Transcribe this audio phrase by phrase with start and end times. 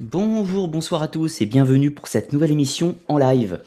[0.00, 3.60] Bonjour, bonsoir à tous et bienvenue pour cette nouvelle émission en live.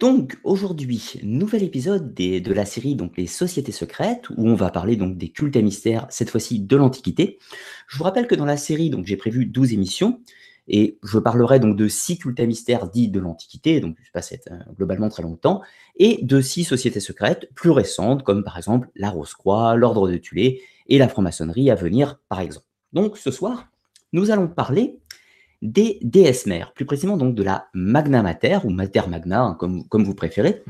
[0.00, 4.96] Donc aujourd'hui, nouvel épisode de la série donc les sociétés secrètes où on va parler
[4.96, 7.38] donc des cultes et mystères cette fois-ci de l'Antiquité.
[7.86, 10.20] Je vous rappelle que dans la série donc j'ai prévu 12 émissions
[10.66, 14.32] et je parlerai donc de 6 cultes et mystères dits de l'Antiquité donc ça passe
[14.50, 15.62] euh, globalement très longtemps
[15.94, 20.62] et de 6 sociétés secrètes plus récentes comme par exemple la Rose-Croix, l'Ordre de Tulé
[20.88, 22.66] et la franc-maçonnerie à venir par exemple.
[22.92, 23.68] Donc ce soir,
[24.12, 24.99] nous allons parler
[25.62, 29.86] des déesses mères, plus précisément donc de la Magna Mater, ou Mater Magna, hein, comme,
[29.88, 30.62] comme vous préférez.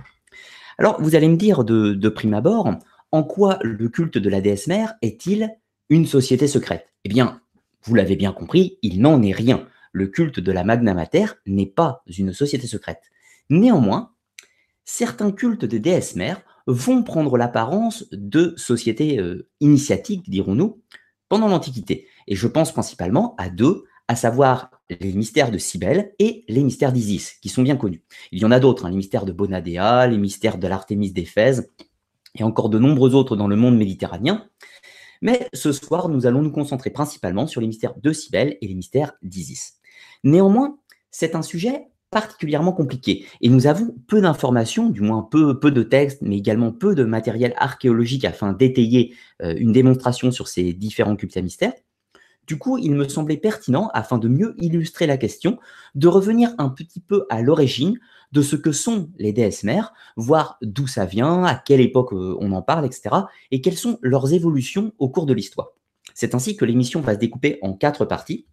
[0.79, 2.71] Alors, vous allez me dire de, de prime abord,
[3.13, 5.51] en quoi le culte de la déesse mère est-il
[5.89, 6.89] une société secrète?
[7.05, 7.41] Eh bien,
[7.83, 9.67] vous l'avez bien compris, il n'en est rien.
[9.93, 13.03] Le culte de la Magna Mater n'est pas une société secrète.
[13.49, 14.13] Néanmoins,
[14.85, 20.81] certains cultes de déesses mères vont prendre l'apparence de sociétés euh, initiatiques, dirons-nous,
[21.29, 22.07] pendant l'Antiquité.
[22.29, 26.93] Et je pense principalement à deux, à savoir les mystères de Cybèle et les mystères
[26.93, 28.03] d'Isis, qui sont bien connus.
[28.33, 31.71] Il y en a d'autres, hein, les mystères de Bonadea, les mystères de l'Artémis d'Éphèse,
[32.39, 34.47] et encore de nombreux autres dans le monde méditerranéen.
[35.23, 38.75] Mais ce soir, nous allons nous concentrer principalement sur les mystères de Cybèle et les
[38.75, 39.75] mystères d'Isis.
[40.25, 40.79] Néanmoins,
[41.11, 46.23] c'est un sujet particulièrement compliqué, et nous avons peu d'informations, du moins peu, de textes,
[46.23, 51.37] mais également peu de matériel archéologique afin d'étayer euh, une démonstration sur ces différents cultes
[51.37, 51.73] à mystères.
[52.51, 55.61] Du coup, il me semblait pertinent, afin de mieux illustrer la question,
[55.95, 58.01] de revenir un petit peu à l'origine
[58.33, 62.37] de ce que sont les déesses mères, voir d'où ça vient, à quelle époque euh,
[62.41, 63.15] on en parle, etc.,
[63.53, 65.69] et quelles sont leurs évolutions au cours de l'histoire.
[66.13, 68.47] C'est ainsi que l'émission va se découper en quatre parties.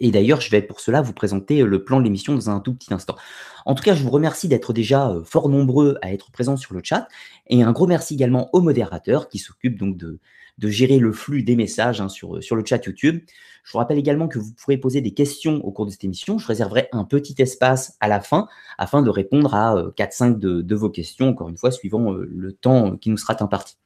[0.00, 2.74] Et d'ailleurs, je vais pour cela vous présenter le plan de l'émission dans un tout
[2.74, 3.16] petit instant.
[3.64, 6.74] En tout cas, je vous remercie d'être déjà euh, fort nombreux à être présents sur
[6.74, 7.08] le chat.
[7.46, 10.20] Et un gros merci également au modérateur qui s'occupe donc de,
[10.58, 13.22] de gérer le flux des messages hein, sur, le chat YouTube.
[13.64, 16.38] Je vous rappelle également que vous pourrez poser des questions au cours de cette émission.
[16.38, 20.60] Je réserverai un petit espace à la fin afin de répondre à euh, 4-5 de,
[20.60, 23.78] de, vos questions, encore une fois, suivant euh, le temps qui nous sera imparti.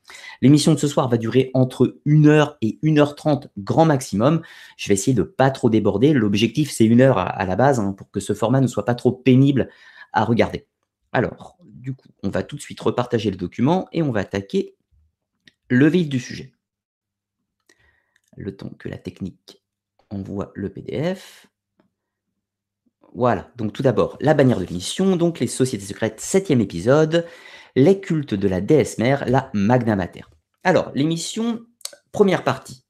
[0.43, 4.43] L'émission de ce soir va durer entre 1h et 1h30 grand maximum.
[4.77, 6.13] Je vais essayer de pas trop déborder.
[6.13, 8.85] L'objectif, c'est une heure à, à la base hein, pour que ce format ne soit
[8.85, 9.69] pas trop pénible
[10.13, 10.67] à regarder.
[11.13, 14.75] Alors, du coup, on va tout de suite repartager le document et on va attaquer
[15.69, 16.53] le vif du sujet
[18.39, 19.63] le temps que la technique
[20.11, 21.49] envoie le PDF.
[23.15, 27.27] Voilà, donc tout d'abord, la bannière de l'émission, donc les sociétés secrètes, septième épisode,
[27.75, 30.25] les cultes de la déesse mère, la Magna Mater.
[30.63, 31.61] Alors, l'émission,
[32.13, 32.85] première partie.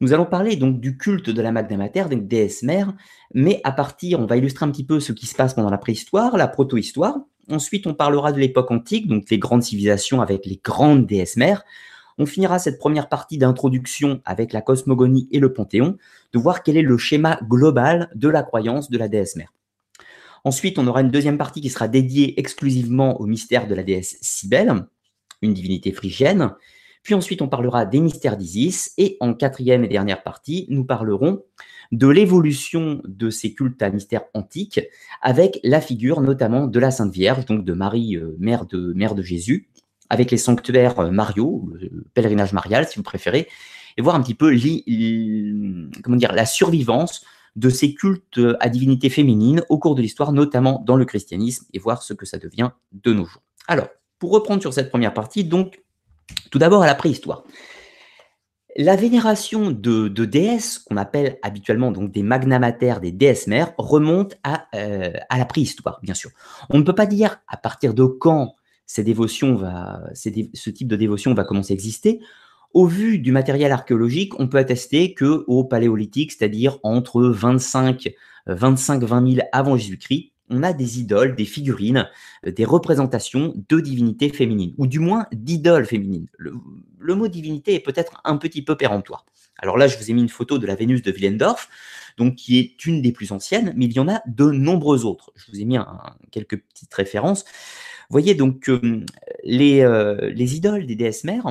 [0.00, 2.94] Nous allons parler donc du culte de la Magna Mater, donc déesse mère,
[3.32, 5.78] mais à partir, on va illustrer un petit peu ce qui se passe pendant la
[5.78, 7.18] préhistoire, la proto-histoire.
[7.50, 11.64] Ensuite, on parlera de l'époque antique, donc les grandes civilisations avec les grandes déesses mères.
[12.18, 15.96] On finira cette première partie d'introduction avec la cosmogonie et le panthéon,
[16.32, 19.52] de voir quel est le schéma global de la croyance de la déesse mère.
[20.44, 24.18] Ensuite, on aura une deuxième partie qui sera dédiée exclusivement au mystère de la déesse
[24.20, 24.86] Cybèle,
[25.42, 26.52] une divinité phrygienne.
[27.02, 28.92] Puis ensuite, on parlera des mystères d'Isis.
[28.98, 31.42] Et en quatrième et dernière partie, nous parlerons
[31.92, 34.80] de l'évolution de ces cultes à mystère antiques,
[35.22, 39.68] avec la figure notamment de la Sainte Vierge, donc de Marie, euh, mère de Jésus,
[40.10, 43.48] avec les sanctuaires euh, Mario, le pèlerinage marial si vous préférez,
[43.96, 47.24] et voir un petit peu la survivance
[47.56, 51.78] de ces cultes à divinité féminine au cours de l'histoire, notamment dans le christianisme, et
[51.78, 53.42] voir ce que ça devient de nos jours.
[53.68, 53.88] Alors,
[54.18, 55.82] pour reprendre sur cette première partie, donc,
[56.50, 57.44] tout d'abord à la préhistoire.
[58.76, 64.36] La vénération de, déesses, qu'on appelle habituellement donc des magnamataires, des déesses mères, remonte
[64.74, 66.30] euh, à la préhistoire, bien sûr.
[66.70, 68.56] On ne peut pas dire à partir de quand
[68.86, 69.60] ces dévotions
[70.14, 72.20] ce type de dévotion va commencer à exister.
[72.72, 78.12] Au vu du matériel archéologique, on peut attester que au Paléolithique, c'est-à-dire entre 25
[78.46, 82.08] 25 20 000 avant Jésus-Christ, on a des idoles, des figurines,
[82.44, 86.28] des représentations de divinités féminines, ou du moins d'idoles féminines.
[86.36, 89.24] Le, mot divinité est peut-être un petit peu péremptoire.
[89.58, 91.68] Alors là, je vous ai mis une photo de la Vénus de Willendorf,
[92.18, 95.32] donc qui est une des plus anciennes, mais il y en a de nombreuses autres.
[95.36, 95.78] Je vous ai mis
[96.30, 97.44] quelques petites références.
[98.08, 99.04] Vous voyez donc euh,
[99.42, 101.46] les, euh, les idoles des déesses mères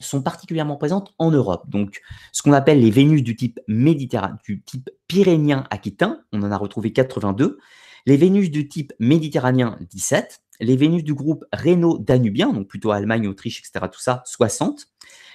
[0.00, 1.68] sont particulièrement présentes en Europe.
[1.68, 2.00] Donc,
[2.32, 6.56] ce qu'on appelle les Vénus du type méditerranéen, du type pyrénéen aquitain, on en a
[6.56, 7.58] retrouvé 82.
[8.06, 10.42] Les Vénus du type méditerranéen, 17.
[10.60, 14.88] Les Vénus du groupe Rhéno-Danubien, donc plutôt Allemagne, Autriche, etc., tout ça, 60.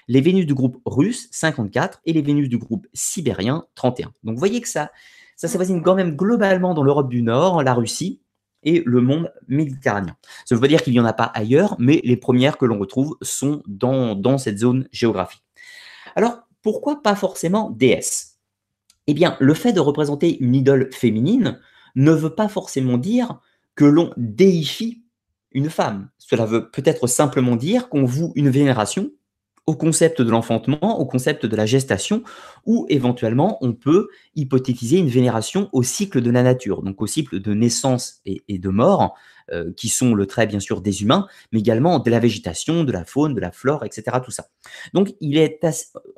[0.07, 2.01] Les Vénus du groupe russe, 54.
[2.05, 4.11] Et les Vénus du groupe sibérien, 31.
[4.23, 4.91] Donc, vous voyez que ça,
[5.35, 8.21] ça s'avoisine quand même globalement dans l'Europe du Nord, la Russie,
[8.67, 10.17] et le monde méditerranéen.
[10.43, 12.77] Ça veut pas dire qu'il n'y en a pas ailleurs, mais les premières que l'on
[12.77, 15.43] retrouve sont dans, dans cette zone géographique.
[16.17, 18.39] Alors, pourquoi pas forcément déesse?
[19.07, 21.61] Eh bien, le fait de représenter une idole féminine
[21.95, 23.39] ne veut pas forcément dire
[23.75, 25.01] que l'on déifie
[25.53, 26.09] une femme.
[26.17, 29.11] Cela veut peut-être simplement dire qu'on voue une vénération
[29.67, 32.23] au concept de l'enfantement, au concept de la gestation,
[32.65, 37.41] ou éventuellement on peut hypothétiser une vénération au cycle de la nature, donc au cycle
[37.41, 39.15] de naissance et, de mort,
[39.51, 42.91] euh, qui sont le trait bien sûr des humains, mais également de la végétation, de
[42.93, 44.17] la faune, de la flore, etc.
[44.23, 44.47] Tout ça.
[44.93, 45.13] Donc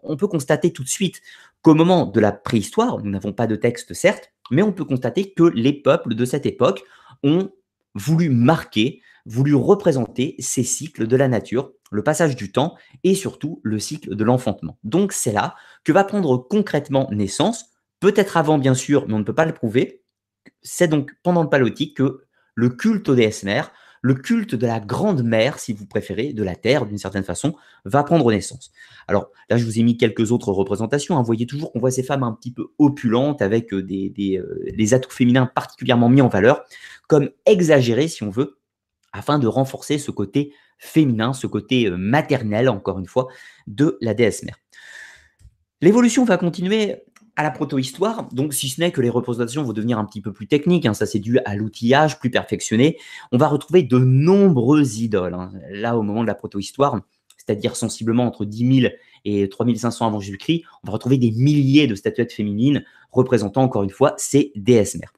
[0.03, 1.21] on peut constater tout de suite
[1.63, 5.33] qu'au moment de la préhistoire, nous n'avons pas de texte certes, mais on peut constater
[5.33, 6.83] que les peuples de cette époque
[7.23, 7.49] ont
[7.95, 13.59] voulu marquer, voulu représenter ces cycles de la nature, le passage du temps et surtout
[13.63, 14.77] le cycle de l'enfantement.
[14.83, 17.65] Donc c'est là que va prendre concrètement naissance,
[17.99, 20.03] peut-être avant bien sûr, mais on ne peut pas le prouver.
[20.61, 22.21] C'est donc pendant le paléolithique que
[22.55, 23.71] le culte aux déesses mères,
[24.01, 27.55] le culte de la grande mère, si vous préférez, de la terre d'une certaine façon,
[27.85, 28.71] va prendre naissance.
[29.07, 31.17] Alors là, je vous ai mis quelques autres représentations.
[31.17, 31.19] Hein.
[31.19, 34.37] Vous voyez toujours qu'on voit ces femmes un petit peu opulentes avec euh, des, des
[34.37, 36.63] euh, atouts féminins particulièrement mis en valeur,
[37.07, 38.58] comme exagérés si on veut,
[39.13, 43.27] afin de renforcer ce côté féminin, ce côté euh, maternel, encore une fois,
[43.67, 44.57] de la déesse mère.
[45.81, 47.03] L'évolution va continuer
[47.35, 50.33] à la protohistoire, donc si ce n'est que les représentations vont devenir un petit peu
[50.33, 52.97] plus techniques, hein, ça c'est dû à l'outillage plus perfectionné,
[53.31, 55.33] on va retrouver de nombreuses idoles.
[55.33, 55.53] Hein.
[55.69, 56.99] Là, au moment de la protohistoire,
[57.37, 61.95] c'est-à-dire sensiblement entre 10 000 et 3500 avant Jésus-Christ, on va retrouver des milliers de
[61.95, 65.13] statuettes féminines représentant encore une fois ces déesses mères.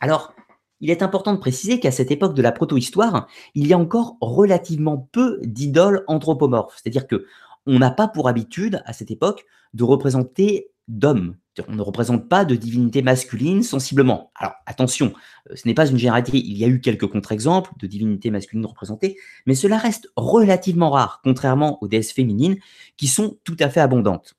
[0.00, 0.34] Alors,
[0.80, 4.16] il est important de préciser qu'à cette époque de la protohistoire, il y a encore
[4.20, 7.26] relativement peu d'idoles anthropomorphes, c'est-à-dire que
[7.66, 9.44] on n'a pas pour habitude à cette époque
[9.74, 11.36] de représenter d'hommes.
[11.68, 14.32] On ne représente pas de divinité masculine sensiblement.
[14.34, 15.12] Alors attention,
[15.50, 16.38] euh, ce n'est pas une généralité.
[16.38, 19.16] Il y a eu quelques contre-exemples de divinités masculines représentées,
[19.46, 22.56] mais cela reste relativement rare, contrairement aux déesses féminines
[22.96, 24.36] qui sont tout à fait abondantes.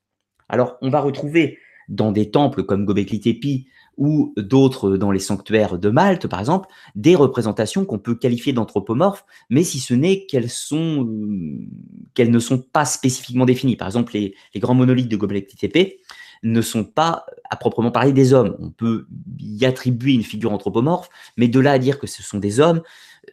[0.48, 3.66] Alors on va retrouver dans des temples comme Göbekli Tepe
[3.98, 9.24] ou d'autres dans les sanctuaires de Malte, par exemple, des représentations qu'on peut qualifier d'anthropomorphes,
[9.50, 13.76] mais si ce n'est qu'elles euh, ne sont pas spécifiquement définies.
[13.76, 16.00] Par exemple, les, grands monolithes de Göbekli Tepe
[16.42, 18.56] ne sont pas à proprement parler des hommes.
[18.58, 19.06] On peut
[19.38, 22.82] y attribuer une figure anthropomorphe, mais de là à dire que ce sont des hommes,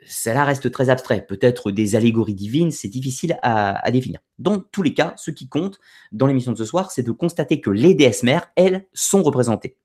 [0.06, 1.26] cela reste très abstrait.
[1.26, 4.20] Peut-être des allégories divines, c'est difficile à, définir.
[4.38, 5.80] Dans tous les cas, ce qui compte
[6.12, 9.76] dans l'émission de ce soir, c'est de constater que les déesses mères, elles, sont représentées.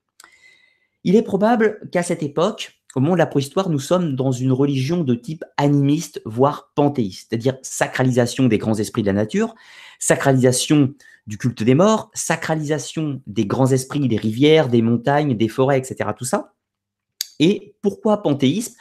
[1.04, 4.52] Il est probable qu'à cette époque, au moment de la préhistoire, nous sommes dans une
[4.52, 9.54] religion de type animiste, voire panthéiste, c'est-à-dire sacralisation des grands esprits de la nature,
[9.98, 10.94] sacralisation
[11.26, 16.10] du culte des morts, sacralisation des grands esprits, des rivières, des montagnes, des forêts, etc.
[16.16, 16.54] Tout ça.
[17.38, 18.74] Et pourquoi panthéisme?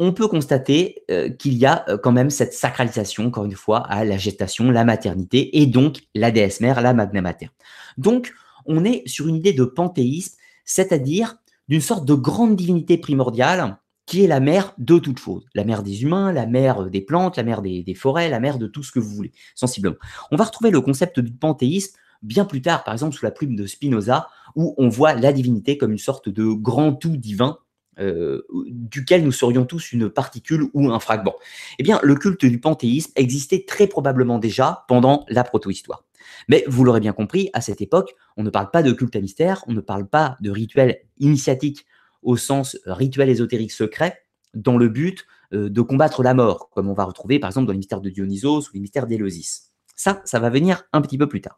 [0.00, 3.86] On peut constater euh, qu'il y a euh, quand même cette sacralisation, encore une fois,
[3.86, 7.48] à la gestation, la maternité, et donc la déesse mère, la magna mater.
[7.96, 8.32] Donc,
[8.66, 11.36] on est sur une idée de panthéisme, c'est-à-dire
[11.68, 15.46] d'une sorte de grande divinité primordiale qui est la mère de toutes choses.
[15.54, 18.66] La mère des humains, la mère des plantes, la mère des, forêts, la mère de
[18.66, 19.96] tout ce que vous voulez, sensiblement.
[20.30, 23.56] On va retrouver le concept du panthéisme bien plus tard, par exemple sous la plume
[23.56, 27.58] de Spinoza, où on voit la divinité comme une sorte de grand tout divin
[28.00, 31.34] euh, duquel nous serions tous une particule ou un fragment.
[31.78, 36.04] Eh bien, le culte du panthéisme existait très probablement déjà pendant la protohistoire.
[36.48, 39.20] Mais vous l'aurez bien compris, à cette époque, on ne parle pas de culte à
[39.20, 41.86] mystère, on ne parle pas de rituel initiatique
[42.22, 44.22] au sens euh, rituel ésotérique secret,
[44.54, 47.72] dans le but euh, de combattre la mort, comme on va retrouver par exemple dans
[47.72, 49.72] les mystères de Dionysos ou les mystères d'Éleusis.
[49.96, 51.56] Ça, ça va venir un petit peu plus tard.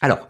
[0.00, 0.28] Alors,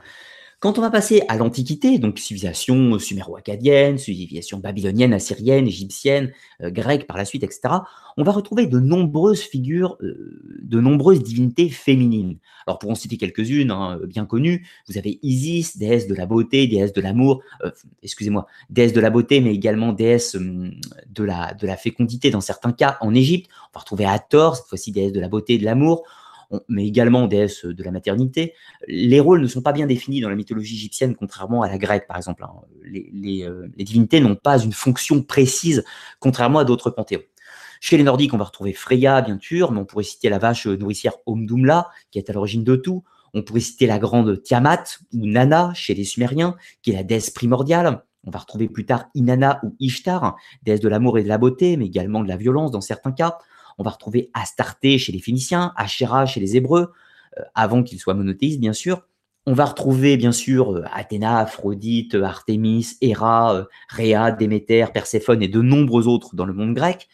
[0.60, 7.06] quand on va passer à l'Antiquité, donc civilisation suméro-acadienne, civilisation babylonienne, assyrienne, égyptienne, euh, grecque
[7.06, 7.74] par la suite, etc.,
[8.16, 12.38] on va retrouver de nombreuses figures, euh, de nombreuses divinités féminines.
[12.66, 16.66] Alors pour en citer quelques-unes, hein, bien connues, vous avez Isis, déesse de la beauté,
[16.66, 17.70] déesse de l'amour, euh,
[18.02, 20.72] excusez-moi, déesse de la beauté, mais également déesse hum,
[21.08, 23.48] de, la, de la fécondité dans certains cas en Égypte.
[23.72, 26.02] On va retrouver Hathor, cette fois-ci déesse de la beauté et de l'amour
[26.68, 28.54] mais également déesse de la maternité.
[28.86, 32.06] Les rôles ne sont pas bien définis dans la mythologie égyptienne, contrairement à la grecque,
[32.06, 32.44] par exemple.
[32.44, 32.52] Hein.
[32.86, 35.84] Euh, les, divinités n'ont pas une fonction précise,
[36.20, 37.22] contrairement à d'autres panthéons.
[37.80, 40.66] Chez les Nordiques, on va retrouver Freya, bien sûr, mais on pourrait citer la vache
[40.66, 43.04] nourricière Omdumla, qui est à l'origine de tout.
[43.34, 47.30] On pourrait citer la grande Tiamat ou Nana chez les Sumériens, qui est la déesse
[47.30, 48.02] primordiale.
[48.24, 51.76] On va retrouver plus tard Inanna ou Ishtar, déesse de l'amour et de la beauté,
[51.76, 53.38] mais également de la violence dans certains cas.
[53.78, 56.92] On va retrouver Astarté chez les Phéniciens, Asherah chez les Hébreux,
[57.38, 59.02] euh, avant qu'ils soient monothéistes, bien sûr.
[59.46, 65.48] On va retrouver, bien sûr, euh, Athéna, Aphrodite, Artémis, Héra, euh, Rhea, Déméter, Perséphone et
[65.48, 67.08] de nombreux autres dans le monde grec.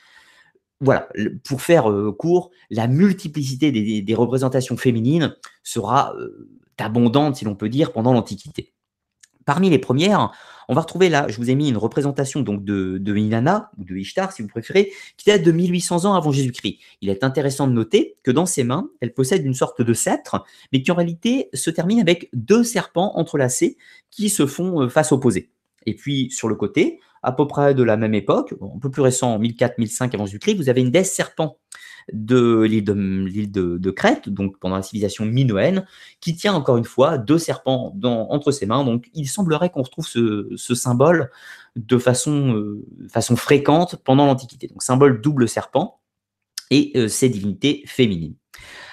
[0.81, 1.09] Voilà,
[1.45, 6.13] pour faire court, la multiplicité des, représentations féminines sera
[6.77, 8.75] abondante, si l'on peut dire, pendant l'Antiquité.
[9.47, 10.33] Parmi les premières,
[10.69, 13.85] on va retrouver là, je vous ai mis une représentation donc de, de Inanna, ou
[13.85, 16.79] de Ishtar si vous préférez, qui date de 1800 ans avant Jésus-Christ.
[17.01, 20.45] Il est intéressant de noter que dans ses mains, elle possède une sorte de sceptre,
[20.73, 23.77] mais qui en réalité se termine avec deux serpents entrelacés
[24.11, 25.51] qui se font euh, face opposée.
[25.87, 29.03] Et puis sur le côté, à peu près de la même époque, un peu plus
[29.03, 31.59] récent, 1004-1005 avant Jésus-Christ, vous avez une déesse serpent
[32.13, 35.87] de l'île de, Crète, donc pendant la civilisation minoenne,
[36.21, 38.85] qui tient encore une fois deux serpents entre ses mains.
[38.85, 41.31] Donc il semblerait qu'on retrouve ce, symbole
[41.77, 44.69] de façon, euh, façon fréquente pendant l'Antiquité.
[44.69, 46.01] Donc symbole double serpent
[46.71, 48.35] et euh, ces divinités féminines.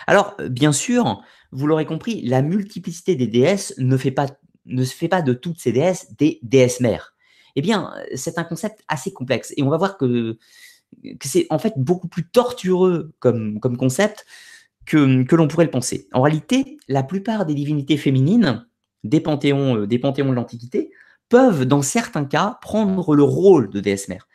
[0.08, 4.28] Alors bien sûr, vous l'aurez compris, la multiplicité des déesses ne, fait pas,
[4.66, 7.14] ne se fait pas de toutes ces déesses des déesses mères.
[7.56, 10.38] Eh bien, c'est un concept assez complexe et on va voir que
[11.20, 14.26] que c'est en fait beaucoup plus tortureux comme, concept
[14.86, 16.08] que, que l'on pourrait le penser.
[16.14, 18.66] En réalité, la plupart des divinités féminines
[19.04, 20.92] des panthéons, euh, des panthéons de l'Antiquité
[21.30, 24.28] peuvent, dans certains cas, prendre le rôle de déesse mère.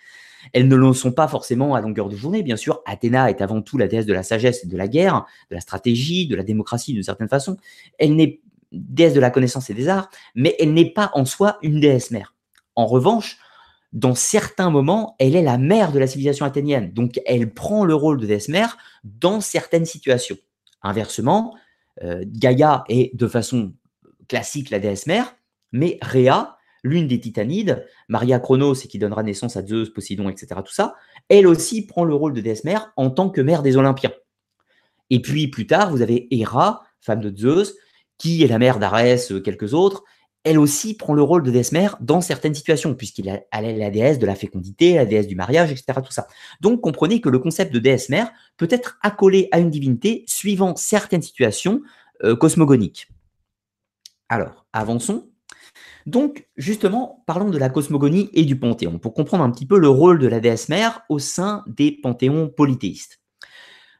[0.52, 2.82] Elles ne le sont pas forcément à longueur de journée, bien sûr.
[2.86, 5.60] Athéna est avant tout la déesse de la sagesse et de la guerre, de la
[5.60, 7.56] stratégie, de la démocratie d'une certaine façon.
[7.98, 8.40] Elle n'est
[8.72, 12.10] déesse de la connaissance et des arts, mais elle n'est pas en soi une déesse
[12.10, 12.34] mère.
[12.74, 13.38] En revanche,
[13.92, 16.92] dans certains moments, elle est la mère de la civilisation athénienne.
[16.92, 20.36] Donc, elle prend le rôle de mère dans certaines situations.
[20.82, 21.56] Inversement,
[22.02, 23.72] euh, Gaïa est de façon
[24.28, 25.36] classique la déesse mère,
[25.72, 30.60] mais Rhea, l'une des titanides, Maria Chronos et qui donnera naissance à Zeus, Poséidon, etc.,
[30.64, 30.94] tout ça,
[31.28, 34.12] elle aussi prend le rôle de déesse mère en tant que mère des Olympiens.
[35.10, 37.74] Et puis plus tard, vous avez Héra, femme de Zeus,
[38.18, 40.04] qui est la mère d'Arès, euh, quelques autres,
[40.46, 44.20] elle aussi prend le rôle de déesse mère dans certaines situations, puisqu'elle est la déesse
[44.20, 45.98] de la fécondité, la déesse du mariage, etc.
[46.60, 50.76] Donc comprenez que le concept de déesse mère peut être accolé à une divinité suivant
[50.76, 51.82] certaines situations
[52.22, 53.08] euh, cosmogoniques.
[54.28, 55.28] Alors, avançons.
[56.06, 59.88] Donc, justement, parlons de la cosmogonie et du panthéon, pour comprendre un petit peu le
[59.88, 63.20] rôle de la déesse mère au sein des panthéons polythéistes.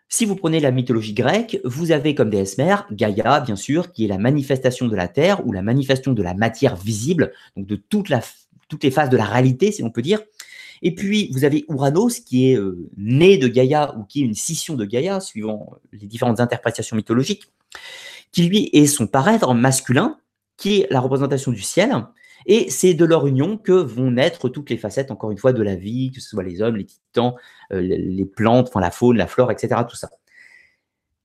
[0.09, 4.05] Si vous prenez la mythologie grecque, vous avez comme déesse mère Gaïa, bien sûr, qui
[4.05, 7.75] est la manifestation de la Terre ou la manifestation de la matière visible, donc de
[7.77, 10.21] toutes les phases de la réalité, si on peut dire.
[10.83, 14.35] Et puis, vous avez Ouranos, qui est euh, né de Gaïa ou qui est une
[14.35, 17.51] scission de Gaïa, suivant les différentes interprétations mythologiques,
[18.31, 20.19] qui lui est son paraître masculin,
[20.57, 22.07] qui est la représentation du ciel,
[22.47, 25.63] et c'est de leur union que vont naître toutes les facettes, encore une fois, de
[25.63, 27.35] la vie, que ce soit les hommes, les titans,
[27.73, 29.83] euh, les plantes, enfin la faune, la flore, etc.
[29.89, 30.11] Tout ça.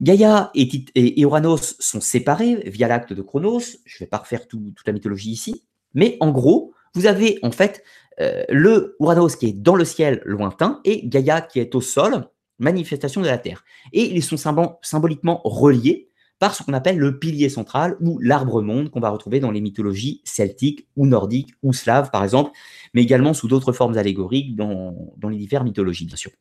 [0.01, 3.60] Gaïa et, Uranos sont séparés via l'acte de Chronos.
[3.86, 5.63] Je ne vais pas refaire toute la mythologie ici.
[5.94, 7.84] Mais en gros, vous avez en fait
[8.20, 12.25] euh, le Uranos qui est dans le ciel lointain et Gaïa qui est au sol,
[12.58, 13.63] manifestation de la Terre.
[13.94, 14.38] Et ils sont
[14.82, 16.11] symboliquement reliés
[16.42, 20.22] par ce qu'on appelle le pilier central ou l'arbre-monde qu'on va retrouver dans les mythologies
[20.24, 22.50] celtiques ou nordiques ou slaves, par exemple,
[22.96, 24.96] mais également sous d'autres formes allégoriques dans,
[25.30, 26.32] les diverses mythologies, bien sûr.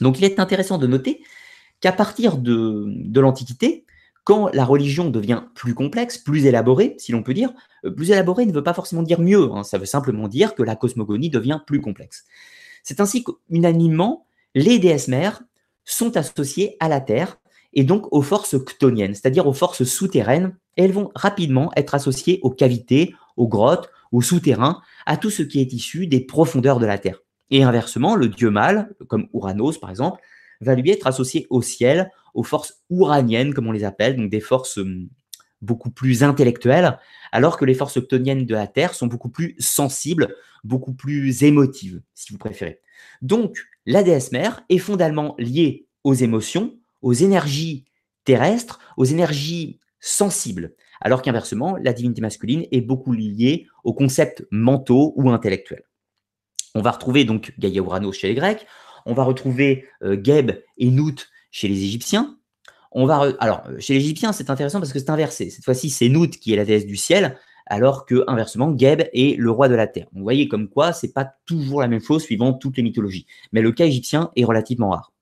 [0.00, 1.22] Donc il est intéressant de noter
[1.80, 3.84] qu'à partir de, l'Antiquité,
[4.24, 7.52] quand la religion devient plus complexe, plus élaborée, si l'on peut dire,
[7.84, 9.62] euh, plus élaborée ne veut pas forcément dire mieux, hein.
[9.62, 12.24] ça veut simplement dire que la cosmogonie devient plus complexe.
[12.82, 15.42] C'est ainsi qu'unanimement, les déesses mères
[15.84, 17.36] sont associées à la Terre
[17.74, 22.50] et donc aux forces ctoniennes, c'est-à-dire aux forces souterraines, elles vont rapidement être associées aux
[22.50, 26.98] cavités, aux grottes, aux souterrains, à tout ce qui est issu des profondeurs de la
[26.98, 27.20] Terre.
[27.50, 30.20] Et inversement, le dieu mâle, comme Uranos par exemple,
[30.60, 34.40] va lui être associé au ciel, aux forces uraniennes, comme on les appelle, donc des
[34.40, 35.08] forces hum,
[35.60, 36.98] beaucoup plus intellectuelles,
[37.32, 42.00] alors que les forces ctoniennes de la Terre sont beaucoup plus sensibles, beaucoup plus émotives,
[42.14, 42.80] si vous préférez.
[43.22, 47.84] Donc, la déesse mère est fondamentalement liée aux émotions, aux énergies
[48.24, 55.12] terrestres, aux énergies sensibles, alors qu'inversement, la divinité masculine est beaucoup liée aux concepts mentaux
[55.16, 55.84] ou intellectuels.
[56.74, 58.66] On va retrouver donc Gaïa Uranos chez les Grecs,
[59.04, 62.38] on va retrouver euh, Geb et Nout chez les Égyptiens.
[62.90, 65.50] On va alors chez les Égyptiens, c'est intéressant parce que c'est inversé.
[65.50, 69.38] Cette fois-ci, c'est Nout qui est la déesse du ciel, alors que inversement, Geb est
[69.38, 70.06] le roi de la terre.
[70.12, 73.26] vous voyez comme quoi, c'est pas toujours la même chose suivant toutes les mythologies.
[73.52, 75.12] Mais le cas égyptien est relativement rare.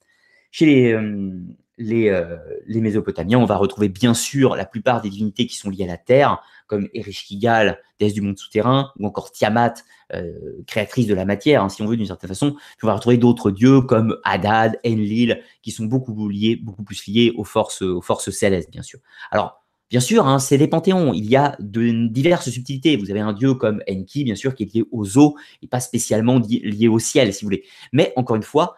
[0.53, 1.33] Chez les, euh,
[1.81, 5.85] euh, les, Mésopotamiens, on va retrouver bien sûr la plupart des divinités qui sont liées
[5.85, 9.75] à la Terre, comme Ereshkigal, déesse du monde souterrain, ou encore Tiamat,
[10.15, 10.33] euh,
[10.67, 12.57] créatrice de la matière, hein, si on veut d'une certaine façon.
[12.83, 17.83] on va retrouver d'autres dieux comme Hadad, Enlil, qui sont beaucoup plus liés aux forces,
[17.83, 19.01] aux forces célestes, bien sûr.
[19.31, 21.13] Alors, Bien sûr, hein, c'est des panthéons.
[21.13, 22.97] Il y a de diverses subtilités.
[22.97, 25.81] Vous avez un dieu comme Enki, bien sûr, qui est lié aux eaux et pas
[25.81, 27.65] spécialement lié au ciel, si vous voulez.
[27.93, 28.77] Mais encore une fois,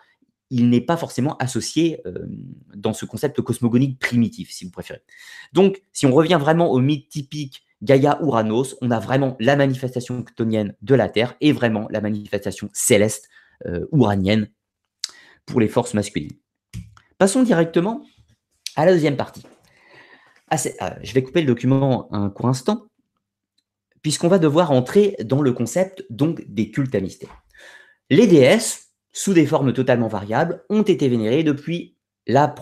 [0.51, 2.27] il n'est pas forcément associé euh,
[2.75, 5.03] dans ce concept cosmogonique primitif, si vous préférez.
[5.53, 10.23] Donc, si on revient vraiment au mythe typique Gaïa Uranos, on a vraiment la manifestation
[10.23, 13.29] ctonienne de la Terre et vraiment la manifestation céleste
[13.67, 14.49] euh, uranienne
[15.47, 16.37] pour les forces masculines.
[17.19, 18.05] Passons directement
[18.77, 19.43] à la deuxième partie.
[20.51, 22.87] Ah, ah, je vais couper le document un court instant,
[24.03, 27.45] puisqu'on va devoir entrer dans le concept donc des cultes à mystère.
[28.11, 28.84] Les déesses,
[29.15, 32.53] sous des formes totalement variables, ont été vénérées depuis la,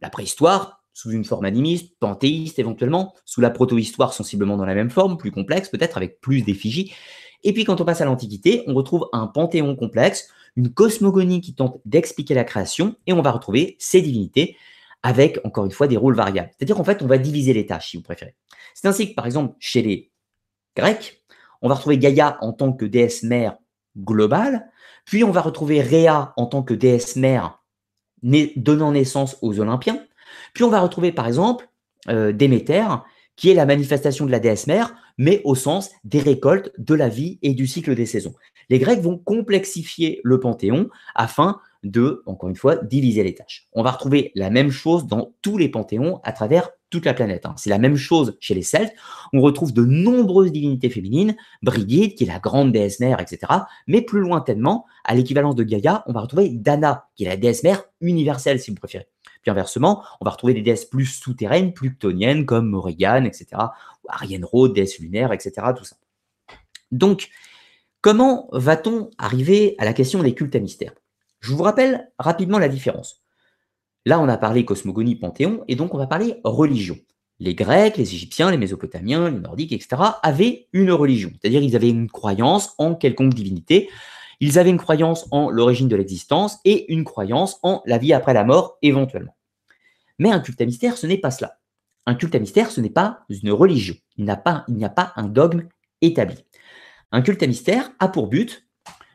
[0.00, 4.90] la préhistoire, sous une forme animiste, panthéiste éventuellement, sous la proto-histoire sensiblement dans la même
[4.90, 6.94] forme, plus complexe peut-être, avec plus d'effigies.
[7.42, 11.54] Et puis quand on passe à l'Antiquité, on retrouve un panthéon complexe, une cosmogonie qui
[11.54, 14.56] tente d'expliquer la création, et on va retrouver ces divinités
[15.02, 16.50] avec, encore une fois, des rôles variables.
[16.56, 18.36] C'est-à-dire qu'en fait, on va diviser les tâches, si vous préférez.
[18.74, 20.12] C'est ainsi que, par exemple, chez les
[20.76, 21.24] Grecs,
[21.60, 23.56] on va retrouver Gaïa en tant que déesse mère
[23.96, 24.70] globale,
[25.04, 27.58] puis on va retrouver Rhea en tant que déesse mère
[28.22, 30.00] donnant naissance aux Olympiens,
[30.54, 31.68] puis on va retrouver, par exemple,
[32.08, 32.84] euh, Déméter,
[33.36, 37.08] qui est la manifestation de la déesse mère, mais au sens des récoltes, de la
[37.08, 38.34] vie et du cycle des saisons.
[38.68, 43.66] Les Grecs vont complexifier le panthéon afin de, encore une fois, diviser les tâches.
[43.72, 47.46] On va retrouver la même chose dans tous les panthéons à travers toute la planète.
[47.46, 47.54] Hein.
[47.56, 48.94] C'est la même chose chez les Celtes.
[49.32, 53.52] On retrouve de nombreuses divinités féminines, Brigide, qui est la grande déesse mère, etc.
[53.88, 57.64] Mais plus lointainement, à l'équivalence de Gaïa, on va retrouver Dana, qui est la déesse
[57.64, 59.08] mère universelle, si vous préférez.
[59.40, 63.62] Puis inversement, on va retrouver des déesses plus souterraines, plus ctoniennes, comme Morrigan, etc.,
[64.52, 65.96] ou déesse lunaire, etc., tout ça.
[66.90, 67.30] Donc,
[68.02, 70.92] comment va-t-on arriver à la question des cultes à mystère?
[71.40, 73.21] Je vous rappelle rapidement la différence.
[74.04, 76.96] Là, on a parlé cosmogonie, panthéon, et donc on va parler religion.
[77.38, 81.88] Les Grecs, les Égyptiens, les Mésopotamiens, les Nordiques, etc., avaient une religion, c'est-à-dire ils avaient
[81.88, 83.90] une croyance en quelconque divinité,
[84.40, 88.34] ils avaient une croyance en l'origine de l'existence et une croyance en la vie après
[88.34, 89.36] la mort, éventuellement.
[90.18, 91.58] Mais un culte à mystère, ce n'est pas cela.
[92.06, 93.94] Un culte à mystère, ce n'est pas une religion.
[94.16, 95.68] Il n'y a, a pas un dogme
[96.00, 96.36] établi.
[97.12, 98.66] Un culte à mystère a pour but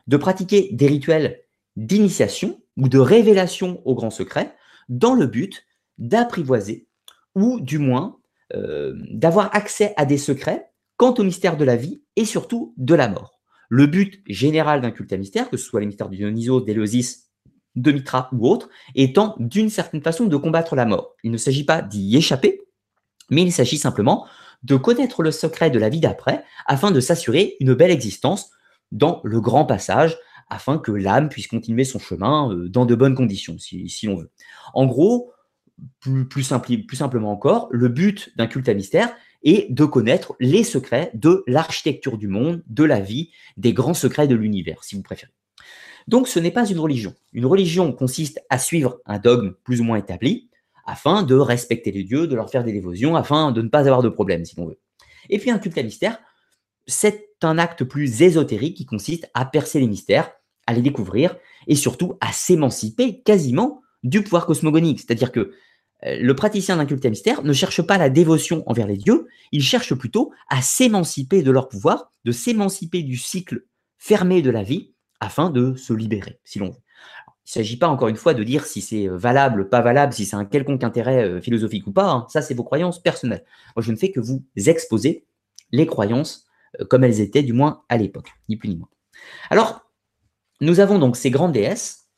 [0.06, 1.42] de pratiquer des rituels
[1.76, 4.54] d'initiation ou de révélation au grand secret
[4.88, 5.64] dans le but
[5.98, 6.86] d'apprivoiser
[7.34, 8.18] ou du moins
[8.54, 12.94] euh, d'avoir accès à des secrets quant au mystère de la vie et surtout de
[12.94, 13.40] la mort.
[13.68, 17.28] Le but général d'un culte à mystère, que ce soit les mystères de Dionysos, d'Éleusis,
[17.76, 21.14] de Mitra ou autres, étant d'une certaine façon de combattre la mort.
[21.22, 22.62] Il ne s'agit pas d'y échapper,
[23.30, 24.26] mais il s'agit simplement
[24.62, 28.50] de connaître le secret de la vie d'après afin de s'assurer une belle existence
[28.90, 30.18] dans le grand passage,
[30.50, 34.16] afin que l'âme puisse continuer son chemin euh, dans de bonnes conditions, si, si l'on
[34.16, 34.30] veut.
[34.74, 35.32] En gros,
[36.00, 41.10] plus, plus simplement encore, le but d'un culte à mystère, et de connaître les secrets
[41.14, 45.32] de l'architecture du monde, de la vie, des grands secrets de l'univers, si vous préférez.
[46.08, 47.14] Donc ce n'est pas une religion.
[47.32, 50.48] Une religion consiste à suivre un dogme plus ou moins établi,
[50.86, 54.02] afin de respecter les dieux, de leur faire des dévotions, afin de ne pas avoir
[54.02, 54.78] de problème, si l'on veut.
[55.28, 56.18] Et puis un culte à mystère,
[56.86, 60.32] c'est un acte plus ésotérique qui consiste à percer les mystères,
[60.68, 61.34] à les découvrir,
[61.66, 65.00] et surtout à s'émanciper quasiment du pouvoir cosmogonique.
[65.00, 65.52] C'est-à-dire que
[66.04, 69.62] euh, le praticien d'un culte mystère ne cherche pas la dévotion envers les dieux, il
[69.62, 73.64] cherche plutôt à s'émanciper de leur pouvoir, de s'émanciper du cycle
[73.96, 76.76] fermé de la vie, afin de se libérer, si l'on veut.
[76.76, 80.12] il ne s'agit pas encore une fois de dire si c'est euh, valable, pas valable,
[80.12, 82.10] si c'est un quelconque intérêt euh, philosophique ou pas.
[82.10, 82.26] Hein.
[82.28, 83.44] Ça, c'est vos croyances personnelles.
[83.74, 85.24] Moi, je ne fais que vous exposer
[85.72, 86.44] les croyances
[86.90, 88.90] comme elles étaient, du moins à l'époque, ni plus ni moins.
[89.48, 89.87] Alors,
[90.60, 92.08] nous avons donc ces grandes déesses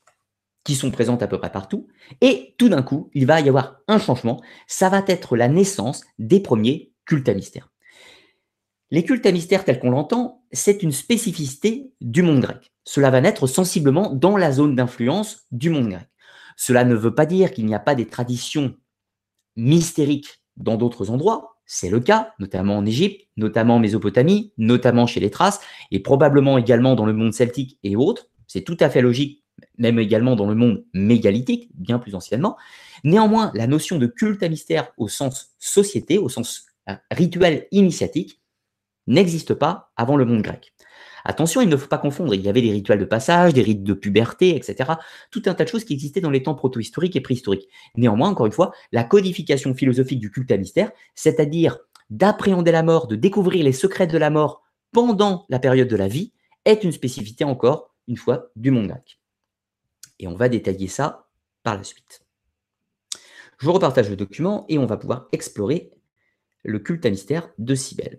[0.64, 1.88] qui sont présentes à peu près partout,
[2.20, 6.02] et tout d'un coup, il va y avoir un changement, ça va être la naissance
[6.18, 7.70] des premiers cultes à mystère.
[8.90, 12.70] Les cultes à mystère tels qu'on l'entend, c'est une spécificité du monde grec.
[12.84, 16.08] Cela va naître sensiblement dans la zone d'influence du monde grec.
[16.56, 18.74] Cela ne veut pas dire qu'il n'y a pas des traditions
[19.56, 25.20] mystériques dans d'autres endroits, c'est le cas, notamment en Égypte, notamment en Mésopotamie, notamment chez
[25.20, 25.60] les Thraces,
[25.92, 28.29] et probablement également dans le monde celtique et autres.
[28.50, 29.44] C'est tout à fait logique
[29.78, 32.56] même également dans le monde mégalithique, bien plus anciennement.
[33.04, 38.40] Néanmoins, la notion de culte à mystère au sens société, au sens euh, rituel initiatique,
[39.06, 40.72] n'existe pas avant le monde grec.
[41.24, 43.84] Attention, il ne faut pas confondre, il y avait des rituels de passage, des rites
[43.84, 44.94] de puberté, etc.
[45.30, 47.68] Tout un tas de choses qui existaient dans les temps proto-historiques et préhistoriques.
[47.94, 53.06] Néanmoins, encore une fois, la codification philosophique du culte à mystère, c'est-à-dire d'appréhender la mort,
[53.06, 56.32] de découvrir les secrets de la mort pendant la période de la vie,
[56.64, 59.20] est une spécificité encore, une fois, du monde grec.
[60.18, 61.28] Et on va détailler ça
[61.62, 62.22] par la suite.
[63.58, 65.92] Je vous repartage le document et on va pouvoir explorer
[66.64, 68.18] le culte à mystère de Cybèle.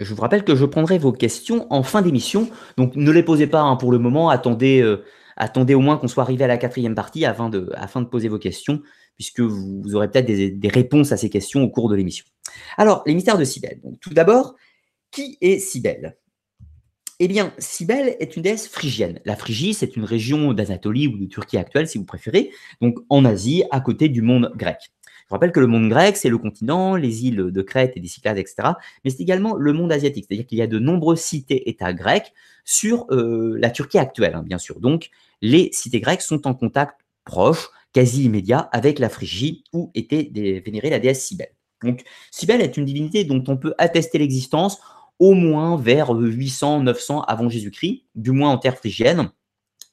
[0.00, 3.46] Je vous rappelle que je prendrai vos questions en fin d'émission, donc ne les posez
[3.46, 5.04] pas hein, pour le moment, attendez, euh,
[5.36, 7.72] attendez au moins qu'on soit arrivé à la quatrième partie afin de,
[8.10, 8.82] poser vos questions,
[9.16, 12.24] puisque vous, aurez peut-être des, réponses à ces questions au cours de l'émission.
[12.76, 13.80] Alors, les mystères de Cybèle.
[14.00, 14.56] Tout d'abord,
[15.12, 16.16] qui est Cybèle
[17.24, 19.20] eh bien, Cybèle est une déesse phrygienne.
[19.24, 23.24] La Phrygie, c'est une région d'Anatolie ou de Turquie actuelle, si vous préférez, donc en
[23.24, 24.90] Asie, à côté du monde grec.
[25.28, 28.08] Je rappelle que le monde grec, c'est le continent, les îles de Crète et des
[28.08, 28.70] Cyclades, etc.
[29.04, 32.32] Mais c'est également le monde asiatique, c'est-à-dire qu'il y a de nombreuses cités-États grecs
[32.64, 34.80] sur euh, la Turquie actuelle, hein, bien sûr.
[34.80, 35.10] Donc,
[35.42, 40.28] les cités grecques sont en contact proche, quasi immédiat, avec la Phrygie, où était
[40.64, 41.54] vénérée la déesse Cybèle.
[41.84, 44.80] Donc, Cybèle est une divinité dont on peut attester l'existence
[45.22, 49.30] au moins vers 800-900 avant Jésus-Christ, du moins en terre phrygienne.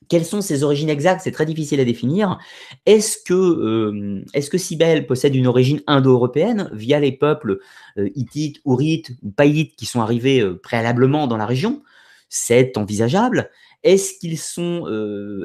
[0.08, 1.22] Quelles sont ses origines exactes?
[1.24, 2.40] C'est très difficile à définir.
[2.88, 7.60] Est-ce que, euh, Cybèle possède une origine indo-européenne via les peuples
[8.00, 11.84] euh, hittites, ourites ou païdites qui sont arrivés euh, préalablement dans la région?
[12.28, 13.52] C'est envisageable.
[13.84, 14.88] Est-ce qu'ils sont,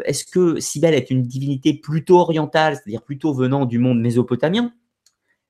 [0.05, 4.73] est-ce que Cybèle est une divinité plutôt orientale, c'est-à-dire plutôt venant du monde mésopotamien?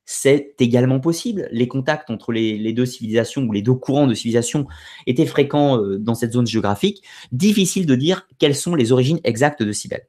[0.06, 1.48] C'est également possible.
[1.50, 4.66] Les contacts entre les, deux civilisations ou les deux courants de civilisation
[5.06, 7.02] étaient fréquents euh, dans cette zone géographique.
[7.32, 10.06] Difficile de dire quelles sont les origines exactes de Cybèle.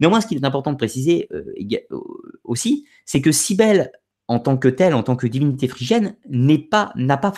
[0.00, 1.54] Néanmoins, ce qu'il est important de préciser euh,
[1.92, 2.00] euh,
[2.44, 3.92] aussi, c'est que Cybèle,
[4.26, 7.32] en tant que telle, en tant que divinité phrygienne, n'est pas, n'a pas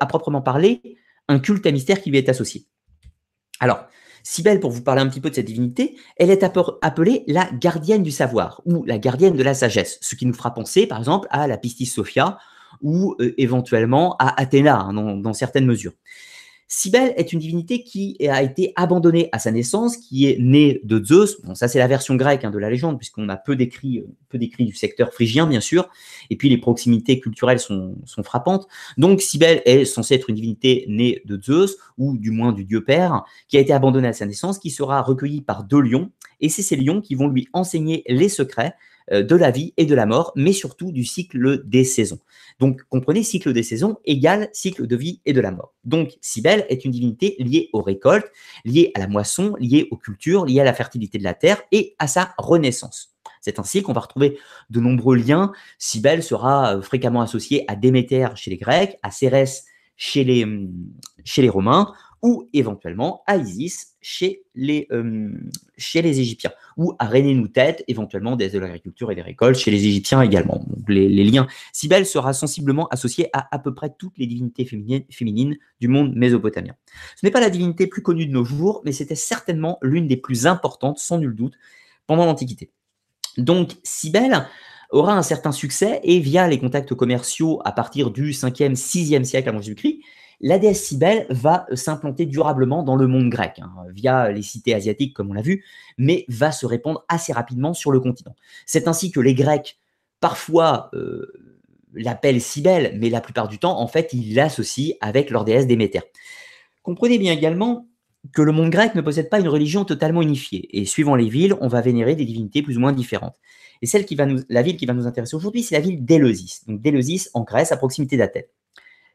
[0.00, 0.96] à proprement parler
[1.28, 2.66] un culte à mystère qui lui est associé.
[3.60, 3.86] Alors,
[4.30, 8.02] Cybèle, pour vous parler un petit peu de cette divinité, elle est appelée la gardienne
[8.02, 11.26] du savoir ou la gardienne de la sagesse, ce qui nous fera penser par exemple
[11.30, 12.36] à la Pistis Sophia
[12.82, 15.94] ou euh, éventuellement à Athéna hein, dans, certaines mesures.
[16.70, 21.02] Cybèle est une divinité qui a été abandonnée à sa naissance, qui est née de
[21.02, 21.38] Zeus.
[21.54, 24.36] Ça c'est la version grecque hein, de la légende, puisqu'on a peu d'écrits, euh, peu
[24.36, 25.88] d'écrits du secteur phrygien, bien sûr.
[26.28, 28.68] Et puis les proximités culturelles sont, sont frappantes.
[28.98, 32.84] Donc Cybèle est censée être une divinité née de Zeus, ou du moins du dieu
[32.84, 36.10] père, qui a été abandonnée à sa naissance, qui sera recueillie par deux lions.
[36.40, 38.74] Et c'est ces lions qui vont lui enseigner les secrets
[39.12, 42.18] de la vie et de la mort, mais surtout du cycle des saisons.
[42.58, 45.74] Donc, comprenez, cycle des saisons égale cycle de vie et de la mort.
[45.84, 48.30] Donc, Cybèle est une divinité liée aux récoltes,
[48.64, 51.94] liée à la moisson, liée aux cultures, liée à la fertilité de la terre et
[51.98, 53.14] à sa renaissance.
[53.40, 54.38] C'est ainsi qu'on va retrouver
[54.70, 55.52] de nombreux liens.
[55.78, 59.64] Cybèle sera euh, fréquemment associée à Déméter chez les Grecs, à Cérès
[59.96, 60.72] chez les, hum,
[61.24, 61.92] chez les Romains,
[62.22, 65.30] ou éventuellement à Isis chez les, euh,
[65.76, 69.86] chez les Égyptiens, ou à René-Noutet, éventuellement des de l'agriculture et des récoltes chez les
[69.86, 70.64] Égyptiens également.
[70.88, 71.46] les, liens.
[71.72, 76.14] Cybèle sera sensiblement associée à à peu près toutes les divinités féminines, féminines du monde
[76.14, 76.74] mésopotamien.
[77.16, 80.16] Ce n'est pas la divinité plus connue de nos jours, mais c'était certainement l'une des
[80.16, 81.54] plus importantes, sans nul doute,
[82.06, 82.70] pendant l'Antiquité.
[83.36, 84.46] Donc, Cybèle
[84.90, 89.48] aura un certain succès et via les contacts commerciaux à partir du 5e, 6e siècle
[89.48, 90.00] avant Jésus-Christ,
[90.40, 94.74] la déesse Cybèle va euh, s'implanter durablement dans le monde grec, hein, via les cités
[94.74, 95.64] asiatiques, comme on l'a vu,
[95.96, 98.36] mais va se répandre assez rapidement sur le continent.
[98.66, 99.78] C'est ainsi que les Grecs,
[100.20, 101.32] parfois, euh,
[101.94, 106.02] l'appellent Cybèle, mais la plupart du temps, en fait, ils l'associent avec leur déesse Déméter.
[106.82, 107.88] Comprenez bien également
[108.32, 111.54] que le monde grec ne possède pas une religion totalement unifiée, et suivant les villes,
[111.60, 113.36] on va vénérer des divinités plus ou moins différentes.
[113.80, 116.62] Et celle qui va la ville qui va nous intéresser aujourd'hui, c'est la ville d'Éleusis.
[116.66, 118.44] Donc d'Éleusis en Grèce, à proximité d'Athènes.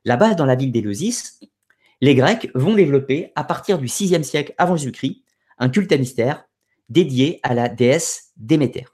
[0.06, 1.40] Là-bas, dans la ville d'Éleusis,
[2.02, 5.24] les Grecs vont développer, à partir du 6e siècle avant Jésus-Christ,
[5.58, 6.46] un culte à mystère
[6.90, 8.86] dédié à la déesse Déméter.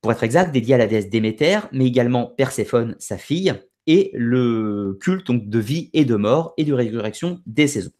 [0.00, 3.54] Pour être exact, dédié à la déesse Déméter, mais également Perséphone, sa fille,
[3.88, 7.90] et le culte de vie et de mort et de résurrection des saisons.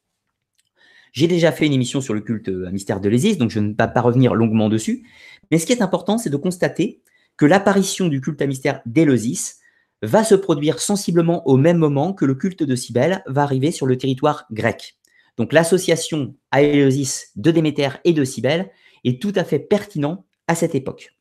[1.13, 3.75] J'ai déjà fait une émission sur le culte à mystère de donc je ne vais
[3.75, 5.07] pas revenir longuement dessus.
[5.51, 7.01] Mais ce qui est important, c'est de constater
[7.39, 9.57] que l'apparition du culte à mystère d'Éleusis
[10.03, 13.87] va se produire sensiblement au même moment que le culte de Cybèle va arriver sur
[13.87, 14.97] le territoire grec.
[15.37, 18.71] Donc l'association à de Déméter et de Cybèle
[19.05, 21.15] est tout à fait pertinent à cette époque.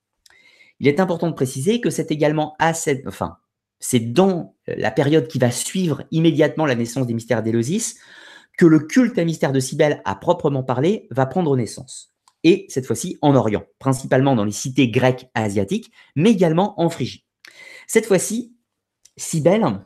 [0.80, 3.38] Il est important de préciser que c'est également à cette, enfin,
[3.80, 7.96] c'est dans la période qui va suivre immédiatement la naissance des mystères d'Éleusis
[8.58, 12.14] que le culte à mystère de Cybèle à proprement parler va prendre naissance.
[12.44, 17.26] Et cette fois-ci en Orient, principalement dans les cités grecques asiatiques, mais également en Phrygie.
[17.88, 18.57] Cette fois-ci,
[19.18, 19.82] Cybèle,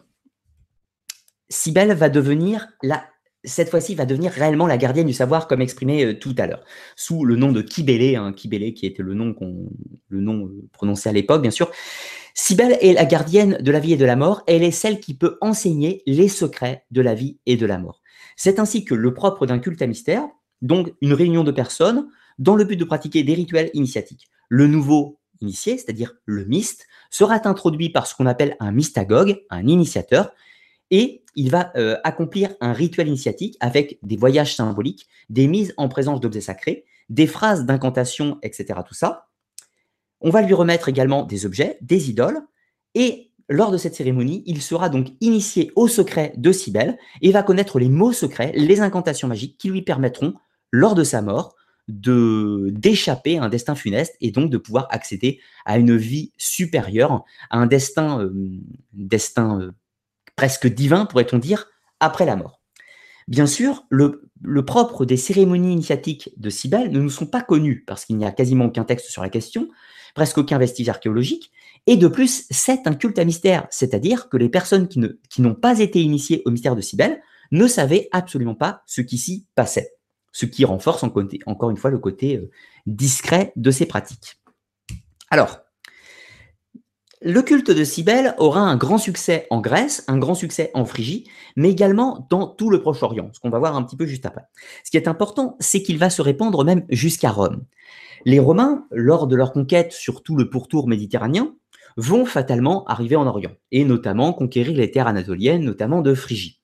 [1.93, 3.03] va devenir la,
[3.43, 6.63] cette fois-ci va devenir réellement la gardienne du savoir, comme exprimé euh, tout à l'heure,
[6.95, 9.35] sous le nom de Kybélé, hein, Kybélé qui était le nom,
[10.09, 11.71] le nom euh, prononcé à l'époque, bien sûr.
[12.33, 14.43] Cybèle est la gardienne de la vie et de la mort.
[14.47, 18.01] Elle est celle qui peut enseigner les secrets de la vie et de la mort.
[18.37, 20.27] C'est ainsi que le propre d'un culte à mystère,
[20.61, 22.07] donc une réunion de personnes,
[22.39, 24.29] dans le but de pratiquer des rituels initiatiques.
[24.49, 29.67] Le nouveau initié, c'est-à-dire le myste, sera introduit par ce qu'on appelle un mystagogue, un
[29.67, 30.31] initiateur,
[30.89, 35.87] et il va euh, accomplir un rituel initiatique avec des voyages symboliques, des mises en
[35.87, 38.79] présence d'objets sacrés, des phrases d'incantation, etc.
[38.87, 39.27] Tout ça.
[40.19, 42.41] On va lui remettre également des objets, des idoles,
[42.93, 47.43] et lors de cette cérémonie, il sera donc initié au secret de Cybèle et va
[47.43, 50.35] connaître les mots secrets, les incantations magiques qui lui permettront,
[50.71, 51.55] lors de sa mort,
[51.87, 57.23] de d'échapper à un destin funeste et donc de pouvoir accéder à une vie supérieure,
[57.49, 58.33] à un destin, euh,
[59.39, 59.71] euh,
[60.35, 61.67] presque divin, pourrait-on dire,
[61.99, 62.61] après la mort.
[63.27, 64.29] Bien sûr, le,
[64.65, 68.31] propre des cérémonies initiatiques de Cybèle ne nous sont pas connus parce qu'il n'y a
[68.31, 69.69] quasiment aucun texte sur la question,
[70.15, 71.51] presque aucun vestige archéologique,
[71.87, 75.55] et de plus, c'est un culte à mystère, c'est-à-dire que les personnes qui, qui n'ont
[75.55, 79.93] pas été initiées au mystère de Cybèle ne savaient absolument pas ce qui s'y passait
[80.31, 82.49] ce qui renforce encore une fois le côté euh,
[82.85, 84.39] discret de ces pratiques.
[85.29, 85.59] Alors,
[87.23, 91.29] le culte de Cybèle aura un grand succès en Grèce, un grand succès en Phrygie,
[91.55, 94.45] mais également dans tout le Proche-Orient, ce qu'on va voir un petit peu juste après.
[94.83, 97.63] Ce qui est important, c'est qu'il va se répandre même jusqu'à Rome.
[98.25, 101.53] Les Romains, lors de leur conquête sur tout le pourtour méditerranéen,
[101.95, 106.59] vont fatalement arriver en Orient, et notamment conquérir les terres anatoliennes, notamment de Phrygie.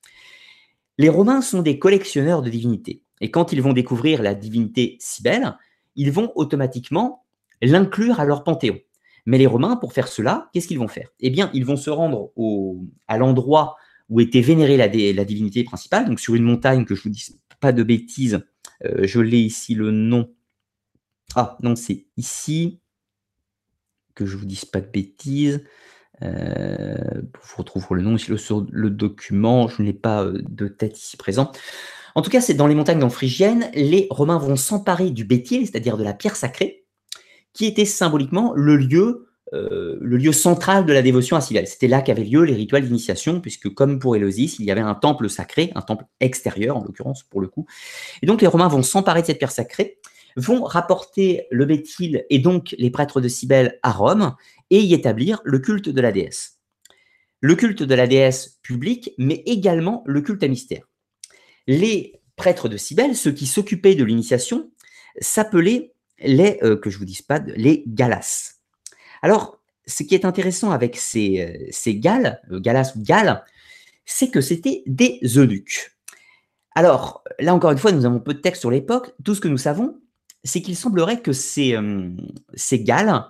[0.98, 3.04] Les Romains sont des collectionneurs de divinités.
[3.20, 5.56] Et quand ils vont découvrir la divinité Cybèle,
[5.96, 7.24] ils vont automatiquement
[7.62, 8.78] l'inclure à leur panthéon.
[9.26, 11.10] Mais les Romains, pour faire cela, qu'est-ce qu'ils vont faire?
[11.20, 13.76] Eh bien, ils vont se rendre au, à l'endroit
[14.08, 17.72] où était vénérée la, divinité principale, donc sur une montagne que je vous dis pas
[17.72, 18.40] de bêtises,
[18.84, 20.32] euh, je l'ai ici le nom.
[21.34, 22.80] Ah non, c'est ici
[24.14, 25.64] que je vous dise pas de bêtises.
[26.22, 29.68] Euh, vous retrouverez le nom ici sur le document.
[29.68, 31.52] Je n'ai pas euh, de tête ici présent.
[32.14, 35.96] En tout cas, c'est dans les montagnes d'Amphrygienne, les Romains vont s'emparer du bétier, c'est-à-dire
[35.96, 36.84] de la pierre sacrée,
[37.52, 41.66] qui était symboliquement le lieu, euh, le lieu central de la dévotion à Cybèle.
[41.66, 44.94] C'était là qu'avaient lieu les rituels d'initiation, puisque comme pour Éleusis, il y avait un
[44.94, 47.66] temple sacré, un temple extérieur en l'occurrence pour le coup.
[48.22, 49.98] Et donc les Romains vont s'emparer de cette pierre sacrée,
[50.36, 54.34] vont rapporter le bétil et donc les prêtres de Cybèle à Rome
[54.70, 56.58] et y établir le culte de la déesse.
[57.40, 60.87] Le culte de la déesse publique, mais également le culte à mystère
[61.68, 64.70] les prêtres de Cybèle, ceux qui s'occupaient de l'initiation,
[65.20, 68.54] s'appelaient les, euh, que je vous dise pas, les Galas.
[69.22, 73.44] Alors, ce qui est intéressant avec ces, euh, ces euh, Galas ou Gales,
[74.06, 75.92] c'est que c'était des eunuques.
[76.74, 79.12] Alors, là encore une fois, nous avons peu de texte sur l'époque.
[79.24, 80.00] Tout ce que nous savons,
[80.44, 81.76] c'est qu'il semblerait que ces,
[82.54, 83.24] ces Gales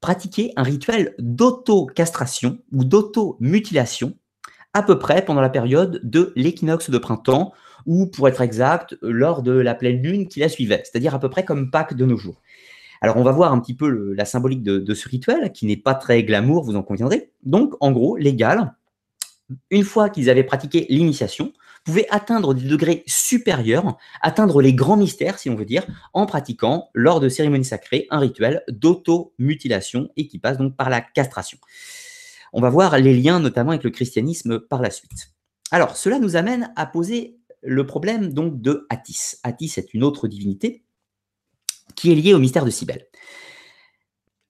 [0.00, 4.16] pratiquaient un rituel d'auto-castration ou d'auto-mutilation
[4.72, 7.52] à peu près pendant la période de l'équinoxe de printemps
[7.86, 11.30] ou pour être exact, lors de la pleine lune qui la suivait, c'est-à-dire à peu
[11.30, 12.40] près comme Pâques de nos jours.
[13.00, 15.94] Alors on va voir un petit peu la symbolique de, ce rituel, qui n'est pas
[15.94, 17.32] très glamour, vous en conviendrez.
[17.42, 18.72] Donc en gros, les Galles,
[19.70, 21.52] une fois qu'ils avaient pratiqué l'initiation,
[21.84, 26.88] pouvaient atteindre des degrés supérieurs, atteindre les grands mystères, si on veut dire, en pratiquant,
[26.94, 31.58] lors de cérémonies sacrées, un rituel d'auto-mutilation et qui passe donc par la castration.
[32.54, 35.34] On va voir les liens notamment avec le christianisme par la suite.
[35.70, 39.36] Alors, cela nous amène à poser le problème donc de Attis.
[39.42, 40.84] Attis est une autre divinité
[41.96, 43.06] qui est liée au mystère de Cybèle.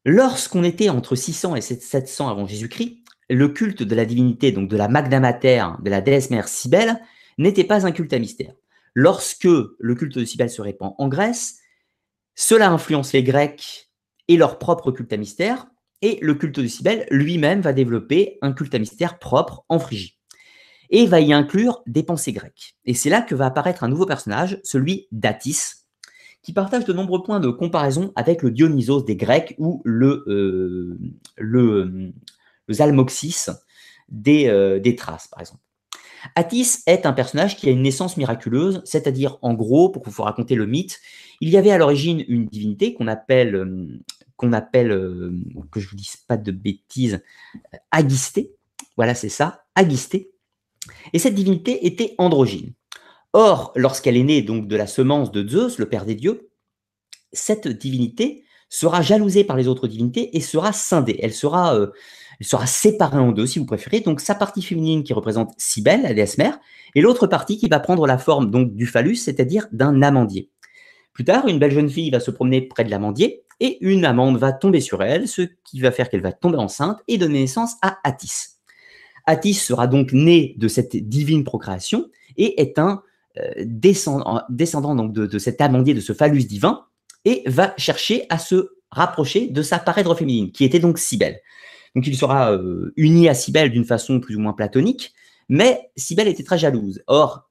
[0.04, 2.98] Lorsqu'on était entre 600 et 700 avant Jésus-Christ,
[3.30, 7.00] le culte de la divinité, donc de la Magna Mater, de la déesse mère Cybèle,
[7.38, 8.54] n'était pas un culte à mystère.
[8.92, 11.58] Lorsque le culte de Cybèle se répand en Grèce,
[12.34, 13.90] cela influence les Grecs
[14.28, 15.66] et leur propre culte à mystère,
[16.02, 20.13] et le culte de Cybèle lui-même va développer un culte à mystère propre en Phrygie
[20.90, 22.76] et va y inclure des pensées grecques.
[22.84, 25.84] Et c'est là que va apparaître un nouveau personnage, celui d'Atis,
[26.42, 32.12] qui partage de nombreux points de comparaison avec le Dionysos des Grecs ou le, euh,
[32.70, 33.46] Zalmoxis
[34.08, 35.62] des, euh, des Thraces, par exemple.
[36.34, 40.54] Attis est un personnage qui a une naissance miraculeuse, c'est-à-dire, en gros, pour vous raconter
[40.54, 41.00] le mythe,
[41.40, 43.88] il y avait à l'origine une divinité qu'on appelle, euh,
[45.70, 47.22] que je ne vous dise pas de bêtises,
[47.90, 48.54] Agistée.
[48.96, 50.33] Voilà, c'est ça, Agistée.
[51.12, 52.72] Et cette divinité était androgyne.
[53.32, 56.50] Or, lorsqu'elle est née donc de la semence de Zeus, le père des dieux,
[57.32, 61.18] cette divinité sera jalousée par les autres divinités et sera scindée.
[61.22, 61.88] Elle sera, euh,
[62.66, 64.00] séparée en deux, si vous préférez.
[64.00, 66.58] Donc, sa partie féminine qui représente Cybèle, la déesse mère,
[66.94, 70.50] et l'autre partie qui va prendre la forme donc du phallus, c'est-à-dire d'un amandier.
[71.12, 74.36] Plus tard, une belle jeune fille va se promener près de l'amandier et une amande
[74.36, 77.74] va tomber sur elle, ce qui va faire qu'elle va tomber enceinte et donner naissance
[77.82, 78.53] à Attis.
[79.26, 83.02] Attis sera donc né de cette divine procréation et est un
[83.38, 86.84] euh, descendant, de, cet amandier, de ce phallus divin,
[87.24, 91.40] et va chercher à se rapprocher de sa parèdre féminine, qui était donc Cybèle.
[91.96, 95.14] Donc il sera euh, uni à Cybèle d'une façon plus ou moins platonique,
[95.48, 97.02] mais Cybèle était très jalouse.
[97.06, 97.48] Or,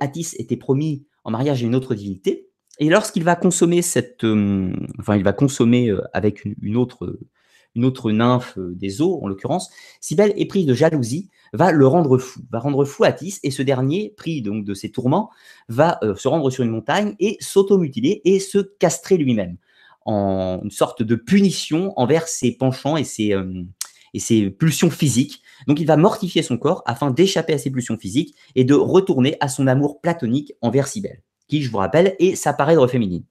[0.00, 2.48] Attis était promis en mariage à une autre divinité,
[2.80, 7.18] Et lorsqu'il va consommer cette, euh, enfin, il va consommer avec une, autre,
[7.74, 12.18] une autre nymphe euh, des eaux, en l'occurrence, Cybèle, éprise de jalousie, va le rendre
[12.18, 15.30] fou, va rendre fou Atis, et ce dernier, pris donc de ses tourments,
[15.68, 19.56] va se rendre sur une montagne et s'automutiler et se castrer lui-même,
[20.04, 23.34] en une sorte de punition envers ses penchants et ses,
[24.14, 25.42] et ses pulsions physiques.
[25.66, 29.36] Donc il va mortifier son corps afin d'échapper à ses pulsions physiques et de retourner
[29.40, 33.24] à son amour platonique envers Cybèle qui, je vous rappelle, est sa parèdre féminine.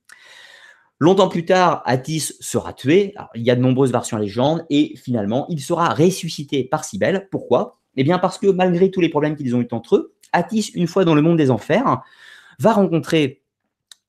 [1.01, 3.13] Longtemps plus tard, Attis sera tué.
[3.33, 7.29] il y a de nombreuses versions à légende et finalement, il sera ressuscité par Cybèle.
[7.31, 7.79] Pourquoi?
[7.95, 10.87] Eh bien, parce que malgré tous les problèmes qu'ils ont eu entre eux, Attis, une
[10.87, 12.01] fois dans le monde des enfers,
[12.59, 13.41] va rencontrer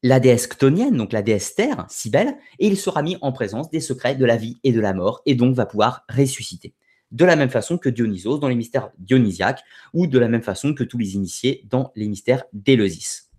[0.03, 3.81] la déesse ctonienne, donc la déesse terre, Cybèle, et il sera mis en présence des
[3.81, 6.75] secrets de la vie et de la mort, et donc va pouvoir ressusciter.
[7.13, 10.75] De la même façon que Dionysos dans les mystères dionysiaques, ou de la même façon
[10.75, 13.31] que tous les initiés dans les mystères d'Éleusis.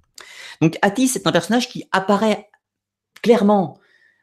[0.62, 2.48] Donc Attis est un personnage qui apparaît
[3.22, 3.78] clairement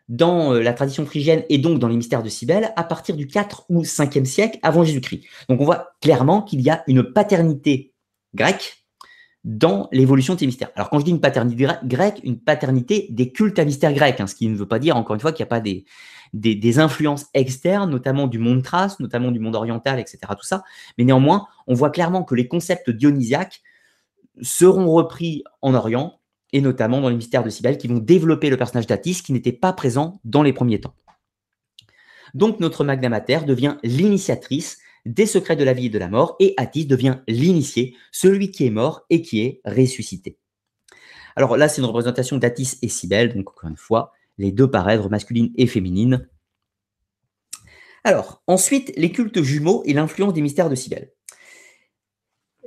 [0.09, 3.27] dans euh, la tradition phrygienne et donc dans les mystères de Cybèle à partir du
[3.27, 5.25] 4 ou 5e siècle avant Jésus-Christ.
[5.49, 7.93] Donc on voit clairement qu'il y a une paternité
[8.35, 8.85] grecque
[9.45, 10.71] dans l'évolution de ces mystères.
[10.75, 14.27] Alors quand je dis une paternité grecque, une paternité des cultes à mystères grecs, hein,
[14.27, 15.85] ce qui ne veut pas dire encore une fois qu'il n'y a pas des,
[16.33, 20.19] des, influences externes, notamment du monde thrace, notamment du monde oriental, etc.
[20.31, 20.63] Tout ça.
[20.97, 23.63] Mais néanmoins, on voit clairement que les concepts dionysiaques
[24.43, 26.19] seront repris en Orient
[26.53, 29.53] et notamment dans les mystères de Cybèle, qui vont développer le personnage d'Atis qui n'était
[29.53, 30.95] pas présent dans les premiers temps.
[32.35, 36.37] Donc notre Magna Mater devient l'initiatrice des secrets de la vie et de la mort,
[36.39, 40.39] et Atis devient l'initié, celui qui est mort et qui est ressuscité.
[41.37, 45.09] Alors là, c'est une représentation d'Atis et Cybèle, donc encore une fois, les deux parèdres
[45.09, 46.29] masculines et féminines.
[48.05, 51.13] Alors, ensuite, les cultes jumeaux et l'influence des mystères de Cybèle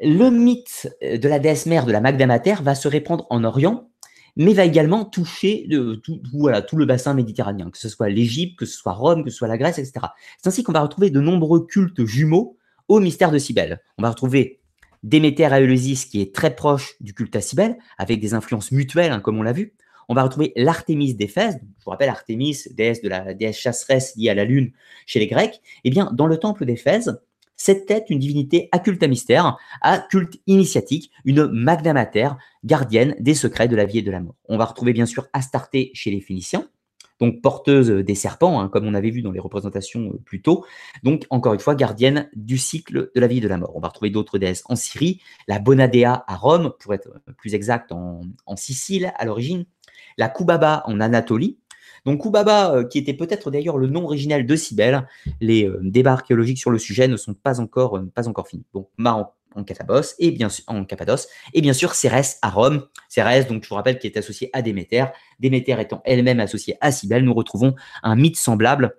[0.01, 3.43] le mythe euh, de la déesse mère de la Magda Mater va se répandre en
[3.43, 3.89] Orient,
[4.35, 5.67] mais va également toucher
[6.03, 9.29] tout, voilà, tout le bassin méditerranéen, que ce soit l'Égypte, que ce soit Rome, que
[9.29, 10.05] ce soit la Grèce, etc.
[10.41, 13.81] C'est ainsi qu'on va retrouver de nombreux cultes jumeaux au mystère de Cybèle.
[13.97, 14.61] On va retrouver
[15.03, 19.11] Déméter à Eleusis, qui est très proche du culte à Cybèle, avec des influences mutuelles,
[19.11, 19.73] hein, comme on l'a vu.
[20.07, 21.59] On va retrouver l'Artémis d'Éphèse.
[21.79, 24.71] Je vous rappelle, Artémis, déesse de la déesse chasseresse liée à la lune
[25.05, 25.61] chez les Grecs.
[25.83, 27.19] Eh bien, dans le temple d'Éphèse,
[27.65, 32.29] tête, une divinité à culte à mystère, à culte initiatique, une magna mater,
[32.63, 34.35] gardienne des secrets de la vie et de la mort.
[34.47, 36.67] On va retrouver bien sûr Astarté chez les Phéniciens,
[37.19, 40.65] donc porteuse des serpents, hein, comme on avait vu dans les représentations euh, plus tôt.
[41.03, 43.71] Donc, encore une fois, gardienne du cycle de la vie et de la mort.
[43.75, 47.91] On va retrouver d'autres déesses en Syrie, la Bonadea à Rome, pour être plus exact,
[47.91, 48.21] en
[48.55, 49.65] Sicile à l'origine,
[50.17, 51.60] la Kubaba en Anatolie,
[52.05, 55.07] donc Kubaba, euh, qui était peut-être d'ailleurs le nom original de Cybèle,
[55.39, 58.65] les euh, débats archéologiques sur le sujet ne sont pas encore, euh, finis.
[58.73, 59.63] Donc Ma en, en
[60.19, 62.87] et bien en Cappadoce, et bien sûr Cérès à Rome.
[63.09, 65.05] Cérès, donc je vous rappelle, qui est associé à Déméter.
[65.39, 68.95] Déméter étant elle-même associée à Cybèle, nous retrouvons un mythe semblable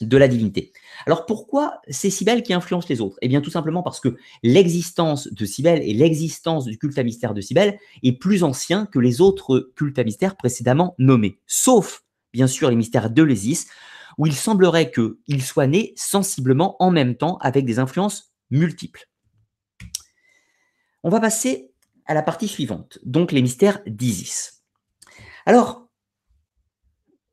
[0.00, 0.72] de la divinité.
[1.06, 3.16] Alors pourquoi c'est Cybèle qui influence les autres?
[3.22, 7.34] Eh bien tout simplement parce que l'existence de Cybèle et l'existence du culte à mystère
[7.34, 12.02] de Cybèle est plus ancien que les autres cultes à mystère précédemment nommés, sauf
[12.36, 13.66] bien sûr les mystères de l'Ésis,
[14.18, 19.08] où il semblerait qu'il soit né sensiblement en même temps avec des influences multiples.
[21.02, 21.72] On va passer
[22.04, 24.62] à la partie suivante, donc les mystères d'Isis.
[25.46, 25.85] Alors,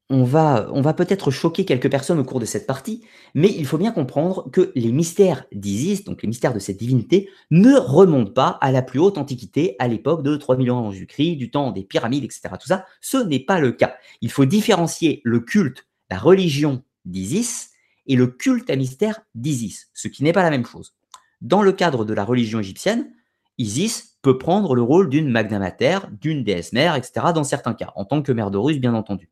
[0.09, 3.91] on va, peut-être choquer quelques personnes au cours de cette partie, mais il faut bien
[3.91, 8.71] comprendre que les mystères d'Isis, donc les mystères de cette divinité, ne remontent pas à
[8.71, 12.23] la plus haute antiquité, à l'époque de 3000 ans avant Jésus-Christ, du temps des pyramides,
[12.23, 12.49] etc.
[12.59, 13.95] Tout ça, ce n'est pas le cas.
[14.21, 17.71] Il faut différencier le culte, la religion d'Isis
[18.05, 20.93] et le culte à mystère d'Isis, ce qui n'est pas la même chose.
[21.41, 23.11] Dans le cadre de la religion égyptienne,
[23.57, 27.27] Isis peut prendre le rôle d'une magna mater, d'une déesse mère, etc.
[27.33, 29.29] dans certains cas, en tant que mère d'Horus, bien entendu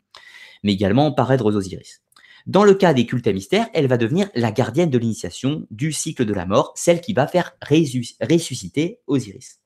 [0.64, 2.02] mais également parèdre d'Osiris.
[2.48, 5.92] Dans le cas des cultes à mystère, elle va devenir la gardienne de l'initiation du
[5.92, 9.60] cycle de la mort, celle qui va faire ressusciter Osiris.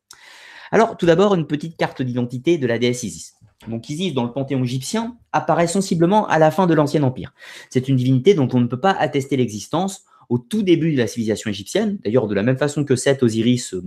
[0.72, 3.36] Alors, tout d'abord, une petite carte d'identité de la déesse Isis.
[3.68, 7.34] Donc, Isis, dans le panthéon égyptien, apparaît sensiblement à la fin de l'Ancien Empire.
[7.70, 11.08] C'est une divinité dont on ne peut pas attester l'existence au tout début de la
[11.08, 13.84] civilisation égyptienne, d'ailleurs de la même façon que Seth, Osiris, euh,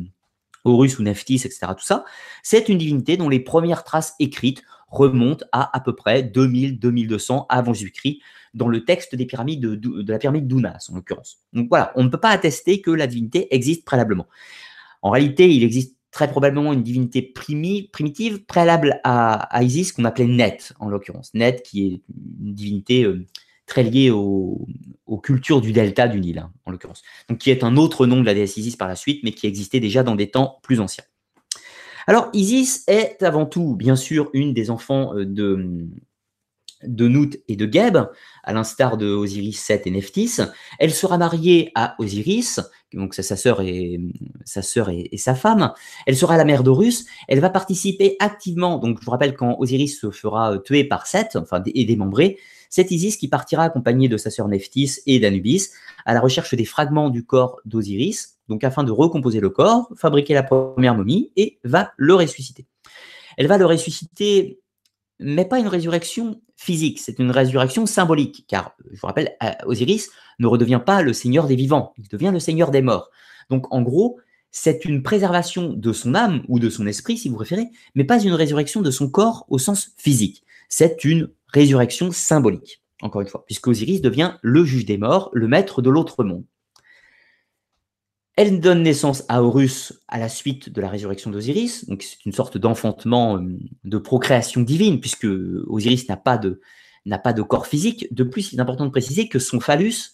[0.64, 1.66] Horus ou Nephthys, etc.
[1.76, 2.05] Tout ça,
[2.43, 7.72] c'est une divinité dont les premières traces écrites remonte à à peu près 2000-2200 avant
[7.72, 8.20] Jésus-Christ
[8.55, 11.39] dans le texte de, la pyramide d'Unas en l'occurrence.
[11.53, 14.26] Donc voilà, on ne peut pas attester que la divinité existe préalablement.
[15.03, 20.72] En réalité, il existe très probablement une divinité primitive préalable à, Isis qu'on appelait Net
[20.80, 21.32] en l'occurrence.
[21.34, 23.26] Net qui est une divinité euh,
[23.66, 24.66] très liée aux
[25.22, 27.03] cultures du delta du Nil hein, en l'occurrence.
[27.28, 29.47] Donc qui est un autre nom de la déesse Isis par la suite mais qui
[29.47, 31.05] existait déjà dans des temps plus anciens.
[32.09, 35.86] Alors, Isis est avant tout, bien sûr, une des enfants euh, de,
[36.82, 37.98] de Nout et de Geb,
[38.44, 40.40] à l'instar de Osiris, Seth et Nephthys.
[40.78, 42.61] Elle sera mariée à Osiris,
[42.94, 44.00] donc sa sœur et
[44.46, 45.74] sa sœur et, sa femme.
[46.06, 47.04] Elle sera la mère d'Horus.
[47.28, 48.78] Elle va participer activement.
[48.78, 52.38] Donc je vous rappelle quand Osiris se fera euh, tuer par Seth, enfin et démembré,
[52.69, 55.71] c'est Isis qui partira accompagnée de sa sœur Nephthys et d'Anubis
[56.05, 60.35] à la recherche des fragments du corps d'Osiris, donc afin de recomposer le corps, fabriquer
[60.35, 62.66] la première momie et va le ressusciter.
[63.37, 64.61] Elle va le ressusciter,
[65.21, 70.47] mais pas une résurrection physique, c'est une résurrection symbolique, car je vous rappelle, Osiris ne
[70.47, 73.11] redevient pas le seigneur des vivants, il devient le seigneur des morts.
[73.49, 74.19] Donc en gros,
[74.51, 78.21] c'est une préservation de son âme ou de son esprit, si vous préférez, mais pas
[78.23, 80.43] une résurrection de son corps au sens physique.
[80.69, 85.49] C'est une résurrection symbolique, encore une fois, puisque Osiris devient le juge des morts, le
[85.49, 86.44] maître de l'autre monde.
[88.36, 92.32] Elle donne naissance à Horus à la suite de la résurrection d'Osiris, donc c'est une
[92.32, 95.26] sorte d'enfantement, euh, de procréation divine, puisque
[95.66, 96.61] Osiris n'a pas de,
[97.42, 98.07] corps physique.
[98.14, 100.12] De plus, il est important de préciser que son phallus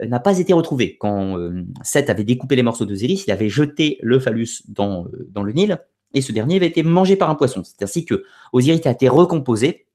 [0.00, 0.96] euh, n'a pas été retrouvé.
[0.98, 5.44] Quand euh, Seth avait découpé les morceaux d'Osiris, il avait jeté le phallus dans, dans
[5.44, 5.78] le Nil,
[6.12, 7.62] et ce dernier avait été mangé par un poisson.
[7.62, 9.86] C'est ainsi que Osiris a été recomposé,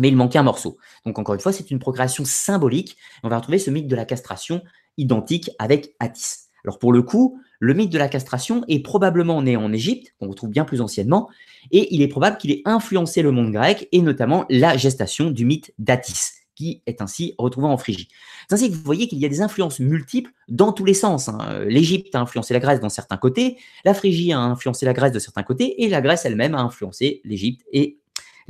[0.00, 0.78] mais il manquait un morceau.
[1.06, 2.96] Donc encore une fois, c'est une procréation symbolique.
[3.22, 4.62] On va retrouver ce mythe de la castration
[4.96, 6.48] identique avec Attis.
[6.64, 10.28] Alors pour le coup, le mythe de la castration est probablement né en Égypte, qu'on
[10.28, 11.28] retrouve bien plus anciennement,
[11.70, 15.44] et il est probable qu'il ait influencé le monde grec, et notamment la gestation du
[15.44, 18.08] mythe d'Atis, qui est ainsi retrouvé en Phrygie.
[18.48, 21.28] C'est ainsi que vous voyez qu'il y a des influences multiples dans tous les sens.
[21.28, 21.64] Hein.
[21.66, 25.18] L'Égypte a influencé la Grèce dans certains côtés, la Phrygie a influencé la Grèce de
[25.18, 27.99] certains côtés, et la Grèce elle-même a influencé l'Égypte et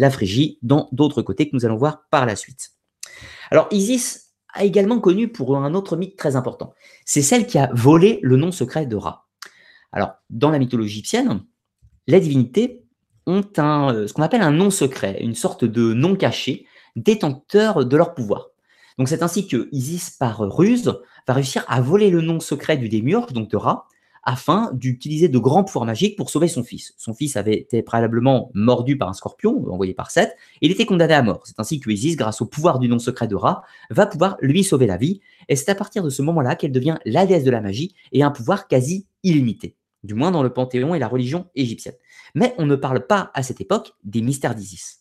[0.00, 2.70] la Phrygie dans d'autres côtés que nous allons voir par la suite.
[3.50, 6.72] Alors Isis a également connu pour un autre mythe très important.
[7.04, 9.28] C'est celle qui a volé le nom secret de Ra.
[9.92, 11.44] Alors, dans la mythologie égyptienne,
[12.06, 12.82] les divinités
[13.26, 17.84] ont un, euh, ce qu'on appelle un nom secret, une sorte de nom caché, détenteur
[17.84, 18.48] de leur pouvoir.
[18.96, 20.98] Donc c'est ainsi que Isis, par ruse,
[21.28, 23.86] va réussir à voler le nom secret du démiurge, donc de Ra,
[24.22, 26.94] afin d'utiliser de grands pouvoirs magiques pour sauver son fils.
[26.96, 30.86] Son fils avait été préalablement mordu par un scorpion envoyé par Seth, et il était
[30.86, 31.42] condamné à mort.
[31.44, 34.64] C'est ainsi que Isis, grâce au pouvoir du nom secret de Ra, va pouvoir lui
[34.64, 37.50] sauver la vie, et c'est à partir de ce moment-là qu'elle devient la déesse de
[37.50, 41.46] la magie et un pouvoir quasi illimité, du moins dans le panthéon et la religion
[41.54, 41.96] égyptienne.
[42.34, 45.00] Mais on ne parle pas à cette époque des mystères d'Isis.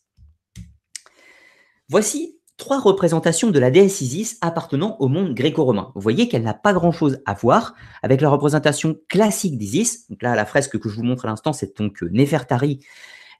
[1.89, 5.91] Voici trois représentations de la déesse Isis appartenant au monde gréco-romain.
[5.95, 10.07] Vous voyez qu'elle n'a pas grand-chose à voir avec la représentation classique d'Isis.
[10.09, 12.81] Donc là, la fresque que je vous montre à l'instant, c'est donc euh, Nefertari,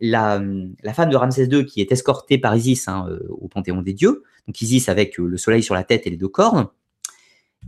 [0.02, 0.42] la,
[0.82, 3.94] la, femme de Ramsès II qui est escortée par Isis hein, euh, au Panthéon des
[3.94, 4.24] dieux.
[4.48, 6.70] Donc Isis avec euh, le soleil sur la tête et les deux cornes.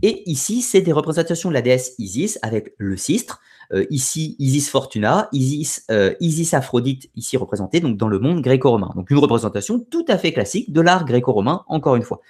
[0.00, 3.40] Et ici, c'est des représentations de la déesse Isis avec le cistre.
[3.72, 8.90] Euh, ici, Isis Fortuna, Isis, euh, Isis Aphrodite, ici représentée donc dans le monde gréco-romain.
[8.94, 12.20] Donc une représentation tout à fait classique de l'art gréco-romain, encore une fois.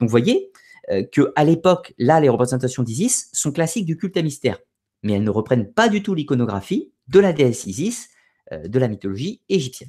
[0.00, 0.52] Donc vous voyez
[0.90, 4.58] euh, qu'à l'époque, là, les représentations d'Isis sont classiques du culte à mystère,
[5.02, 8.08] mais elles ne reprennent pas du tout l'iconographie de la déesse Isis
[8.52, 9.88] de la mythologie égyptienne.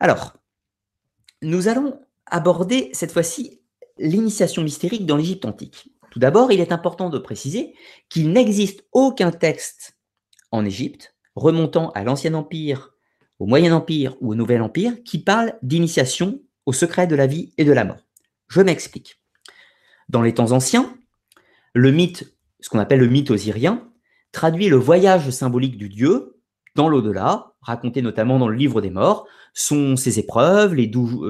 [0.00, 0.36] Alors,
[1.42, 3.60] nous allons aborder cette fois-ci
[3.98, 5.91] l'initiation mystérique dans l'Égypte antique.
[6.12, 7.74] Tout d'abord, il est important de préciser
[8.10, 9.96] qu'il n'existe aucun texte
[10.50, 12.90] en Égypte remontant à l'Ancien Empire,
[13.38, 17.54] au Moyen Empire ou au Nouvel Empire qui parle d'initiation au secret de la vie
[17.56, 18.04] et de la mort.
[18.48, 19.22] Je m'explique.
[20.10, 20.94] Dans les temps anciens,
[21.72, 23.90] le mythe, ce qu'on appelle le mythe osirien,
[24.32, 26.42] traduit le voyage symbolique du dieu
[26.74, 31.22] dans l'au-delà, raconté notamment dans le livre des morts, sont ses épreuves, les douze,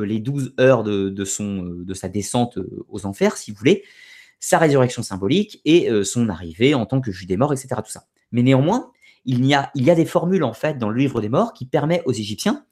[0.58, 3.84] euh, heures euh, de sa descente euh, aux enfers, si vous voulez,
[4.42, 7.68] sa résurrection symbolique et son arrivée en tant que juge des morts, etc.
[7.76, 8.06] Tout ça.
[8.32, 8.90] Mais néanmoins,
[9.24, 12.12] il y, a, des formules en fait dans le livre des morts qui permettent aux
[12.12, 12.64] Égyptiens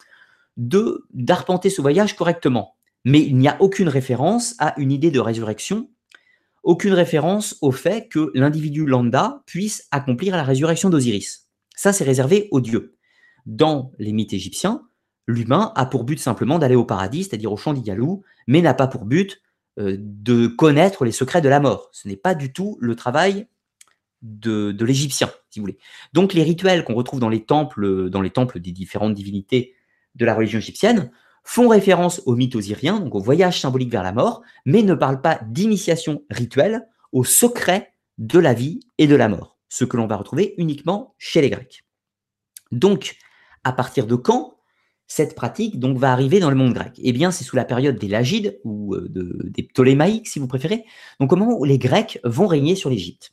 [0.56, 2.74] de d'arpenter ce voyage correctement.
[3.04, 5.88] Mais il n'y a aucune référence à une idée de résurrection,
[6.64, 11.46] aucune référence au fait que l'individu lambda puisse accomplir la résurrection d'Osiris.
[11.76, 12.96] Ça, c'est réservé aux dieux.
[13.46, 14.82] Dans les mythes égyptiens,
[15.26, 18.88] l'humain a pour but simplement d'aller au paradis, c'est-à-dire au champ d'Igalou, mais n'a pas
[18.88, 19.36] pour but euh,
[19.98, 21.88] de connaître les secrets de la mort.
[21.92, 23.46] Ce n'est pas du tout le travail
[24.22, 25.78] de, l'Égyptien, si vous voulez.
[26.12, 29.74] Donc les rituels qu'on retrouve dans les temples, dans les temples des différentes divinités
[30.14, 31.10] de la religion égyptienne,
[31.44, 35.22] font référence au mythe osirien, donc au voyage symbolique vers la mort, mais ne parlent
[35.22, 40.06] pas d'initiation rituelle au secret de la vie et de la mort ce que l'on
[40.06, 41.84] va retrouver uniquement chez les Grecs.
[42.72, 43.16] Donc,
[43.64, 44.58] à partir de quand
[45.10, 47.98] cette pratique donc va arriver dans le monde grec Eh bien, c'est sous la période
[47.98, 50.84] des Lagides ou euh, des Ptolémaïques, si vous préférez.
[51.18, 53.32] Donc, où les Grecs vont régner sur l'Égypte?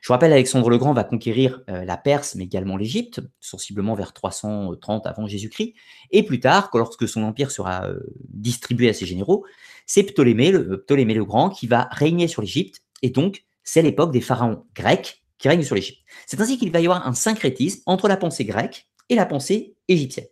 [0.00, 3.94] Je vous rappelle, Alexandre le Grand va conquérir euh, la Perse, mais également l'Égypte, sensiblement
[3.94, 5.74] vers 330 avant Jésus-Christ.
[6.10, 8.00] Et plus tard, lorsque son empire sera euh,
[8.30, 9.46] distribué à ses généraux,
[9.86, 12.82] c'est Ptolémée le, Ptolémée le Grand qui va régner sur l'Égypte.
[13.02, 16.00] Et donc, c'est l'époque des pharaons grecs qui règnent sur l'Égypte.
[16.26, 19.76] C'est ainsi qu'il va y avoir un syncrétisme entre la pensée grecque et la pensée
[19.86, 20.26] égyptienne.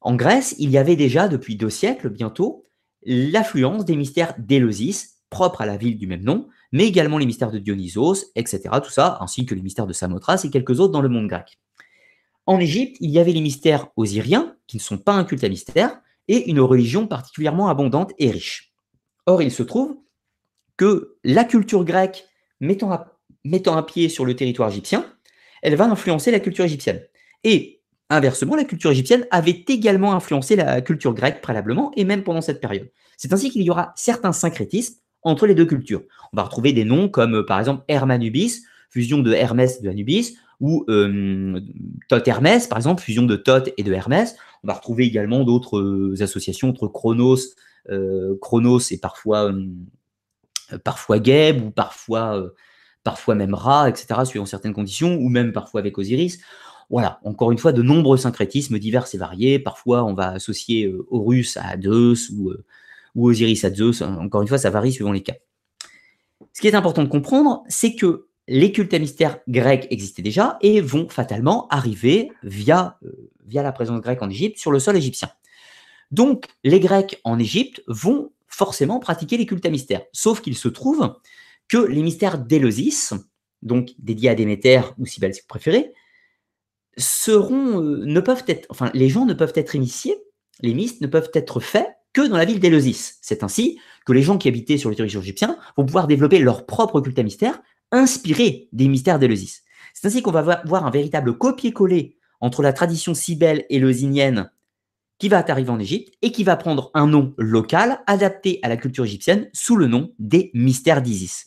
[0.00, 2.66] En Grèce, il y avait déjà, depuis deux siècles bientôt,
[3.04, 7.50] l'affluence des mystères d'Éleusis, propres à la ville du même nom, mais également les mystères
[7.50, 8.60] de Dionysos, etc.
[8.82, 11.58] Tout ça, ainsi que les mystères de Samothrace et quelques autres dans le monde grec.
[12.46, 15.48] En Égypte, il y avait les mystères osiriens, qui ne sont pas un culte à
[15.48, 18.72] mystère, et une religion particulièrement abondante et riche.
[19.26, 19.96] Or, il se trouve
[20.76, 22.24] que la culture grecque
[22.60, 25.04] mettant à, mettant un pied sur le territoire égyptien,
[25.62, 27.02] elle va influencer la culture égyptienne.
[27.44, 27.79] Et
[28.10, 32.60] inversement, la culture égyptienne avait également influencé la culture grecque préalablement, et même pendant cette
[32.60, 32.90] période.
[33.16, 36.02] C'est ainsi qu'il y aura certains syncrétismes entre les deux cultures.
[36.32, 39.88] On va retrouver des noms comme euh, par exemple Hermanubis, fusion de Hermès et de
[39.88, 41.60] Anubis, ou euh,
[42.08, 44.36] Thoth Hermès, par exemple, fusion de Thoth et de Hermès.
[44.62, 47.38] On va retrouver également d'autres euh, associations entre Chronos,
[48.40, 49.52] Chronos et parfois,
[50.84, 52.52] parfois Geb, ou parfois,
[53.02, 56.38] parfois même Ra, etc., suivant certaines conditions, ou même parfois avec Osiris.
[56.90, 59.58] Voilà, encore une fois, de nombreux syncrétismes divers et variés.
[59.58, 62.52] Parfois, on va associer Horus à Zeus ou
[63.14, 64.02] ou Osiris à Zeus.
[64.02, 65.34] Encore une fois, ça varie suivant les cas.
[66.52, 70.58] Ce qui est important de comprendre, c'est que les cultes à mystère grecs existaient déjà
[70.60, 74.96] et vont fatalement arriver via, euh, via la présence grecque en Égypte sur le sol
[74.96, 75.30] égyptien.
[76.10, 80.02] Donc, les Grecs en Égypte vont forcément pratiquer les cultes à mystère.
[80.12, 81.14] Sauf qu'il se trouve
[81.68, 83.12] que les mystères d'Éleusis,
[83.62, 85.92] donc dédiés à Déméter ou Cybèle si vous préférez,
[86.96, 90.16] seront, euh, ne peuvent être, enfin, les gens ne peuvent être initiés,
[90.60, 93.18] les mystes ne peuvent être faits que dans la ville d'Éleusis.
[93.22, 96.66] C'est ainsi que les gens qui habitaient sur le territoire égyptien vont pouvoir développer leur
[96.66, 97.60] propre culte à mystère
[97.92, 99.62] inspiré des mystères d'Éleusis.
[99.94, 104.50] C'est ainsi qu'on va voir un véritable copier-coller entre la tradition sibelle éleusinienne
[105.18, 108.76] qui va arriver en Égypte et qui va prendre un nom local adapté à la
[108.76, 111.44] culture égyptienne sous le nom des mystères d'Isis.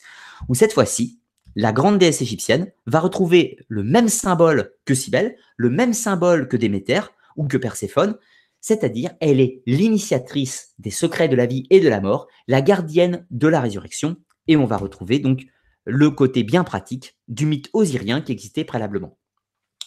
[0.48, 1.20] Où cette fois-ci,
[1.56, 6.58] la grande déesse égyptienne va retrouver le même symbole que Cybèle, le même symbole que
[6.58, 7.02] Déméter
[7.36, 8.18] ou que Perséphone,
[8.62, 13.26] c'est-à-dire elle est l'initiatrice des secrets de la vie et de la mort, la gardienne
[13.30, 15.44] de la résurrection, et on va retrouver donc
[15.86, 19.18] le côté bien pratique du mythe osirien qui existait préalablement.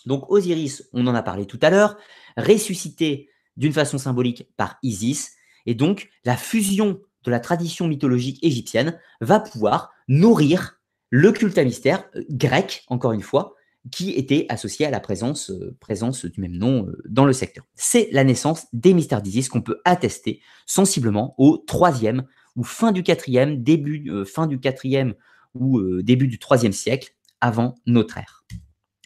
[0.05, 1.97] Donc Osiris, on en a parlé tout à l'heure,
[2.37, 5.33] ressuscité d'une façon symbolique par Isis,
[5.65, 10.76] et donc la fusion de la tradition mythologique égyptienne va pouvoir nourrir
[11.11, 13.55] le culte à mystère euh, grec, encore une fois,
[13.93, 17.65] qui était associé à la présence, euh, du même nom euh, dans le secteur.
[17.75, 22.25] C'est la naissance des mystères d'Isis qu'on peut attester sensiblement au troisième
[22.57, 25.15] ou fin du quatrième, début, fin du quatrième
[25.55, 28.47] ou début du troisième siècle avant notre ère.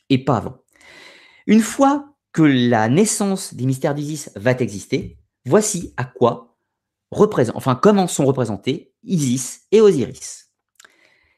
[0.08, 0.58] Et pas avant.
[1.48, 6.50] Une fois que la naissance des mystères d'Isis va exister, voici à quoi
[7.12, 10.49] enfin comment sont représentés Isis et Osiris.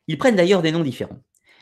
[0.09, 1.18] Ils prennent d'ailleurs des noms différents.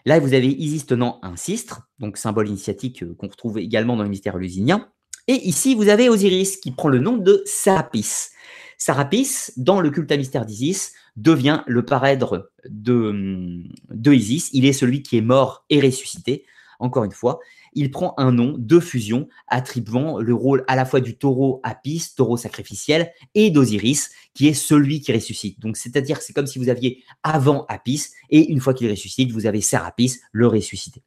[0.07, 4.03] Là, vous avez Isis tenant un cistre, donc symbole initiatique euh, qu'on retrouve également dans
[4.03, 4.89] le mystère lusinien.
[5.29, 8.31] Et ici, vous avez Osiris qui prend le nom de Sarapis.
[8.79, 14.49] Sarapis, dans le culte à mystère d'Isis, devient le parèdre de, hum, de Isis.
[14.55, 16.47] Il est celui qui est mort et ressuscité,
[16.79, 17.41] encore une fois
[17.73, 22.15] il prend un nom de fusion attribuant le rôle à la fois du taureau Apis,
[22.17, 25.61] taureau sacrificiel, et d'Osiris, qui est celui qui ressuscite.
[25.61, 29.47] Donc, c'est-à-dire, c'est comme si vous aviez avant Apis, et une fois qu'il ressuscite, vous
[29.47, 31.03] avez Serapis, le ressuscité.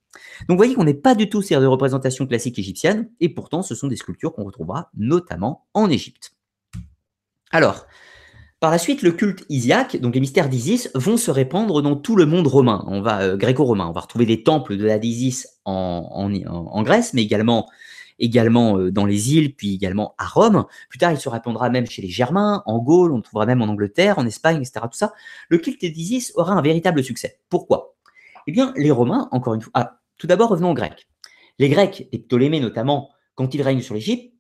[0.48, 3.62] Donc, vous voyez qu'on n'est pas du tout sur des représentations classiques égyptiennes, et pourtant,
[3.62, 6.36] ce sont des sculptures qu'on retrouvera notamment en Égypte.
[7.52, 7.86] Alors,
[8.64, 12.16] par la suite, le culte isiaque, donc les mystères d'Isis, vont se répandre dans tout
[12.16, 12.86] le monde romain.
[12.88, 13.88] On va euh, gréco-romain.
[13.88, 16.30] On va retrouver des temples de la d'Isis en,
[16.82, 17.68] Grèce, mais également
[18.78, 20.64] euh, dans les îles, puis également à Rome.
[20.88, 23.62] Plus tard, il se répandra même chez les Germains, en Gaule, on le trouvera même
[23.62, 24.86] en Angleterre, en Espagne, etc.
[24.90, 25.08] Tout.
[25.50, 27.42] Le culte d'Isis aura un véritable succès.
[27.50, 27.98] Pourquoi?
[28.48, 31.10] Eh bien, les Romains, encore une fois, ah, tout d'abord revenons aux Grecs.
[31.60, 34.33] Les Grecs, les Ptolémées notamment, quand ils règnent sur l'Égypte,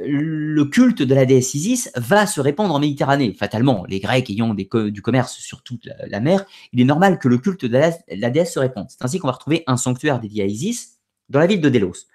[0.00, 3.34] le culte de la déesse Isis va se répandre en Méditerranée.
[3.34, 7.38] Fatalement, les Grecs ayant du commerce sur toute la, mer, il est normal que le
[7.38, 8.86] culte de la, déesse se répande.
[8.88, 12.06] C'est ainsi qu'on va retrouver un sanctuaire dédié à Isis dans la ville de Délos.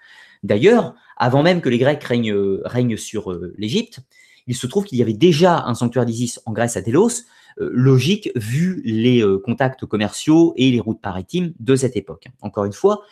[0.42, 4.00] D'ailleurs, avant même que les Grecs règnent, sur euh, l'Égypte,
[4.46, 7.24] il se trouve qu'il y avait déjà un sanctuaire d'Isis en Grèce à Délos,
[7.60, 12.26] euh, logique vu les euh, contacts commerciaux et les routes maritimes de cette époque.
[12.40, 13.02] Encore une fois,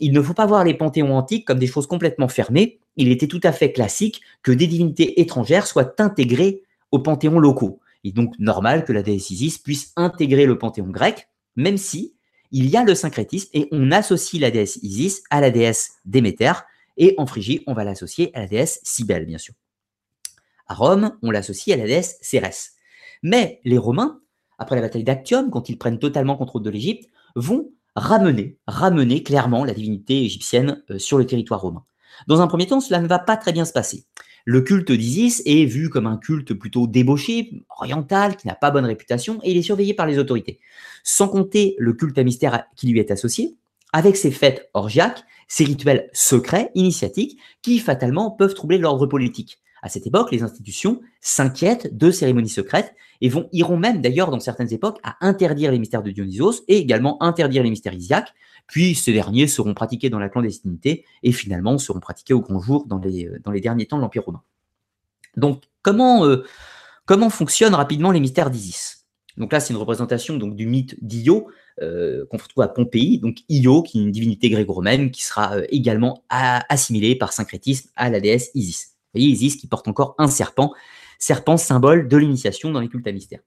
[0.00, 2.80] il ne faut pas voir les panthéons antiques comme des choses complètement fermées.
[2.96, 7.80] Il était tout à fait classique que des divinités étrangères soient intégrées aux panthéons locaux.
[8.02, 12.14] Il est donc normal que la déesse Isis puisse intégrer le panthéon grec, même si
[12.50, 16.52] il y a le syncrétisme et on associe la déesse Isis à la déesse Déméter.
[16.96, 19.54] Et en Phrygie, on va l'associer à la déesse Cybèle, bien sûr.
[20.66, 22.74] À Rome, on l'associe à la déesse Cérès.
[23.22, 24.20] Mais les Romains,
[24.58, 29.64] après la bataille d'Actium, quand ils prennent totalement contrôle de l'Égypte, vont ramener, ramener clairement
[29.64, 31.84] la divinité égyptienne euh, sur le territoire romain.
[32.26, 34.04] Dans un premier temps, cela ne va pas très bien se passer.
[34.44, 38.84] Le culte d'Isis est vu comme un culte plutôt débauché, oriental, qui n'a pas bonne
[38.84, 40.60] réputation, et il est surveillé par les autorités.
[41.02, 43.56] Sans compter le culte à mystère qui lui est associé,
[43.92, 49.60] avec ses fêtes orgiaques, ses rituels secrets, initiatiques, qui fatalement peuvent troubler l'ordre politique.
[49.84, 54.40] À cette époque, les institutions s'inquiètent de cérémonies secrètes et vont, iront même d'ailleurs dans
[54.40, 58.32] certaines époques à interdire les mystères de Dionysos et également interdire les mystères isiaques,
[58.66, 62.86] puis ces derniers seront pratiqués dans la clandestinité et finalement seront pratiqués au grand jour
[62.86, 64.40] dans les, les derniers temps de l'Empire romain.
[65.36, 66.46] Donc comment, euh,
[67.04, 69.04] comment fonctionnent rapidement les mystères d'Isis?
[69.36, 71.48] Donc là, c'est une représentation donc, du mythe d'Io
[71.82, 75.66] euh, qu'on retrouve à Pompéi, donc Io, qui est une divinité gréco-romaine qui sera euh,
[75.68, 80.72] également assimilée par syncrétisme à la déesse Isis voyez, Isis qui porte encore un serpent,
[81.18, 83.40] serpent symbole de l'initiation dans les cultes à mystère.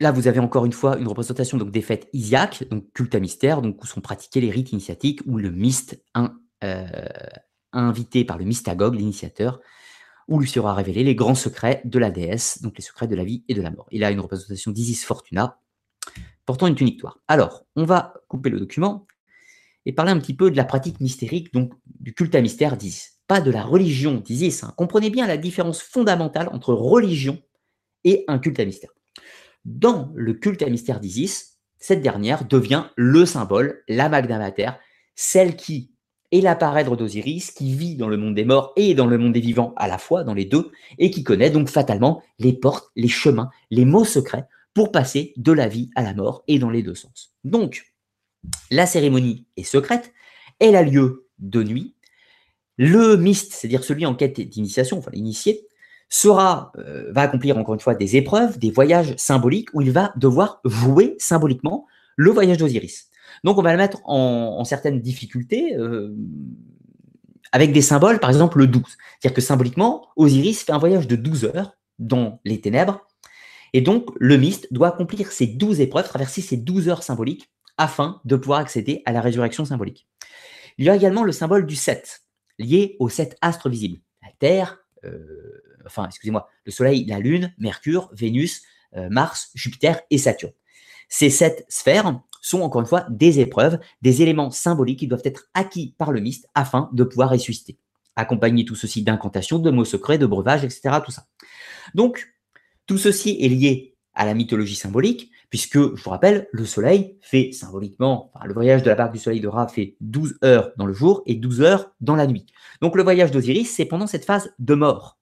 [0.00, 3.20] Là, vous avez encore une fois une représentation donc, des fêtes isiaques, donc culte à
[3.20, 6.00] mystère, donc où sont pratiqués les rites initiatiques, où le myste,
[6.62, 6.86] euh,
[7.72, 9.60] invité par le mystagogue, l'initiateur,
[10.28, 13.24] où lui sera révélé les grands secrets de la déesse, donc les secrets de la
[13.24, 13.86] vie et de la mort.
[13.90, 15.58] Il a une représentation d'Isis Fortuna,
[16.46, 19.06] portant une tunique Alors, on va couper le document
[19.88, 23.22] et parler un petit peu de la pratique mystérique, donc du culte à mystère d'Isis.
[23.26, 24.62] Pas de la religion d'Isis.
[24.62, 24.74] Hein.
[24.76, 27.38] Comprenez bien la différence fondamentale entre religion
[28.04, 28.90] et un culte à mystère.
[29.64, 34.72] Dans le culte à mystère d'Isis, cette dernière devient le symbole, la Magna Mater,
[35.14, 35.90] celle qui
[36.32, 39.32] est la parèdre d'Osiris, qui vit dans le monde des morts et dans le monde
[39.32, 42.90] des vivants à la fois, dans les deux, et qui connaît donc fatalement les portes,
[42.94, 46.68] les chemins, les mots secrets pour passer de la vie à la mort et dans
[46.68, 47.34] les deux sens.
[47.42, 47.86] Donc,
[48.70, 50.12] la cérémonie est secrète,
[50.60, 51.94] elle a lieu de nuit.
[52.76, 55.66] Le myste, c'est-à-dire celui en quête d'initiation, enfin l'initié,
[56.08, 60.12] sera, euh, va accomplir encore une fois des épreuves, des voyages symboliques où il va
[60.16, 61.86] devoir jouer symboliquement
[62.16, 63.10] le voyage d'Osiris.
[63.44, 66.14] Donc on va le mettre en, certaines difficultés euh,
[67.52, 68.82] avec des symboles, par exemple le 12.
[68.86, 73.06] C'est-à-dire que symboliquement, Osiris fait un voyage de 12 heures dans les ténèbres.
[73.74, 78.20] Et donc le myste doit accomplir ces 12 épreuves, traverser ces 12 heures symboliques afin
[78.24, 80.06] de pouvoir accéder à la résurrection symbolique.
[80.76, 82.22] Il y a également le symbole du 7,
[82.58, 84.00] lié aux sept astres visibles.
[84.22, 88.62] La Terre, euh, enfin, excusez-moi, le Soleil, la Lune, Mercure, Vénus,
[88.96, 90.52] euh, Mars, Jupiter et Saturne.
[91.08, 95.48] Ces sept sphères sont encore une fois des épreuves, des éléments symboliques qui doivent être
[95.54, 97.78] acquis par le myste afin de pouvoir ressusciter.
[98.16, 100.96] Accompagner tout ceci d'incantations, de mots secrets, de breuvages, etc.
[101.04, 101.26] Tout ça.
[101.94, 102.34] Donc,
[102.86, 107.52] tout ceci est lié à la mythologie symbolique, puisque, je vous rappelle, le Soleil fait
[107.52, 110.92] symboliquement, le voyage de la barque du Soleil de Ra fait 12 heures dans le
[110.92, 112.44] jour et 12 heures dans la nuit.
[112.82, 115.18] Donc le voyage d'Osiris, c'est pendant cette phase de mort.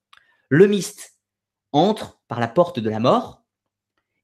[0.49, 1.15] Le myste
[1.73, 3.45] entre par la porte de la mort,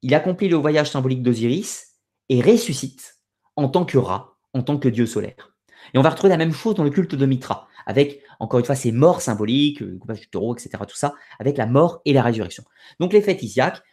[0.01, 1.99] il accomplit le voyage symbolique d'Osiris
[2.29, 3.19] et ressuscite
[3.55, 5.55] en tant que Ra, en tant que dieu solaire.
[5.93, 8.65] Et on va retrouver la même chose dans le culte de Mitra, avec, encore une
[8.65, 12.13] fois, ces morts symboliques, le coupage du taureau, etc., tout ça, avec la mort et
[12.13, 12.63] la résurrection.
[12.99, 13.83] Donc les fêtes isiaques,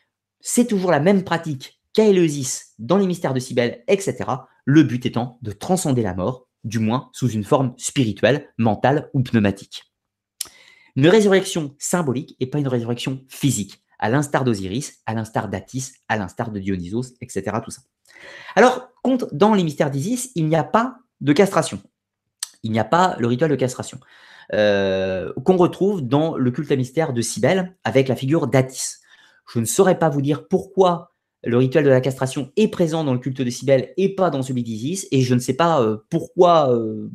[0.40, 4.16] c'est toujours la même pratique Kaéleusis dans les mystères de Cybèle, etc.
[4.64, 9.22] Le but étant de transcender la mort, du moins sous une forme spirituelle, mentale ou
[9.22, 9.92] pneumatique.
[10.96, 16.16] Une résurrection symbolique et pas une résurrection physique, à l'instar d'Osiris, à l'instar d'Atis, à
[16.16, 17.56] l'instar de Dionysos, etc.
[17.64, 17.82] Tout ça.
[18.56, 21.80] Alors, compte dans les mystères d'Isis, il n'y a pas de castration.
[22.62, 23.98] Il n'y a pas le rituel de castration.
[24.52, 28.99] Euh, qu'on retrouve dans le culte à mystère de Cybèle avec la figure d'Atis.
[29.52, 33.14] Je ne saurais pas vous dire pourquoi le rituel de la castration est présent dans
[33.14, 35.08] le culte de Cybèle et pas dans celui d'Isis.
[35.10, 37.10] Et je ne sais pas euh, pourquoi, euh,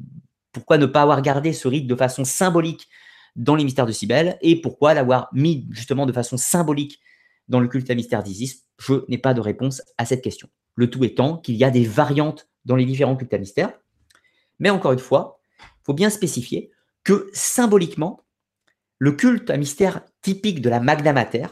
[0.52, 2.90] pourquoi ne pas avoir gardé ce rite de façon symbolique
[3.36, 7.00] dans les mystères de Cybèle et pourquoi l'avoir mis justement de façon symbolique
[7.48, 8.64] dans le culte à mystère d'Isis.
[8.80, 10.50] Je n'ai pas de réponse à cette question.
[10.76, 13.72] Le tout étant qu'il y a des variantes dans les différents cultes à mystère.
[14.60, 16.72] Mais encore une fois, il faut bien spécifier
[17.04, 18.22] que symboliquement,
[18.98, 21.48] le culte à mystère typique de la Magna Mater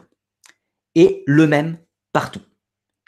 [0.96, 1.78] est le même
[2.12, 2.42] partout.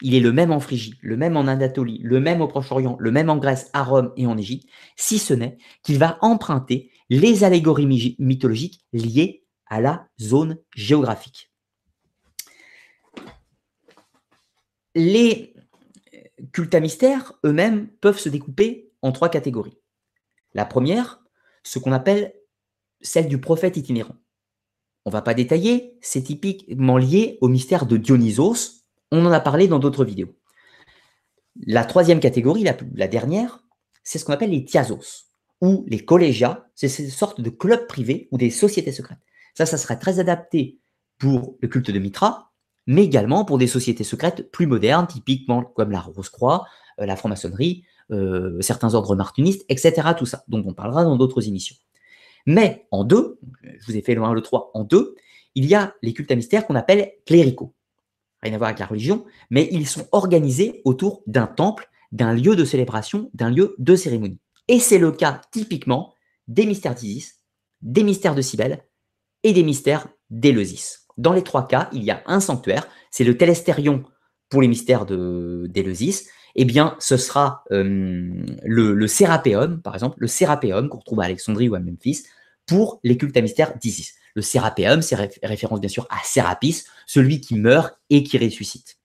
[0.02, 3.10] Il est le même en Phrygie, le même en Anatolie, le même au Proche-Orient, le
[3.10, 7.44] même en Grèce, à Rome et en Égypte, si ce n'est qu'il va emprunter les
[7.44, 11.50] allégories mythologiques liées à la zone géographique.
[14.94, 15.54] Les
[16.52, 19.78] cultes à mystère eux-mêmes peuvent se découper en trois catégories.
[20.54, 21.20] La première,
[21.62, 22.34] ce qu'on appelle
[23.00, 24.16] celle du prophète itinérant.
[25.06, 28.82] On va pas détailler, c'est typiquement lié au mystère de Dionysos,
[29.12, 30.34] on en a parlé dans d'autres vidéos.
[31.64, 33.64] La troisième catégorie, la, dernière,
[34.02, 35.28] c'est ce qu'on appelle les tiazos
[35.60, 36.66] ou les collégias.
[36.74, 39.20] C'est ces sortes de clubs privés ou des sociétés secrètes.
[39.54, 40.80] Ça, ça serait très adapté
[41.18, 42.52] pour le culte de Mitra,
[42.88, 46.66] mais également pour des sociétés secrètes plus modernes, typiquement comme la Rose-Croix,
[47.00, 50.14] euh, la franc-maçonnerie, euh, certains ordres martinistes, etc.
[50.18, 51.76] Tout ça, dont on parlera dans d'autres émissions.
[52.46, 55.16] Mais en deux, je vous ai fait le 1, le 3, en deux,
[55.54, 57.74] il y a les cultes à mystère qu'on appelle cléricaux.
[58.42, 62.54] Rien à voir avec la religion, mais ils sont organisés autour d'un temple, d'un lieu
[62.54, 64.38] de célébration, d'un lieu de cérémonie.
[64.68, 66.14] Et c'est le cas typiquement
[66.46, 67.40] des mystères d'Isis,
[67.82, 68.84] des mystères de Cybèle
[69.42, 71.06] et des mystères d'Éleusis.
[71.16, 74.04] Dans les trois cas, il y a un sanctuaire, c'est le Telestérion
[74.48, 78.32] pour les mystères d'Éleusis, eh bien, ce sera euh,
[78.64, 82.24] le, Sérapéum, par exemple, le Sérapéum qu'on retrouve à Alexandrie ou à Memphis,
[82.64, 84.14] pour les cultes à mystère d'Isis.
[84.34, 88.98] Le Sérapéum, c'est référence bien sûr à Sérapis, celui qui meurt et qui ressuscite.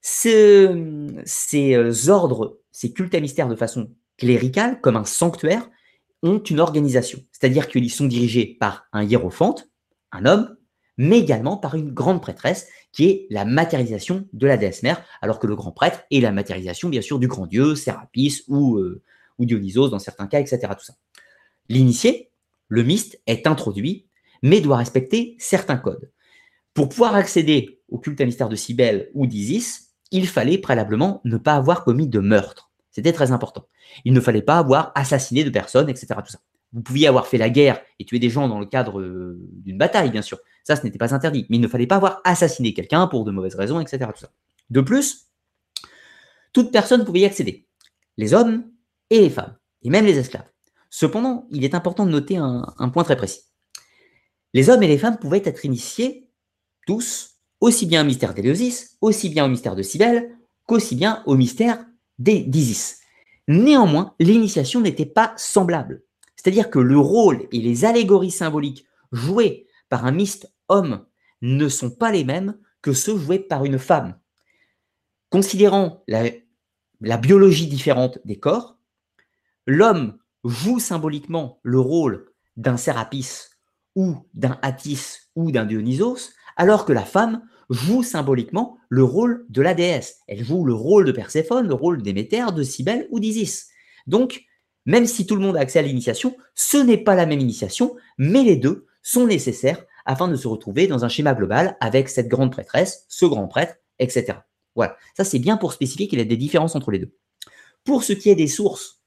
[0.00, 5.68] ces euh, ordres, ces cultes à mystère de façon cléricale, comme un sanctuaire,
[6.22, 7.18] ont une organisation.
[7.32, 9.68] C'est-à-dire qu'ils sont dirigés par un hiérophante,
[10.12, 10.56] un homme,
[11.02, 15.38] mais également par une grande prêtresse qui est la matérialisation de la déesse mère, alors
[15.38, 19.00] que le grand prêtre est la matérialisation, bien sûr, du grand dieu, Sérapis ou, euh,
[19.38, 20.58] ou Dionysos dans certains cas, etc.
[20.78, 20.92] Tout ça.
[21.70, 22.30] L'initié,
[22.68, 24.08] le myste, est introduit,
[24.42, 26.12] mais doit respecter certains codes.
[26.74, 31.38] Pour pouvoir accéder au culte à mystère de Cybèle ou d'Isis, il fallait préalablement ne
[31.38, 32.72] pas avoir commis de meurtre.
[32.90, 33.66] C'était très important.
[34.04, 36.08] Il ne fallait pas avoir assassiné de personnes, etc.
[36.22, 36.40] Tout ça.
[36.74, 39.78] Vous pouviez avoir fait la guerre et tuer des gens dans le cadre euh, d'une
[39.78, 40.38] bataille, bien sûr.
[40.64, 41.46] Ça, ce n'était pas interdit.
[41.48, 44.10] Mais il ne fallait pas avoir assassiné quelqu'un pour de mauvaises raisons, etc.
[44.70, 45.26] De plus,
[46.52, 47.66] toute personne pouvait y accéder.
[48.16, 48.64] Les hommes
[49.10, 50.48] et les femmes, et même les esclaves.
[50.90, 53.42] Cependant, il est important de noter un, point très précis.
[54.52, 56.28] Les hommes et les femmes pouvaient être initiés,
[56.86, 60.36] tous, aussi bien au mystère d'Éleusis, aussi bien au mystère de Cybèle,
[60.66, 61.84] qu'aussi bien au mystère
[62.18, 62.98] d'Isis.
[63.46, 66.02] Néanmoins, l'initiation n'était pas semblable.
[66.36, 71.04] C'est-à-dire que le rôle et les allégories symboliques jouées par un myste homme
[71.42, 74.18] ne sont pas les mêmes que ceux joués par une femme.
[75.28, 78.78] Considérant la, biologie différente des corps,
[79.66, 83.50] l'homme joue symboliquement le rôle d'un Sérapis
[83.94, 89.62] ou d'un Attis ou d'un Dionysos, alors que la femme joue symboliquement le rôle de
[89.62, 90.20] la déesse.
[90.26, 93.68] Elle joue le rôle de Perséphone, le rôle d'Éméter, de Cybèle ou d'Isis.
[94.06, 94.44] Donc,
[94.86, 97.96] même si tout le monde a accès à l'initiation, ce n'est pas la même initiation,
[98.18, 102.28] mais les deux sont nécessaires afin de se retrouver dans un schéma global avec cette
[102.28, 104.38] grande prêtresse, ce grand prêtre, etc.
[104.74, 107.12] Voilà, ça c'est bien pour spécifier qu'il y a des différences entre les deux.
[107.84, 109.00] Pour ce qui est des sources,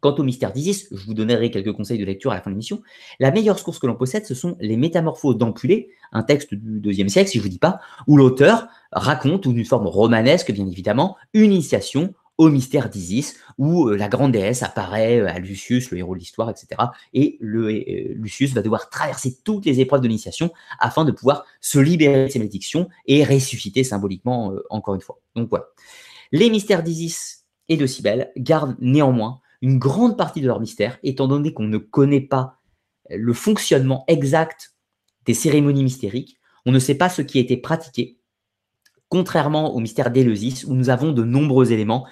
[0.00, 2.54] quant au mystère d'Isis, je vous donnerai quelques conseils de lecture à la fin de
[2.54, 2.82] l'émission,
[3.20, 7.08] la meilleure source que l'on possède, ce sont les Métamorphoses d'Ampulée, un texte du deuxième
[7.08, 10.66] siècle, si je ne vous dis pas, où l'auteur raconte, ou d'une forme romanesque bien
[10.66, 15.90] évidemment, une initiation au mystère d'Isis, où euh, la grande déesse apparaît euh, à Lucius,
[15.90, 16.66] le héros de l'histoire, etc.
[17.12, 21.78] Et euh, Lucius va devoir traverser toutes les épreuves de l'initiation afin de pouvoir se
[21.78, 25.20] libérer de ses malédictions et ressusciter symboliquement encore une fois.
[25.36, 25.66] Donc voilà.
[26.32, 31.28] Les mystères d'Isis et de Cybèle gardent néanmoins une grande partie de leur mystère, étant
[31.28, 32.58] donné qu'on ne connaît pas
[33.10, 34.74] le fonctionnement exact
[35.24, 38.18] des cérémonies mystériques, on ne sait pas ce qui a été pratiqué,
[39.08, 42.06] contrairement au mystère d'Éleusis, où nous avons de nombreux éléments.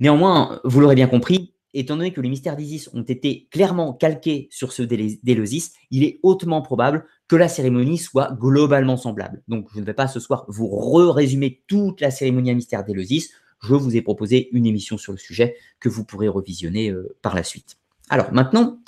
[0.00, 4.48] Néanmoins, vous l'aurez bien compris, étant donné que les mystères d'Isis ont été clairement calqués
[4.50, 9.42] sur ceux d'Éleusis, il est hautement probable que la cérémonie soit globalement semblable.
[9.48, 10.68] Donc, je ne vais pas ce soir vous
[11.10, 13.30] résumer toute la cérémonie à mystère d'Éleusis.
[13.60, 17.34] Je vous ai proposé une émission sur le sujet que vous pourrez revisionner euh, par
[17.34, 17.76] la suite.
[18.08, 18.78] Alors, maintenant,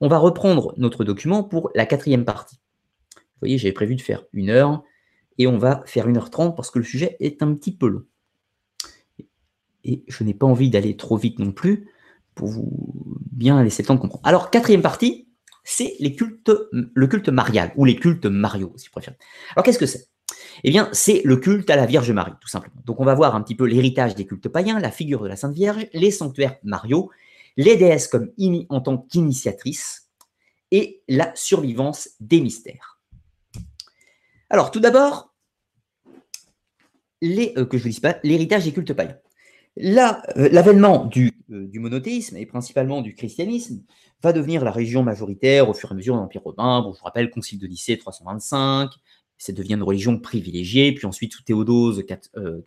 [0.00, 2.58] on va reprendre notre document pour la quatrième partie.
[3.16, 4.82] Vous voyez, j'avais prévu de faire une heure
[5.38, 8.04] et on va faire 1h30 parce que le sujet est un petit peu long.
[9.84, 11.88] Et je n'ai pas envie d'aller trop vite non plus
[12.34, 12.70] pour vous
[13.30, 14.26] bien laisser le temps de comprendre.
[14.26, 15.28] Alors, quatrième partie,
[15.62, 19.16] c'est les cultes, le culte marial ou les cultes mariaux, si vous préférez.
[19.54, 20.08] Alors, qu'est-ce que c'est?
[20.62, 22.80] Eh bien, c'est le culte à la Vierge Marie, tout simplement.
[22.84, 25.36] Donc, on va voir un petit peu l'héritage des cultes païens, la figure de la
[25.36, 27.10] Sainte Vierge, les sanctuaires mariaux,
[27.56, 28.30] les déesses comme
[28.68, 30.10] en tant qu'initiatrices
[30.70, 32.93] et la survivance des mystères.
[34.54, 35.34] Alors, tout d'abord,
[37.24, 39.16] euh, que je dise pas, l'héritage des cultes païens.
[39.80, 43.82] Euh, l'avènement du, euh, du, monothéisme et principalement du christianisme
[44.22, 46.84] va devenir la religion majoritaire au fur et à mesure de l'Empire romain.
[46.84, 48.90] Je vous rappelle, Concile de Nicée 325,
[49.38, 50.92] ça devient une religion privilégiée.
[50.92, 52.04] Puis ensuite, sous Théodose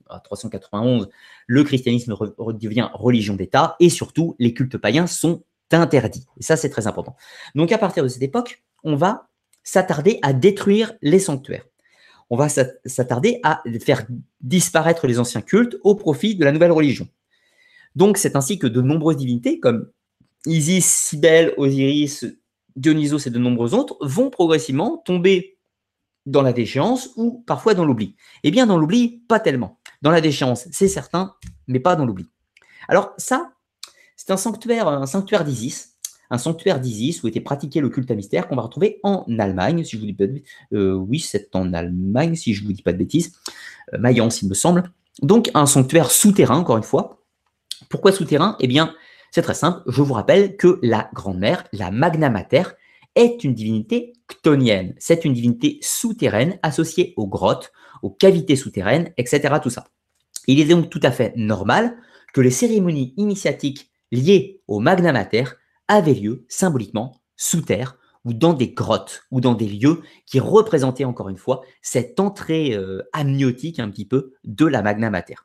[0.10, 1.08] à 391,
[1.46, 2.18] le christianisme
[2.60, 3.78] devient religion d'État.
[3.80, 6.26] Et surtout, les cultes païens sont interdits.
[6.42, 7.16] Ça, c'est très important.
[7.56, 9.30] Donc, à partir de cette époque, on va
[9.64, 11.64] s'attarder à détruire les sanctuaires.
[12.30, 14.06] On va s'attarder à faire
[14.42, 17.08] disparaître les anciens cultes au profit de la nouvelle religion.
[17.96, 19.90] Donc, c'est ainsi que de nombreuses divinités, comme
[20.46, 22.26] Isis, Cybèle, Osiris,
[22.76, 25.58] Dionysos et de nombreux autres, vont progressivement tomber
[26.26, 28.16] dans la déchéance ou parfois dans l'oubli.
[28.44, 29.80] Eh bien, dans l'oubli, pas tellement.
[30.02, 31.36] Dans la déchéance, c'est certain,
[31.68, 32.28] mais pas dans l'oubli.
[32.88, 33.52] Alors ça,
[34.16, 35.97] c'est un sanctuaire, un sanctuaire d'Isis,
[36.30, 39.84] un sanctuaire d'Isis où était pratiqué le culte à mystère qu'on va retrouver en Allemagne,
[39.84, 40.42] si je vous dis pas de
[40.74, 43.34] euh, oui, c'est en Allemagne, si je vous dis pas de bêtises,
[43.94, 44.92] euh, Mayence, il me semble.
[45.22, 47.24] Donc un sanctuaire souterrain, encore une fois.
[47.90, 48.56] Pourquoi souterrain?
[48.60, 48.94] Eh bien,
[49.32, 49.82] c'est très simple.
[49.88, 52.64] Je vous rappelle que la Grande-Mère, la Magna Mater,
[53.16, 54.94] est une divinité ctonienne.
[55.00, 57.72] C'est une divinité souterraine associée aux grottes,
[58.04, 59.56] aux cavités souterraines, etc.
[59.62, 59.86] Tout ça.
[60.48, 61.98] Il est donc tout à fait normal
[62.34, 65.46] que les cérémonies initiatiques liées au Magna Mater
[65.88, 71.06] avaient lieu symboliquement sous terre ou dans des grottes ou dans des lieux qui représentaient
[71.06, 75.36] encore une fois cette entrée euh, amniotique un petit peu de la Magna Mater.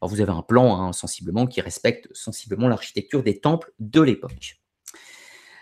[0.00, 4.58] Alors vous avez un plan hein, sensiblement qui respecte sensiblement l'architecture des temples de l'époque.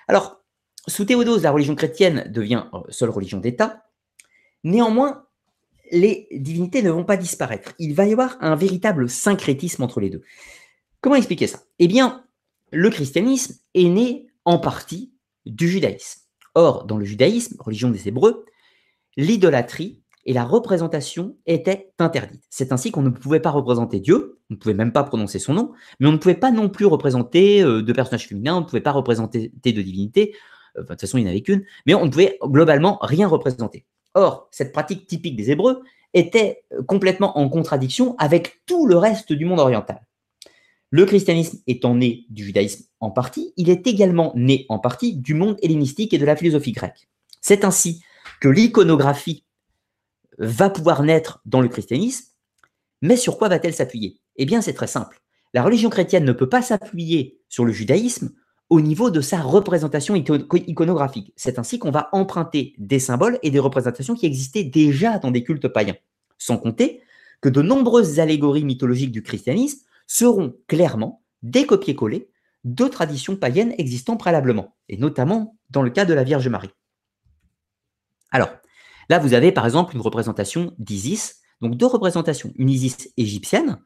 [0.09, 0.43] Alors,
[0.89, 3.85] sous Théodose, la religion chrétienne devient euh, seule religion d'État.
[4.63, 5.27] Néanmoins,
[5.91, 7.73] les divinités ne vont pas disparaître.
[7.79, 10.23] Il va y avoir un véritable syncrétisme entre les deux.
[11.01, 11.61] Comment expliquer ça?
[11.79, 12.26] Eh bien,
[12.73, 15.13] le christianisme est né en partie
[15.45, 16.21] du judaïsme.
[16.55, 18.45] Or, dans le judaïsme, religion des Hébreux,
[19.17, 22.43] l'idolâtrie et la représentation étaient interdites.
[22.51, 25.55] C'est ainsi qu'on ne pouvait pas représenter Dieu, on ne pouvait même pas prononcer son
[25.55, 28.67] nom, mais on ne pouvait pas non plus représenter euh, de personnages féminins, on ne
[28.67, 30.35] pouvait pas représenter de divinités,
[30.77, 33.87] de toute façon il n'y en avait qu'une, mais on ne pouvait globalement rien représenter.
[34.15, 35.83] Or, cette pratique typique des Hébreux
[36.15, 40.01] était euh, complètement en contradiction avec tout le reste du monde oriental.
[40.91, 45.35] Le christianisme étant né du judaïsme en partie, il est également né en partie du
[45.35, 47.09] monde hellénistique et de la philosophie grecque.
[47.41, 48.03] C'est ainsi
[48.41, 49.45] que l'iconographie
[50.39, 52.27] va pouvoir naître dans le christianisme,
[53.03, 54.21] mais sur quoi va-t-elle s'appuyer?
[54.37, 55.21] Eh bien, c'est très simple.
[55.55, 58.33] La religion chrétienne ne peut pas s'appuyer sur le judaïsme
[58.69, 61.33] au niveau de sa représentation iconographique.
[61.37, 65.45] C'est ainsi qu'on va emprunter des symboles et des représentations qui existaient déjà dans des
[65.45, 65.97] cultes païens.
[66.37, 67.01] Sans compter
[67.41, 72.31] que de nombreuses allégories mythologiques du christianisme seront clairement des copier-coller
[72.65, 76.71] de traditions païennes existant préalablement, et notamment dans le cas de la Vierge Marie.
[78.31, 78.51] Alors,
[79.09, 83.79] là, vous avez par exemple une représentation d'Isis, donc deux représentations, une Isis égyptienne,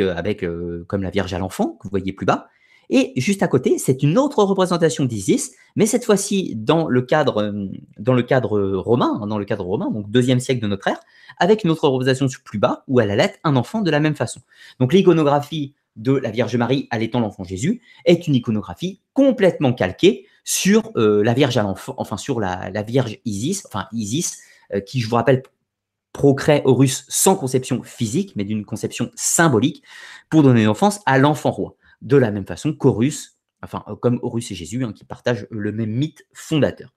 [0.00, 2.48] euh, avec euh, comme la Vierge à l'enfant, que vous voyez plus bas,
[2.90, 7.42] et juste à côté, c'est une autre représentation d'Isis, mais cette fois-ci dans le cadre,
[7.42, 11.00] euh, romain, hein, dans le cadre romain, donc deuxième siècle de notre ère,
[11.38, 14.40] avec une autre représentation plus bas où elle allait un enfant de la même façon.
[14.78, 20.92] Donc l'iconographie de la Vierge Marie allaitant l'enfant Jésus est une iconographie complètement calquée sur
[20.96, 21.58] euh, la Vierge
[22.18, 24.38] sur la, Vierge Isis, enfin Isis,
[24.74, 25.42] euh, qui je vous rappelle
[26.12, 29.82] procrée Horus sans conception physique, mais d'une conception symbolique
[30.30, 34.50] pour donner naissance à l'enfant roi de la même façon qu'Horus, enfin euh, comme Horus
[34.50, 36.94] et Jésus, hein, qui partagent le même mythe fondateur.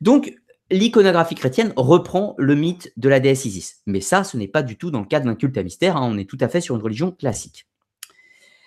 [0.00, 0.34] Donc,
[0.70, 3.82] l'iconographie chrétienne reprend le mythe de la déesse Isis.
[3.86, 6.08] Mais ça, ce n'est pas du tout dans le cadre d'un culte à mystère, hein,
[6.10, 7.66] on est tout à fait sur une religion classique.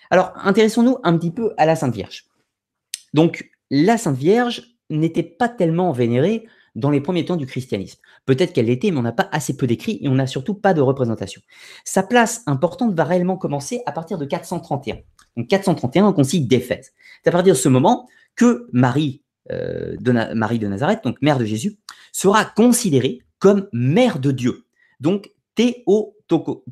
[0.09, 2.25] Alors, intéressons-nous un petit peu à la Sainte Vierge.
[3.13, 7.99] Donc, la Sainte Vierge n'était pas tellement vénérée dans les premiers temps du christianisme.
[8.25, 10.73] Peut-être qu'elle l'était, mais on n'a pas assez peu d'écrits et on n'a surtout pas
[10.73, 11.41] de représentation.
[11.83, 14.97] Sa place importante va réellement commencer à partir de 431.
[15.37, 16.93] Donc 431 au concile d'Éphèse.
[17.23, 21.39] C'est à partir de ce moment que Marie, euh, de Marie de Nazareth, donc mère
[21.39, 21.77] de Jésus,
[22.11, 24.65] sera considérée comme mère de Dieu.
[24.99, 26.63] Donc Théotokos,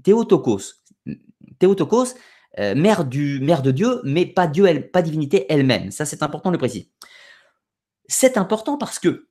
[1.60, 2.14] Théotokos,
[2.60, 5.92] euh, mère, du, mère de Dieu, mais pas Dieu, elle, pas divinité elle-même.
[5.92, 6.90] Ça, c'est important de le préciser.
[8.08, 9.27] C'est important parce que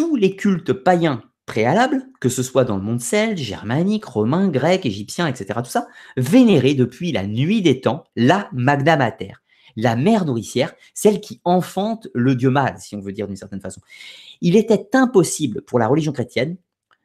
[0.00, 4.86] tous les cultes païens préalables, que ce soit dans le monde celte, germanique, romain, grec,
[4.86, 5.78] égyptien, etc., tout
[6.16, 9.34] vénéraient depuis la nuit des temps la Magna Mater,
[9.76, 13.60] la mère nourricière, celle qui enfante le dieu mâle, si on veut dire d'une certaine
[13.60, 13.82] façon.
[14.40, 16.56] Il était impossible pour la religion chrétienne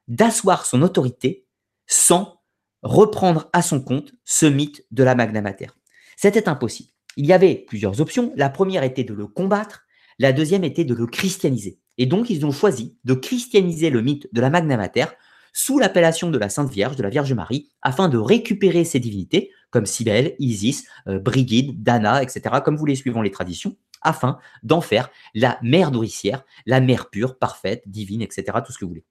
[0.07, 1.45] d'asseoir son autorité
[1.87, 2.39] sans
[2.81, 5.67] reprendre à son compte ce mythe de la Magna Mater.
[6.15, 6.91] C'était impossible.
[7.17, 8.31] Il y avait plusieurs options.
[8.37, 9.83] La première était de le combattre,
[10.17, 11.77] la deuxième était de le christianiser.
[11.97, 15.05] Et donc, ils ont choisi de christianiser le mythe de la Magna Mater
[15.53, 19.51] sous l'appellation de la Sainte Vierge, de la Vierge Marie, afin de récupérer ces divinités,
[19.69, 24.81] comme Cybèle, Isis, euh, Brigide, Dana, etc., comme vous les suivons les traditions, afin d'en
[24.81, 29.05] faire la mère nourricière, la mère pure, parfaite, divine, etc., tout ce que vous voulez.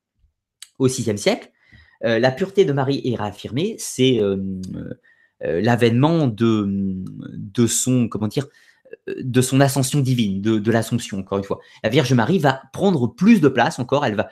[0.79, 1.51] Au VIe siècle,
[2.05, 4.37] euh, la pureté de Marie est réaffirmée, c'est euh,
[5.41, 8.49] l'avènement de, de son, comment dire,
[9.07, 11.61] de son ascension divine, de, l'Assomption, encore une fois.
[11.83, 14.29] La Vierge Marie va prendre plus de place encore, elle va,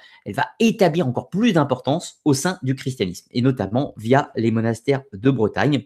[0.60, 5.84] établir encore plus d'importance au sein du christianisme, et notamment via les monastères de Bretagne,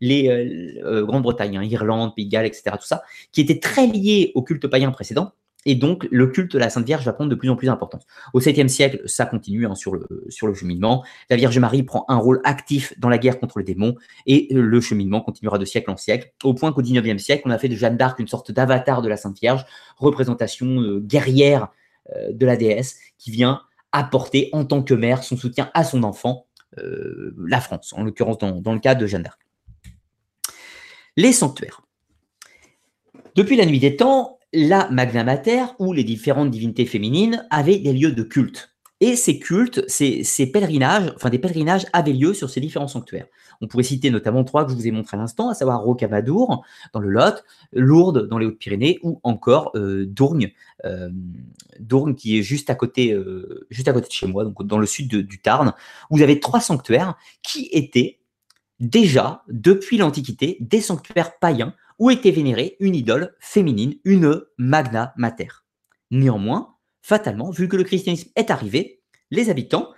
[0.00, 3.02] les euh, euh, Grande-Bretagne, hein, Irlande, Pays de Galles, etc., tout ça,
[3.32, 5.32] qui étaient très liés au culte païen précédent,
[5.66, 8.06] et donc, le culte de la Sainte Vierge va prendre de plus en plus d'importance.
[8.32, 11.04] Au 7e siècle, ça continue hein, sur, le, sur le cheminement.
[11.30, 13.94] La Vierge Marie prend un rôle actif dans la guerre contre le démon
[14.26, 17.58] et le cheminement continuera de siècle en siècle, au point qu'au 19e siècle, on a
[17.58, 19.64] fait de Jeanne d'Arc une sorte d'avatar de la Sainte Vierge,
[19.96, 21.68] représentation euh, guerrière
[22.14, 23.62] euh, de la déesse qui vient
[23.92, 26.46] apporter en tant que mère son soutien à son enfant,
[26.78, 29.40] euh, la France, en l'occurrence dans, dans le cas de Jeanne d'Arc.
[31.16, 31.80] Les sanctuaires.
[33.36, 37.92] Depuis la nuit des temps, la Magna Mater, où les différentes divinités féminines avaient des
[37.92, 38.70] lieux de culte.
[39.00, 43.26] Et ces cultes, ces, pèlerinages, enfin des pèlerinages avaient lieu sur ces différents sanctuaires.
[43.60, 46.64] On pourrait citer notamment trois que je vous ai montrés à l'instant, à savoir Rocamadour
[46.92, 50.52] dans le Lot, Lourdes dans les Hautes-Pyrénées ou encore euh, Dourgne,
[50.84, 51.10] euh,
[51.80, 54.78] Dourgne qui est juste à côté, euh, juste à côté de chez moi, donc dans
[54.78, 55.74] le sud du Tarn.
[56.10, 58.20] Vous avez trois sanctuaires qui étaient
[58.78, 65.48] déjà depuis l'Antiquité des sanctuaires païens où était vénérée une idole féminine, une magna mater?
[66.10, 69.90] Néanmoins, fatalement, vu que le christianisme est arrivé, les habitants,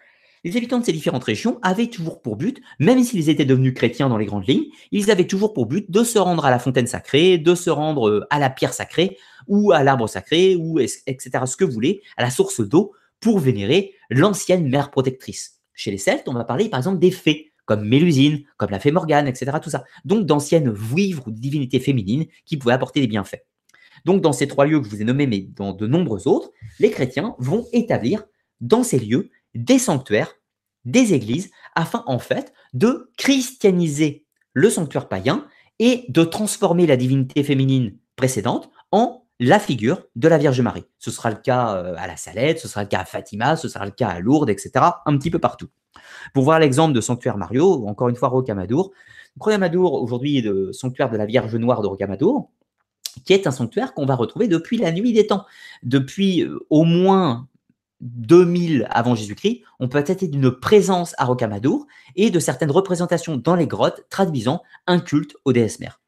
[0.45, 4.09] les habitants de ces différentes régions avaient toujours pour but, même s'ils étaient devenus chrétiens
[4.09, 6.87] dans les grandes lignes, ils avaient toujours pour but de se rendre à la fontaine
[6.87, 9.19] sacrée, de se rendre euh, à la pierre sacrée,
[9.49, 13.41] ou à l'arbre sacré, ou etc., ce que vous voulez, à la source d'eau, pour
[13.41, 15.61] vénérer l'ancienne mère protectrice.
[15.75, 18.91] Chez les Celtes, on va parler par exemple des fées, comme Mélusine, comme la fée
[18.91, 19.59] Morgane, etc.
[19.63, 19.85] Tout ça.
[20.05, 23.45] Donc d'anciennes vouivres ou divinités féminines qui pouvaient apporter des bienfaits.
[24.07, 26.51] Donc dans ces trois lieux que je vous ai nommés, mais dans de nombreux autres,
[26.79, 28.25] les chrétiens vont établir
[28.61, 30.35] dans ces lieux des sanctuaires,
[30.85, 35.47] des églises, afin en fait de christianiser le sanctuaire païen
[35.79, 40.85] et de transformer la divinité féminine précédente en la figure de la Vierge Marie.
[40.99, 43.69] Ce sera le cas euh, à la Salette, ce sera le cas à Fatima, ce
[43.69, 44.71] sera le cas à Lourdes, etc.
[45.05, 45.69] Un petit peu partout.
[46.35, 48.93] Pour voir l'exemple de Sanctuaire Mario, encore une fois Rocamadour.
[49.39, 52.51] Rocamadour, aujourd'hui, le sanctuaire de la Vierge Noire de Rocamadour,
[53.25, 55.45] qui est un sanctuaire qu'on va retrouver depuis la nuit des temps.
[55.83, 57.49] Depuis euh, au moins
[58.01, 63.55] 2000 avant Jésus-Christ, on peut être d'une présence à Rocamadour et de certaines représentations dans
[63.55, 66.01] les grottes traduisant un culte aux déesses mères.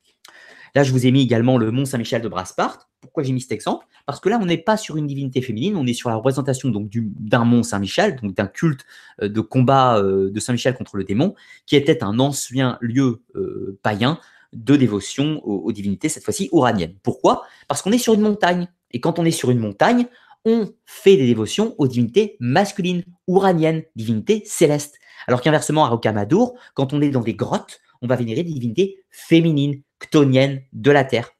[0.79, 2.89] Là, je vous ai mis également le Mont Saint-Michel de Braspart.
[3.01, 3.85] Pourquoi j'ai mis cet exemple?
[4.07, 6.71] Parce que là, on n'est pas sur une divinité féminine, on est sur la représentation
[6.71, 8.85] d'un Mont Saint-Michel, donc d'un culte
[9.21, 11.35] euh, de combat euh, de Saint-Michel contre le démon,
[11.67, 14.21] qui était un ancien lieu euh, païen
[14.53, 16.95] de dévotion aux, divinités, cette fois-ci uraniennes.
[17.03, 17.43] Pourquoi?
[17.67, 18.69] Parce qu'on est sur une montagne.
[18.93, 20.07] Et quand on est sur une montagne,
[20.45, 25.01] on fait des dévotions aux divinités masculines, uraniennes, divinités célestes.
[25.27, 29.03] Alors qu'inversement, à Rocamadour, quand on est dans des grottes, on va vénérer des divinités
[29.11, 31.31] féminines, ctoniennes de la terre.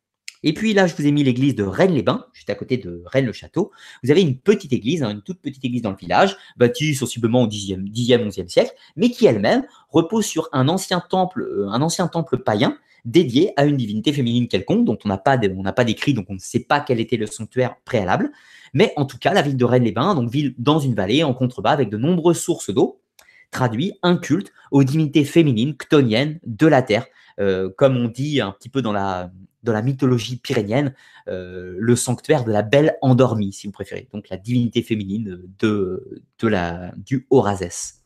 [0.45, 3.73] Et puis là, je vous ai mis l'église de Rennes-les-Bains, juste à côté de Rennes-le-Château.
[4.05, 7.43] Vous avez une petite église, hein, une toute petite église dans le village, bâtie sensiblement
[7.43, 11.83] au 10e, 10e 11e siècle, mais qui elle-même repose sur un ancien temple, euh, un
[11.83, 16.15] ancien temple païen dédié à une divinité féminine quelconque, dont on n'a pas, pas d'écrit,
[16.15, 18.31] donc on ne sait pas quel était le sanctuaire préalable.
[18.75, 21.71] Mais en tout cas, la ville de Rennes-les-Bains, donc ville dans une vallée en contrebas
[21.71, 23.01] avec de nombreuses sources d'eau,
[23.51, 27.07] traduit un culte aux divinités féminines ctoniennes de la terre,
[27.39, 29.31] euh, comme on dit un petit peu dans la,
[29.63, 30.95] dans la mythologie pyrénienne,
[31.29, 36.23] euh, le sanctuaire de la belle endormie, si vous préférez, donc la divinité féminine de,
[36.39, 38.03] de la, du Horazès,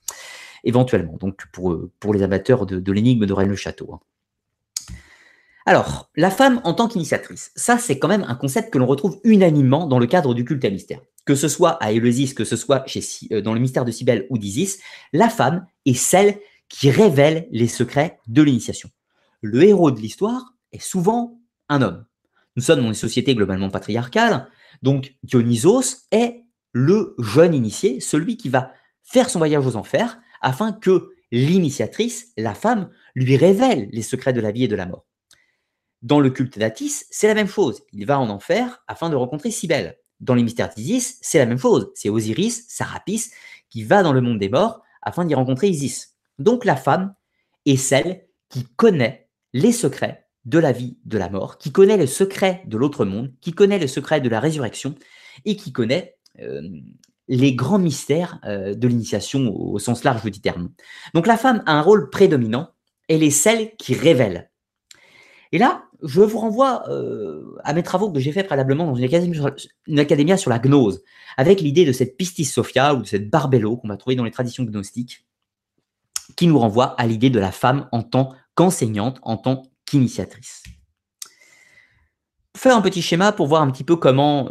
[0.65, 3.95] éventuellement, donc pour, pour les amateurs de, l'énigme de Rennes-le-Château.
[3.95, 4.01] Hein.
[5.65, 9.21] Alors, la femme en tant qu'initiatrice, ça c'est quand même un concept que l'on retrouve
[9.23, 11.01] unanimement dans le cadre du culte à mystère.
[11.25, 14.27] Que ce soit à Éleusis, que ce soit chez, euh, dans le mystère de Cybèle
[14.29, 14.81] ou d'Isis,
[15.13, 18.91] la femme est celle qui révèle les secrets de l'initiation.
[19.43, 22.07] Le héros de l'histoire est souvent un homme.
[22.57, 24.49] Nous sommes dans une société globalement patriarcale,
[24.83, 28.73] donc Dionysos est le jeune initié, celui qui va
[29.03, 34.41] faire son voyage aux enfers afin que l'initiatrice, la femme, lui révèle les secrets de
[34.41, 35.07] la vie et de la mort.
[36.03, 37.83] Dans le culte d'Atis, c'est la même chose.
[37.93, 39.99] Il va en enfer afin de rencontrer Cybèle.
[40.21, 41.91] Dans les mystères d'Isis, c'est la même chose.
[41.95, 43.31] C'est Osiris, Sarapis,
[43.71, 46.15] qui va dans le monde des morts afin d'y rencontrer Isis.
[46.39, 47.15] Donc la femme
[47.67, 49.22] est celle qui connaît
[49.53, 53.33] les secrets de la vie, de la mort, qui connaît le secret de l'autre monde,
[53.41, 54.95] qui connaît le secret de la résurrection
[55.45, 56.63] et qui connaît euh,
[57.29, 60.71] les grands mystères euh, de l'initiation au, sens large du terme.
[61.15, 62.71] Donc la femme a un rôle prédominant,
[63.09, 64.51] elle est celle qui révèle.
[65.53, 69.05] Et là, je vous renvoie euh, à mes travaux que j'ai fait préalablement dans une
[69.05, 69.55] académie, sur,
[70.39, 71.03] sur la gnose,
[71.37, 74.31] avec l'idée de cette pistis sophia ou de cette barbello qu'on va trouver dans les
[74.31, 75.25] traditions gnostiques,
[76.37, 79.63] qui nous renvoie à l'idée de la femme en tant qu'enseignante, en tant
[79.93, 80.63] initiatrice.
[82.57, 84.51] faire un petit schéma pour voir un petit peu comment,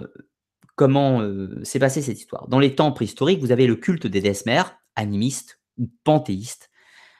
[0.76, 1.22] comment
[1.64, 2.48] s'est passée cette histoire.
[2.48, 6.70] Dans les temps préhistoriques, vous avez le culte des mères, animistes ou panthéistes,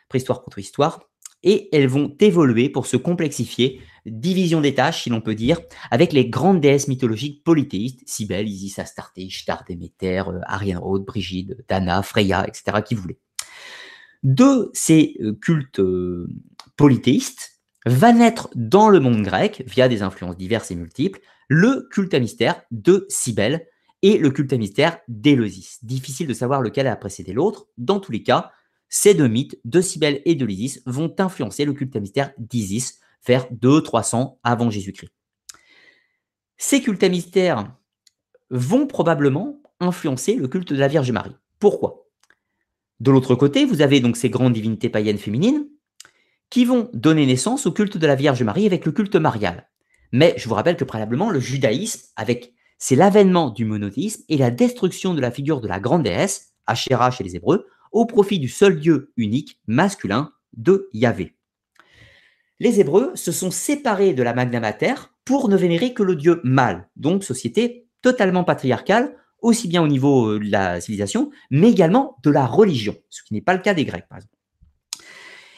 [0.10, 1.02] préhistoire contre histoire,
[1.44, 6.14] et elles vont évoluer pour se complexifier, division des tâches, si l'on peut dire, avec
[6.14, 12.82] les grandes déesses mythologiques polythéistes, Cybèle, Isis, Astarté, Ishtar, Déméter, Arianrode, Brigide, Dana, Freya, etc.,
[12.86, 13.20] qui voulaient.
[14.24, 15.82] De ces cultes
[16.78, 17.52] polythéistes,
[17.86, 22.20] va naître dans le monde grec, via des influences diverses et multiples, le culte à
[22.20, 23.68] mystère de Cybèle
[24.02, 25.80] et le culte à mystère d'Éleusis.
[25.84, 27.68] Difficile de savoir lequel a précédé l'autre.
[27.78, 28.52] Dans tous les cas,
[28.90, 33.00] ces deux mythes de Cybèle et de l'Isis vont influencer le culte à mystère d'Isis
[33.26, 35.12] vers 200-300 avant Jésus-Christ.
[36.58, 37.76] Ces cultes à mystère
[38.50, 41.36] vont probablement influencer le culte de la Vierge Marie.
[41.60, 42.01] Pourquoi?
[43.02, 45.66] De l'autre côté, vous avez donc ces grandes divinités païennes féminines
[46.52, 49.68] qui vont donner naissance au culte de la Vierge Marie avec le culte marial.
[50.12, 54.52] Mais je vous rappelle que préalablement, le judaïsme, avec c'est l'avènement du monothéisme et la
[54.52, 58.50] destruction de la figure de la grande déesse, Asherah chez les Hébreux, au profit du
[58.50, 61.36] seul Dieu unique, masculin, de Yahvé.
[62.60, 64.62] Les Hébreux se sont séparés de la Magna
[65.26, 70.40] pour ne vénérer que le Dieu mâle, donc société totalement patriarcale, aussi bien au niveau
[70.40, 73.86] de la civilisation, mais également de la religion, ce qui n'est pas le cas des
[73.86, 74.36] Grecs, par exemple.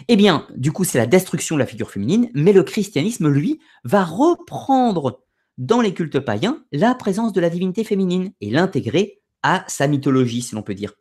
[0.07, 3.59] Eh bien, du coup, c'est la destruction de la figure féminine, mais le christianisme, lui,
[3.84, 5.23] va reprendre
[5.57, 10.41] dans les cultes païens la présence de la divinité féminine et l'intégrer à sa mythologie,
[10.41, 10.93] si l'on peut dire.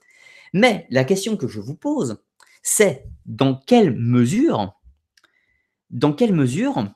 [0.52, 2.22] Mais la question que je vous pose,
[2.62, 4.78] c'est dans quelle mesure,
[5.90, 6.86] dans quelle mesure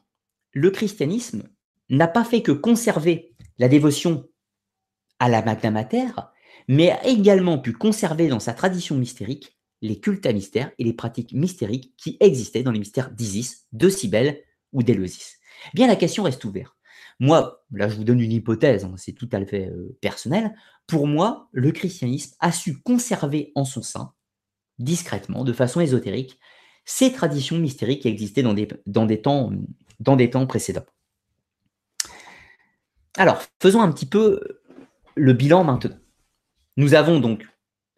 [0.53, 1.49] le christianisme
[1.89, 4.29] n'a pas fait que conserver la dévotion
[5.19, 6.09] à la Magna Mater,
[6.69, 10.93] mais a également pu conserver dans sa tradition mystérique les cultes à mystère et les
[10.93, 14.43] pratiques mystériques qui existaient dans les mystères d'Isis, de Cybèle
[14.73, 15.37] ou d'Éleusis.
[15.67, 16.75] Eh bien, la question reste ouverte.
[17.19, 20.55] Moi, là, je vous donne une hypothèse, hein, c'est tout à fait euh, personnel.
[20.87, 24.13] Pour moi, le christianisme a su conserver en son sein,
[24.79, 26.39] discrètement, de façon ésotérique,
[26.85, 29.51] ces traditions mystériques qui existaient dans des, dans des, temps,
[29.99, 30.85] dans des temps précédents.
[33.17, 34.61] Alors, faisons un petit peu
[35.17, 35.97] le bilan maintenant.
[36.77, 37.47] Nous avons donc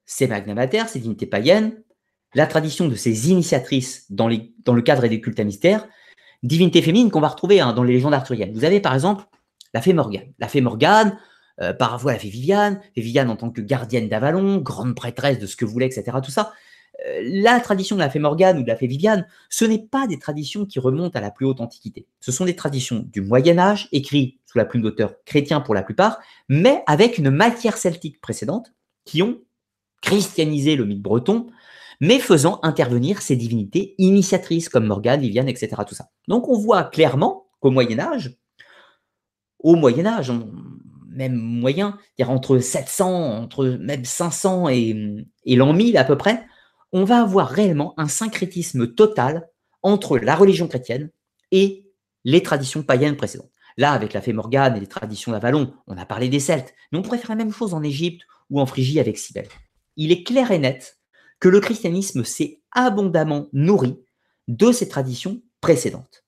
[0.07, 1.83] ces Magna Mater, ces dignités païennes,
[2.35, 5.87] la tradition de ces initiatrices dans, le cadre des cultes à mystère,
[6.43, 8.53] divinités féminines qu'on va retrouver hein, dans les légendes arthuriennes.
[8.55, 9.25] Vous avez par exemple
[9.75, 10.33] la fée Morgane.
[10.39, 11.19] La fée Morgane,
[11.61, 15.47] euh, par voie la fée Viviane, Viviane en tant que gardienne d'Avalon, grande prêtresse de
[15.47, 16.17] ce que voulait, etc.
[16.23, 16.53] Tout ça.
[17.07, 20.07] Euh, la tradition de la fée Morgane ou de la fée Viviane, ce n'est pas
[20.07, 22.07] des traditions qui remontent à la plus haute antiquité.
[22.21, 25.83] Ce sont des traditions du Moyen Âge, écrites sous la plume d'auteurs chrétiens pour la
[25.83, 26.19] plupart,
[26.49, 28.73] mais avec une matière celtique précédente,
[29.05, 29.41] qui ont
[30.01, 31.47] christianiser le mythe breton,
[32.01, 35.83] mais faisant intervenir ces divinités initiatrices comme Morgane, Viviane, etc.
[35.87, 36.11] Tout ça.
[36.29, 38.37] Donc on voit clairement qu'au Moyen Âge,
[39.59, 40.33] au Moyen Âge,
[41.09, 46.47] même moyen, dire entre 700, entre même 500 et, et l'an 1000 à peu près,
[46.93, 49.49] on va avoir réellement un syncrétisme total
[49.83, 51.11] entre la religion chrétienne
[51.51, 51.87] et
[52.25, 53.51] les traditions païennes précédentes.
[53.77, 56.99] Là, avec la fée Morgane et les traditions d'Avalon, on a parlé des Celtes, mais
[56.99, 59.49] on pourrait faire la même chose en Égypte ou en Phrygie avec Cybèle
[59.99, 60.99] il est clair et net
[61.41, 63.99] que le christianisme s'est abondamment nourri
[64.47, 66.25] de ces traditions précédentes.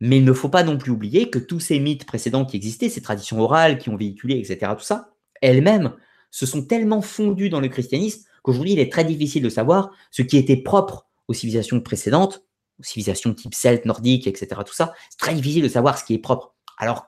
[0.00, 2.88] Mais il ne faut pas non plus oublier que tous ces mythes précédents qui existaient,
[2.88, 5.10] ces traditions orales qui ont véhiculé, etc., tout ça,
[5.42, 5.92] elles-mêmes
[6.30, 10.22] se sont tellement fondues dans le christianisme qu'aujourd'hui, il est très difficile de savoir ce
[10.22, 12.44] qui était propre aux civilisations précédentes,
[12.78, 14.92] aux civilisations type celte, nordique, etc., tout ça.
[15.10, 16.54] C'est très difficile de savoir ce qui est propre.
[16.78, 17.06] Alors,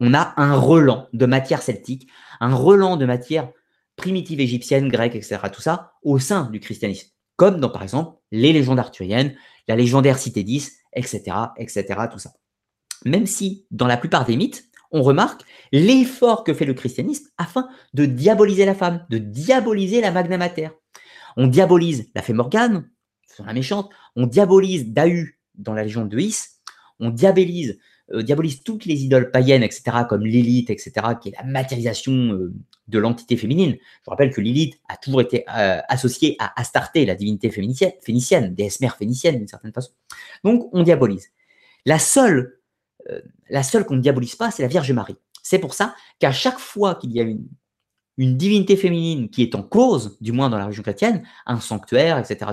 [0.00, 2.08] on a un relan de matière celtique,
[2.40, 3.50] un relan de matière
[3.96, 7.08] primitive égyptienne, grecque, etc., tout ça, au sein du christianisme.
[7.36, 9.34] Comme dans, par exemple, les légendes arthuriennes,
[9.68, 11.22] la légendaire cité 10, etc.,
[11.56, 12.32] etc., tout ça.
[13.04, 15.42] Même si, dans la plupart des mythes, on remarque
[15.72, 20.70] l'effort que fait le christianisme afin de diaboliser la femme, de diaboliser la Magna Mater.
[21.36, 22.88] On diabolise la fée Morgane,
[23.44, 26.60] la méchante, on diabolise Dahu dans la légende de Is,
[27.00, 27.78] on diabolise
[28.12, 32.54] euh, diabolise toutes les idoles païennes, etc., comme Lilith, etc., qui est la matérialisation euh,
[32.86, 33.72] de l'entité féminine.
[33.72, 37.92] Je vous rappelle que Lilith a toujours été euh, associée à Astarté, la divinité phénicienne,
[38.00, 39.90] phénicienne déesse mère phénicienne d'une certaine façon.
[40.44, 41.30] Donc, on diabolise.
[41.84, 42.60] La seule,
[43.48, 45.16] la seule qu'on ne diabolise pas, c'est la Vierge Marie.
[45.42, 47.46] C'est pour ça qu'à chaque fois qu'il y a une,
[48.18, 52.50] divinité féminine qui est en cause, du moins dans la religion chrétienne, un sanctuaire, etc.,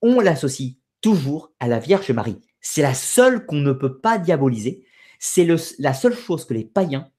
[0.00, 2.40] on l'associe toujours à la Vierge Marie.
[2.60, 4.86] C'est la seule qu'on ne peut pas diaboliser.
[5.18, 5.46] C'est
[5.78, 7.10] la seule chose que les païens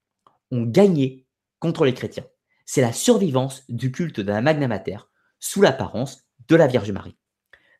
[0.50, 1.26] ont gagné
[1.60, 2.26] contre les chrétiens.
[2.64, 4.98] C'est la survivance du culte de la Magna Mater
[5.38, 7.16] sous l'apparence de la Vierge Marie.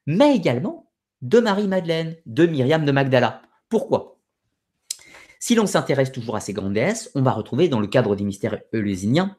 [0.06, 0.92] Mais également
[1.22, 3.42] de Marie-Madeleine, de Myriam de Magdala.
[3.68, 4.15] Pourquoi?
[5.38, 8.24] Si l'on s'intéresse toujours à ces grandes déesses, on va retrouver dans le cadre des
[8.24, 9.36] mystères éleuséniens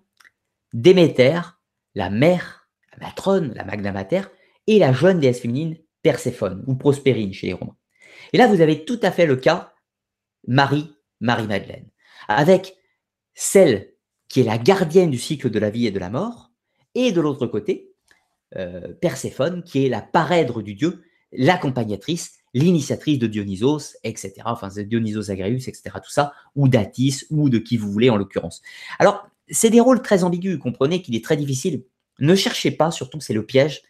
[0.73, 1.39] Déméter,
[1.95, 4.23] la mère, la matrone, la magna mater,
[4.67, 7.77] et la jeune déesse féminine Perséphone ou Prospérine chez les Romains.
[8.33, 9.73] Et là, vous avez tout à fait le cas
[10.47, 11.89] Marie, Marie-Madeleine,
[12.27, 12.75] avec
[13.33, 13.93] celle
[14.27, 16.51] qui est la gardienne du cycle de la vie et de la mort,
[16.95, 17.93] et de l'autre côté,
[18.55, 24.33] euh, Perséphone, qui est la parèdre du dieu, l'accompagnatrice, l'initiatrice de Dionysos, etc.
[24.45, 25.95] Enfin, Dionysos Agrius, etc.
[26.03, 28.61] Tout ça, ou d'Atis, ou de qui vous voulez en l'occurrence.
[28.99, 30.57] Alors, c'est des rôles très ambigus.
[30.59, 31.83] Comprenez qu'il est très difficile.
[32.19, 33.81] Ne cherchez pas, surtout c'est le piège,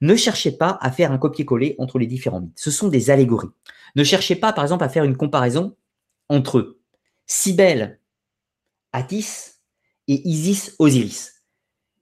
[0.00, 2.58] ne cherchez pas à faire un copier-coller entre les différents mythes.
[2.58, 3.50] Ce sont des allégories.
[3.96, 5.76] Ne cherchez pas, par exemple, à faire une comparaison
[6.28, 6.78] entre
[7.26, 8.00] Cybèle,
[8.92, 9.26] Attis
[10.08, 11.42] et Isis, Osiris.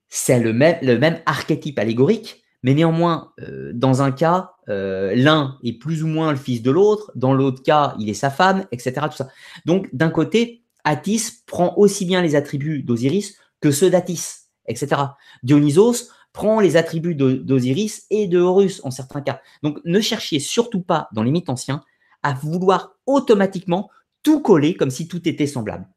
[0.08, 5.58] C'est le même, le même archétype allégorique, mais néanmoins, euh, dans un cas, euh, l'un
[5.62, 8.66] est plus ou moins le fils de l'autre, dans l'autre cas, il est sa femme,
[8.70, 8.92] etc.
[9.10, 9.28] Tout ça.
[9.66, 14.22] Donc, d'un côté, Attis prend aussi bien les attributs d'Osiris que ceux d'Attis,
[14.66, 15.02] etc.
[15.42, 19.40] Dionysos prend les attributs d'Osiris et de Horus en certains cas.
[19.62, 21.82] Donc, ne cherchiez surtout pas dans les mythes anciens
[22.22, 23.90] à vouloir automatiquement
[24.22, 25.88] tout coller comme si tout était semblable.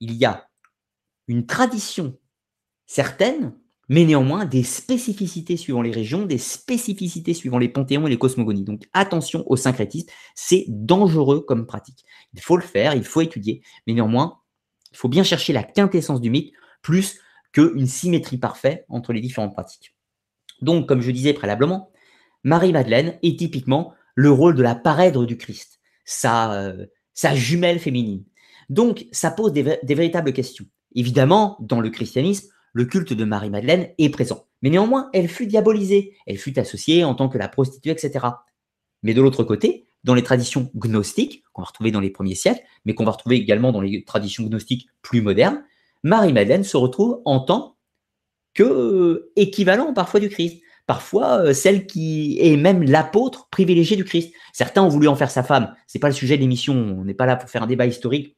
[0.00, 0.48] Il y a
[1.28, 2.16] une tradition
[2.86, 3.54] certaine,
[3.88, 8.64] mais néanmoins des spécificités suivant les régions, des spécificités suivant les panthéons et les cosmogonies.
[8.64, 12.04] Donc attention au syncrétisme, c'est dangereux comme pratique.
[12.34, 14.38] Il faut le faire, il faut étudier, mais néanmoins,
[14.92, 16.52] il faut bien chercher la quintessence du mythe
[16.82, 17.18] plus
[17.52, 19.94] qu'une symétrie parfaite entre les différentes pratiques.
[20.60, 21.90] Donc, comme je disais préalablement,
[22.44, 28.24] Marie-Madeleine est typiquement le rôle de la parèdre du Christ, sa, euh, sa jumelle féminine.
[28.68, 30.64] Donc, ça pose des, véritables questions.
[30.94, 34.46] Évidemment, dans le christianisme, le culte de Marie-Madeleine est présent.
[34.62, 38.26] Mais néanmoins, elle fut diabolisée, elle fut associée en tant que la prostituée, etc.
[39.02, 42.62] Mais de l'autre côté, dans les traditions gnostiques, qu'on va retrouver dans les premiers siècles,
[42.84, 45.62] mais qu'on va retrouver également dans les traditions gnostiques plus modernes,
[46.02, 47.76] Marie-Madeleine se retrouve en tant
[48.54, 54.04] que euh, équivalent parfois du Christ parfois euh, celle qui est même l'apôtre privilégié du
[54.04, 54.34] Christ.
[54.52, 55.74] Certains ont voulu en faire sa femme.
[55.86, 56.74] C'est pas le sujet de l'émission.
[56.74, 58.36] On n'est pas là pour faire un débat historique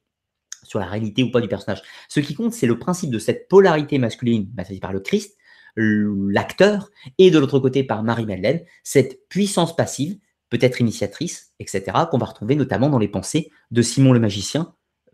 [0.65, 1.81] sur la réalité ou pas du personnage.
[2.09, 5.37] Ce qui compte, c'est le principe de cette polarité masculine baptisée par le Christ,
[5.77, 10.17] l'acteur, et de l'autre côté par Marie-Madeleine, cette puissance passive,
[10.49, 14.73] peut-être initiatrice, etc., qu'on va retrouver notamment dans les pensées de Simon le magicien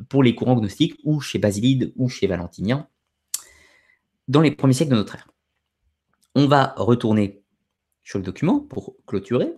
[0.10, 2.88] pour les courants gnostiques ou chez Basilide ou chez Valentinien
[4.28, 5.28] dans les premiers siècles de notre ère.
[6.36, 7.44] On va retourner
[8.04, 9.54] sur le document pour clôturer.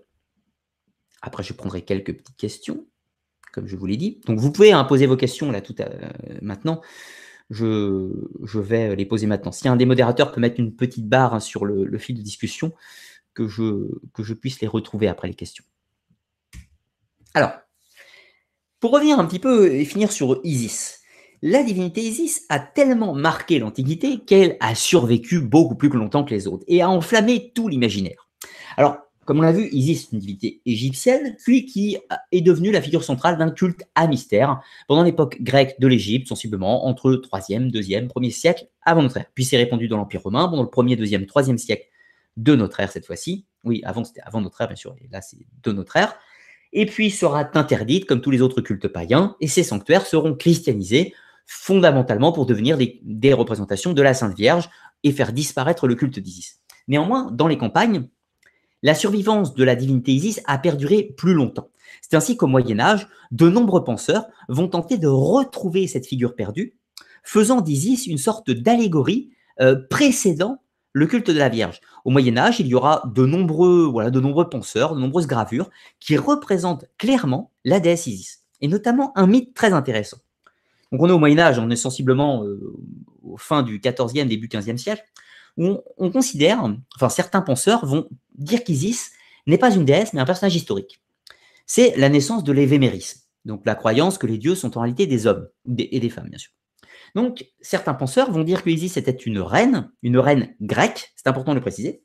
[1.21, 2.87] Après, je prendrai quelques petites questions,
[3.53, 4.19] comme je vous l'ai dit.
[4.25, 5.85] Donc, vous pouvez hein, poser vos questions là tout à,
[6.41, 6.81] maintenant.
[7.49, 8.09] Je,
[8.59, 9.51] vais les poser maintenant.
[9.51, 12.73] Si un des modérateurs peut mettre une petite barre hein, sur le, fil de discussion,
[13.33, 15.63] que je, que je puisse les retrouver après les questions.
[17.33, 17.51] Alors,
[18.79, 20.99] pour revenir un petit peu et finir sur Isis,
[21.41, 26.47] la divinité Isis a tellement marqué l'Antiquité qu'elle a survécu beaucoup plus longtemps que les
[26.47, 28.29] autres et a enflammé tout l'imaginaire.
[28.77, 31.97] Alors, comme on l'a vu, Isis est une divinité égyptienne, puis qui
[32.31, 36.85] est devenue la figure centrale d'un culte à mystère pendant l'époque grecque de l'Égypte, sensiblement
[36.85, 39.25] entre 3e, 2e, 1er siècle avant notre ère.
[39.33, 41.85] Puis c'est répandu dans l'Empire romain pendant le 1er, 2e, 3e siècle
[42.37, 43.45] de notre ère cette fois-ci.
[43.63, 46.15] Oui, avant c'était avant notre ère, bien sûr, et là c'est de notre ère.
[46.73, 51.13] Et puis sera interdite comme tous les autres cultes païens, et ces sanctuaires seront christianisés
[51.45, 54.69] fondamentalement pour devenir des, représentations de la Sainte Vierge
[55.03, 56.61] et faire disparaître le culte d'Isis.
[56.87, 58.07] Néanmoins, dans les campagnes,
[58.83, 61.69] la survivance de la divinité Isis a perduré plus longtemps.
[62.01, 66.75] C'est ainsi qu'au Moyen Âge, de nombreux penseurs vont tenter de retrouver cette figure perdue,
[67.23, 69.31] faisant d'Isis une sorte d'allégorie
[69.61, 70.59] euh, précédant
[70.91, 71.79] le culte de la Vierge.
[72.05, 73.91] Au Moyen Âge, il y aura de nombreux,
[74.49, 75.69] penseurs, de nombreuses gravures
[75.99, 80.17] qui représentent clairement la déesse Isis, et notamment un mythe très intéressant.
[80.91, 82.75] Donc on est au Moyen Âge, on est sensiblement euh,
[83.23, 85.03] au fin du XIVe, début XVe siècle,
[85.57, 86.63] où on, considère,
[86.95, 89.11] enfin certains penseurs vont dire qu'Isis
[89.45, 91.01] n'est pas une déesse, mais un personnage historique.
[91.65, 95.27] C'est la naissance de l'évémérisme, donc la croyance que les dieux sont en réalité des
[95.27, 95.47] hommes,
[95.77, 96.51] et des femmes bien sûr.
[97.15, 101.57] Donc certains penseurs vont dire qu'Isis était une reine, une reine grecque, c'est important de
[101.57, 102.03] le préciser,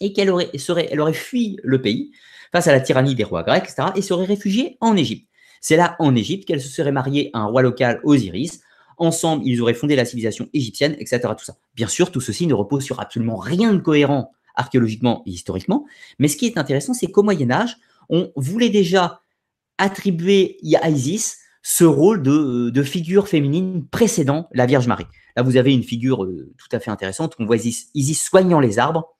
[0.00, 0.50] et qu'elle aurait,
[0.98, 2.12] aurait fui le pays
[2.52, 5.28] face à la tyrannie des rois grecs, etc., et serait réfugiée en Égypte.
[5.60, 8.60] C'est là, en Égypte, qu'elle se serait mariée à un roi local, Osiris.
[8.98, 11.20] Ensemble, ils auraient fondé la civilisation égyptienne, etc.
[11.36, 11.56] Tout ça.
[11.74, 15.86] Bien sûr, tout ceci ne repose sur absolument rien de cohérent archéologiquement et historiquement.
[16.18, 17.76] Mais ce qui est intéressant, c'est qu'au Moyen Âge,
[18.10, 19.20] on voulait déjà
[19.78, 25.06] attribuer à Isis ce rôle de, figure féminine précédant la Vierge Marie.
[25.36, 27.34] Là, vous avez une figure euh, tout à fait intéressante.
[27.38, 29.14] On voit Isis, soignant les arbres,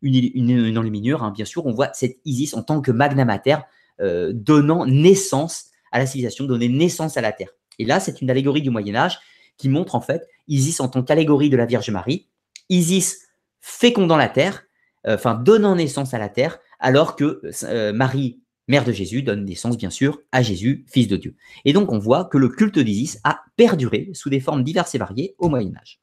[0.00, 1.66] une, enluminure, hein, bien sûr.
[1.66, 3.56] On voit cette Isis en tant que magna mater,
[4.00, 7.50] euh, donnant naissance à la civilisation, donner naissance à la Terre.
[7.78, 9.18] Et là, c'est une allégorie du Moyen Âge
[9.58, 12.28] qui montre en fait Isis en tant qu'allégorie de la Vierge Marie.
[12.68, 13.28] Isis
[13.60, 14.64] fécondant la terre,
[15.06, 19.44] euh, enfin donnant naissance à la terre, alors que euh, Marie, mère de Jésus, donne
[19.44, 21.36] naissance bien sûr à Jésus, fils de Dieu.
[21.64, 24.98] Et donc on voit que le culte d'Isis a perduré sous des formes diverses et
[24.98, 26.00] variées au Moyen Âge.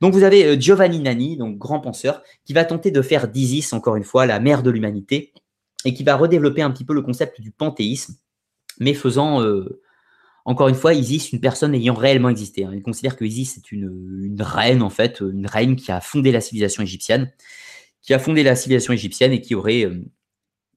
[0.00, 3.72] Donc vous avez euh, Giovanni Nani, donc grand penseur, qui va tenter de faire d'Isis,
[3.72, 5.32] encore une fois, la mère de l'humanité,
[5.84, 8.14] et qui va redévelopper un petit peu le concept du panthéisme,
[8.78, 9.42] mais faisant,
[10.44, 12.64] encore une fois, Isis une personne ayant réellement existé.
[12.64, 12.72] Hein.
[12.74, 16.40] Il considère que Isis est une, reine, en fait, une reine qui a fondé la
[16.40, 17.30] civilisation égyptienne,
[18.02, 20.02] qui a fondé la civilisation égyptienne et qui aurait euh,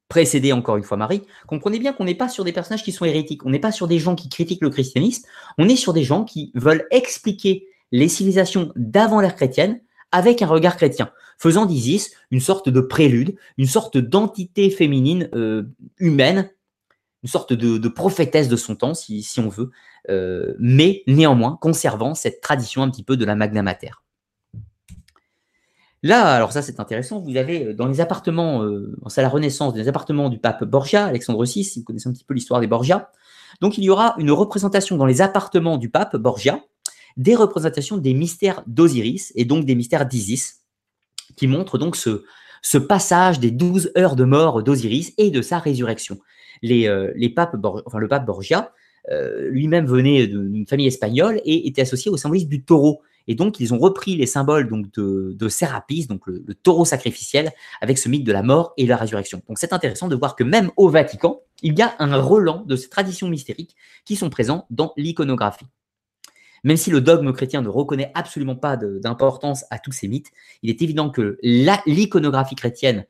[0.09, 1.23] précédé encore une fois Marie.
[1.47, 3.87] Comprenez bien qu'on n'est pas sur des personnages qui sont hérétiques, on n'est pas sur
[3.87, 5.27] des gens qui critiquent le christianisme,
[5.57, 9.81] on est sur des gens qui veulent expliquer les civilisations d'avant l'ère chrétienne
[10.11, 11.09] avec un regard chrétien,
[11.39, 15.63] faisant d'Isis une sorte de prélude, une sorte d'entité féminine euh,
[15.97, 16.49] humaine,
[17.23, 19.71] une sorte de, prophétesse de son temps, si, on veut,
[20.09, 23.91] euh, mais néanmoins conservant cette tradition un petit peu de la Magna Mater.
[26.05, 28.61] Là, alors ça c'est intéressant, vous avez euh, dans les appartements,
[29.07, 32.25] c'est la Renaissance, des appartements du pape Borgia, Alexandre VI, si vous connaissez un petit
[32.25, 33.09] peu l'histoire des Borgia.
[33.61, 36.59] Donc il y aura une représentation dans les appartements du pape Borgia,
[37.15, 40.63] des représentations des mystères d'Osiris et donc des mystères d'Isis,
[41.37, 46.17] qui montrent donc ce passage des douze heures de mort d'Osiris et de sa résurrection.
[46.63, 48.71] Euh, le pape Borgia
[49.11, 53.01] euh, lui-même venait d'une famille espagnole et était associé au symbolisme du taureau.
[53.27, 57.97] Et donc, ils ont repris les symboles donc, de, Sérapis, donc le, taureau sacrificiel, avec
[57.97, 59.41] ce mythe de la mort et la résurrection.
[59.47, 62.75] Donc, c'est intéressant de voir que même au Vatican, il y a un relan de
[62.75, 65.65] ces traditions mystériques qui sont présents dans l'iconographie.
[66.65, 70.31] Même si le dogme chrétien ne reconnaît absolument pas d'importance à tous ces mythes,
[70.61, 73.05] il est évident que l'iconographie chrétienne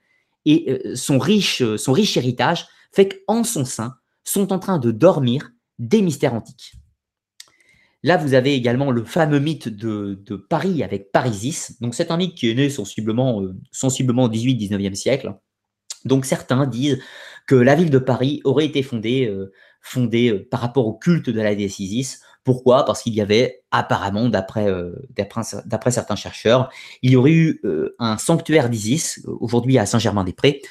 [0.46, 6.02] et euh, son riche héritage fait qu'en son sein sont en train de dormir des
[6.02, 6.74] mystères antiques.
[8.03, 11.80] Là, vous avez également le fameux mythe de, Paris avec Parisis.
[11.82, 15.34] Donc, c'est un mythe qui est né sensiblement, euh, sensiblement au 18-19e siècle.
[16.03, 16.99] Donc, certains disent
[17.48, 19.34] que la ville de Paris aurait été fondée,
[19.82, 22.84] fondée par rapport au culte de la déesse Isis pourquoi?
[22.86, 24.94] Parce qu'il y avait apparemment, d'après euh,
[25.90, 26.70] certains chercheurs,
[27.02, 30.61] il y aurait eu euh, un sanctuaire d'Isis, aujourd'hui à Saint-Germain-des-Prés.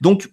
[0.00, 0.28] Donc,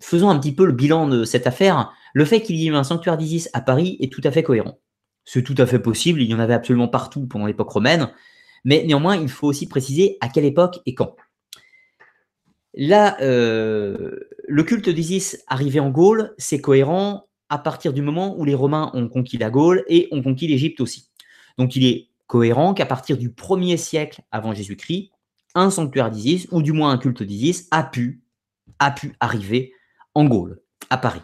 [0.00, 1.92] faisons un petit peu le bilan de cette affaire.
[2.14, 4.42] Le fait qu'il y ait eu un sanctuaire d'Isis à Paris est tout à fait
[4.42, 4.78] cohérent.
[5.24, 8.10] C'est tout à fait possible, il y en avait absolument partout pendant l'époque romaine,
[8.64, 11.14] mais néanmoins, il faut aussi préciser à quelle époque et quand.
[12.74, 14.18] Là, euh,
[14.48, 18.90] le culte d'Isis arrivé en Gaule, c'est cohérent à partir du moment où les Romains
[18.94, 21.10] ont conquis la Gaule et ont conquis l'Égypte aussi.
[21.58, 25.10] Donc il est cohérent qu'à partir du 1er siècle avant Jésus-Christ,
[25.56, 28.22] un sanctuaire d'Isis, ou du moins un culte d'Isis, a pu,
[28.78, 29.72] a pu arriver
[30.14, 30.60] en Gaule,
[30.90, 31.22] à Paris.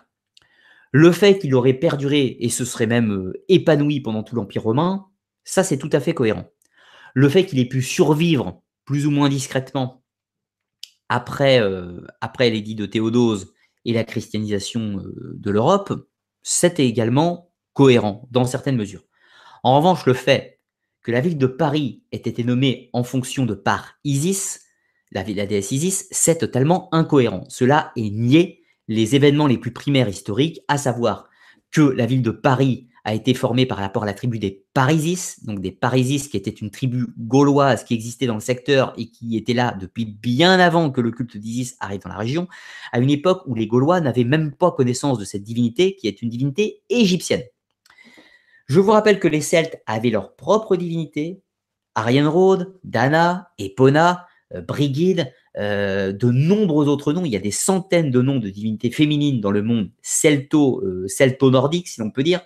[0.93, 5.07] Le fait qu'il aurait perduré et se serait même euh, épanoui pendant tout l'Empire romain,
[5.45, 6.49] ça c'est tout à fait cohérent.
[7.15, 10.03] Le fait qu'il ait pu survivre plus ou moins discrètement
[11.09, 12.01] après, euh,
[12.41, 13.53] l'édit de Théodose
[13.85, 15.93] et la christianisation euh, de l'Europe,
[16.43, 19.05] c'était également cohérent dans certaines mesures.
[19.63, 20.61] En revanche, le fait
[21.03, 24.63] que la ville de Paris ait été nommée en fonction de par Isis,
[25.13, 27.45] la, la déesse Isis, c'est totalement incohérent.
[27.49, 31.29] Cela est nié les événements les plus primaires historiques, à savoir
[31.71, 35.45] que la ville de Paris a été formée par rapport à la tribu des Parisis,
[35.45, 39.37] donc des Parisis qui était une tribu gauloise qui existait dans le secteur et qui
[39.37, 42.49] était là depuis bien avant que le culte d'Isis arrive dans la région,
[42.91, 46.21] à une époque où les Gaulois n'avaient même pas connaissance de cette divinité qui est
[46.21, 47.45] une divinité égyptienne.
[48.67, 51.41] Je vous rappelle que les Celtes avaient leur propre divinité,
[51.95, 57.25] Arianrod, Dana, Epona, euh, Brigide, euh, de nombreux autres noms.
[57.25, 59.91] Il y a des centaines de noms de divinités féminines dans le monde
[60.55, 62.41] euh, celto-nordique, si l'on peut dire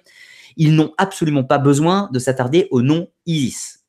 [0.57, 3.85] ils n'ont absolument pas besoin de s'attarder au nom Isis.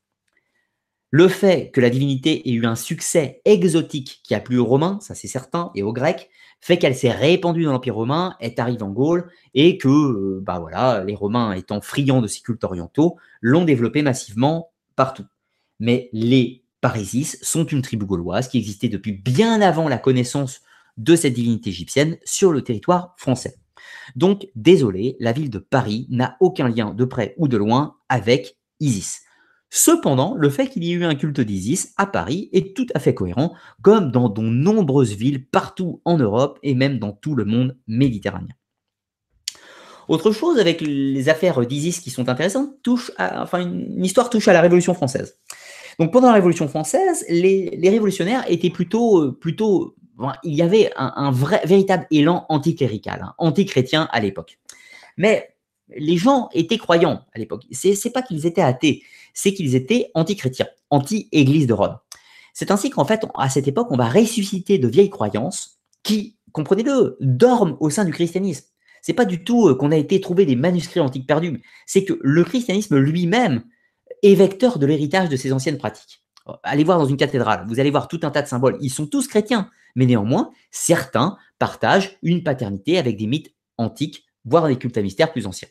[1.10, 4.98] Le fait que la divinité ait eu un succès exotique qui a plu aux Romains,
[5.02, 6.30] ça c'est certain, et aux Grecs,
[6.62, 10.60] fait qu'elle s'est répandue dans l'Empire romain, est arrivée en Gaule, et que euh, bah
[10.60, 15.26] voilà, les Romains étant friands de ces cultes orientaux, l'ont développée massivement partout.
[15.80, 20.62] Mais les Parisis sont une tribu gauloise qui existait depuis bien avant la connaissance
[20.98, 23.56] de cette divinité égyptienne sur le territoire français.
[24.16, 28.58] Donc, désolé, la ville de Paris n'a aucun lien de près ou de loin avec
[28.80, 29.22] Isis.
[29.70, 33.00] Cependant, le fait qu'il y ait eu un culte d'Isis à Paris est tout à
[33.00, 37.46] fait cohérent, comme dans de nombreuses villes partout en Europe et même dans tout le
[37.46, 38.54] monde méditerranéen.
[40.10, 42.72] Autre chose avec les affaires d'Isis qui sont intéressantes,
[43.18, 45.38] enfin une histoire touche à la Révolution française.
[46.00, 49.96] Donc pendant la Révolution française, les, révolutionnaires étaient plutôt, euh, plutôt
[50.44, 54.60] il y avait un, vrai, véritable élan anticlérical, hein, antichrétien à l'époque.
[55.18, 55.56] Mais
[55.96, 57.64] les gens étaient croyants à l'époque.
[57.72, 59.04] C'est, c'est pas qu'ils étaient athées,
[59.34, 61.98] c'est qu'ils étaient anti-chrétiens, anti-Église de Rome.
[62.54, 67.18] C'est ainsi qu'en fait, à cette époque, on va ressusciter de vieilles croyances qui, comprenez-le,
[67.20, 68.66] dorment au sein du christianisme.
[69.02, 72.20] C'est pas du tout euh, qu'on a été trouver des manuscrits antiques perdus, c'est que
[72.22, 73.64] le christianisme lui-même
[74.24, 76.24] est vecteur de l'héritage de ces anciennes pratiques.
[76.64, 78.78] Allez voir dans une cathédrale, vous allez voir tout un tas de symboles.
[78.82, 84.68] Ils sont tous chrétiens, mais néanmoins, certains partagent une paternité avec des mythes antiques, voire
[84.68, 85.68] des cultes à mystère plus anciens.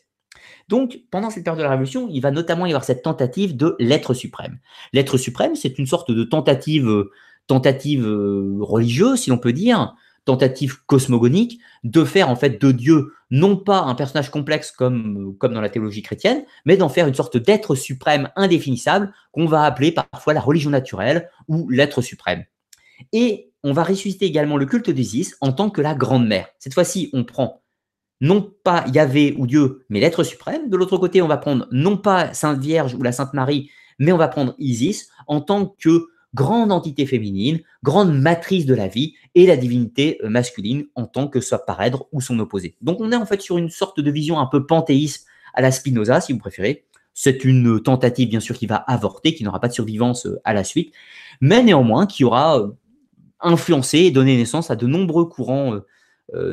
[0.68, 3.74] Donc, pendant cette période de la Révolution, il va notamment y avoir cette tentative de
[3.80, 4.60] l'être suprême.
[4.92, 7.10] L'être suprême, c'est une sorte de tentative, euh,
[7.48, 9.94] tentative euh, religieuse, si l'on peut dire,
[10.30, 15.54] tentative cosmogonique, de faire en fait de Dieu non pas un personnage complexe comme, comme
[15.54, 19.90] dans la théologie chrétienne, mais d'en faire une sorte d'être suprême indéfinissable qu'on va appeler
[19.90, 22.44] parfois la religion naturelle ou l'être suprême.
[23.12, 26.46] Et on va ressusciter également le culte d'Isis en tant que la grande mère.
[26.60, 27.62] Cette fois-ci, on prend
[28.20, 30.70] non pas Yahvé ou Dieu, mais l'être suprême.
[30.70, 34.12] De l'autre côté, on va prendre non pas Sainte Vierge ou la Sainte Marie, mais
[34.12, 39.14] on va prendre Isis en tant que grande entité féminine, grande matrice de la vie,
[39.34, 42.76] et la divinité euh, masculine en tant que soit parèdre ou son opposé.
[42.80, 45.72] Donc on est en fait sur une sorte de vision un peu panthéiste à la
[45.72, 46.84] Spinoza, si vous préférez.
[47.12, 50.54] C'est une tentative, bien sûr, qui va avorter, qui n'aura pas de survivance euh, à
[50.54, 50.94] la suite,
[51.40, 52.68] mais néanmoins qui aura euh,
[53.40, 55.80] influencé et donné naissance à de nombreux courants,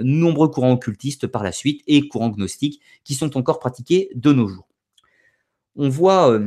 [0.04, 4.48] nombreux courants occultistes par la suite et courants gnostiques qui sont encore pratiqués de nos
[4.48, 4.68] jours.
[5.76, 6.40] On voit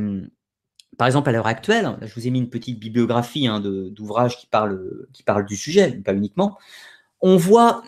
[0.97, 4.47] par exemple, à l'heure actuelle, je vous ai mis une petite bibliographie hein, d'ouvrages qui
[4.47, 6.57] parlent, du sujet, pas uniquement.
[7.21, 7.83] On voit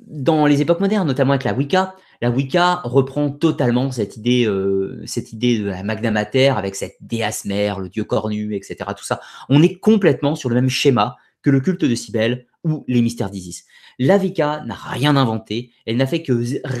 [0.00, 5.02] dans les époques modernes, notamment avec la Wicca, la Wicca reprend totalement cette idée, euh,
[5.06, 8.76] cette idée de la Magna Mater avec cette déesse mère, le dieu cornu, etc.
[8.96, 9.20] Tout ça.
[9.48, 13.30] On est complètement sur le même schéma que le culte de Cybèle ou les mystères
[13.30, 13.64] d'Isis.
[13.98, 16.32] La Wicca n'a rien inventé, elle n'a fait que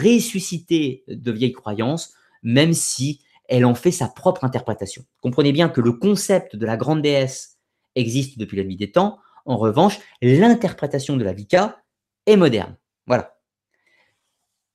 [0.02, 5.04] ressusciter de vieilles croyances, même si elle en fait sa propre interprétation.
[5.20, 7.58] Comprenez bien que le concept de la grande déesse
[7.94, 9.18] existe depuis la nuit des temps.
[9.44, 11.82] En revanche, l'interprétation de la Vika
[12.26, 12.76] est moderne.
[13.06, 13.38] Voilà.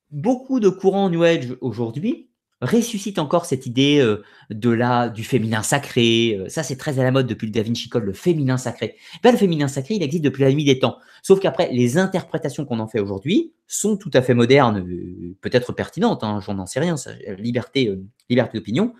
[0.10, 2.31] Beaucoup de courants New Age aujourd'hui
[2.62, 6.38] ressuscite encore cette idée euh, de la, du féminin sacré.
[6.40, 8.96] Euh, ça, c'est très à la mode depuis le Da Vinci le féminin sacré.
[9.24, 11.00] Ben, le féminin sacré, il existe depuis la nuit des temps.
[11.24, 15.74] Sauf qu'après, les interprétations qu'on en fait aujourd'hui sont tout à fait modernes, euh, peut-être
[15.74, 16.96] pertinentes, hein, j'en sais rien,
[17.38, 17.98] liberté,
[18.30, 18.94] liberté d'opinion.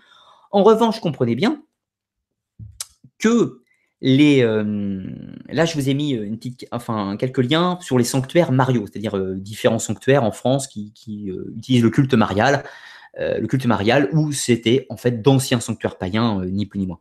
[0.50, 1.62] En revanche, comprenez bien
[3.18, 3.60] que
[4.00, 8.86] les, là, je vous ai mis une petite, enfin, quelques liens sur les sanctuaires Mario,
[8.86, 10.92] c'est-à-dire différents sanctuaires en France qui
[11.56, 12.64] utilisent le culte marial.
[13.18, 16.86] Euh, le culte marial, où c'était en fait d'anciens sanctuaires païens, euh, ni plus ni
[16.86, 17.00] moins.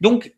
[0.00, 0.34] Donc,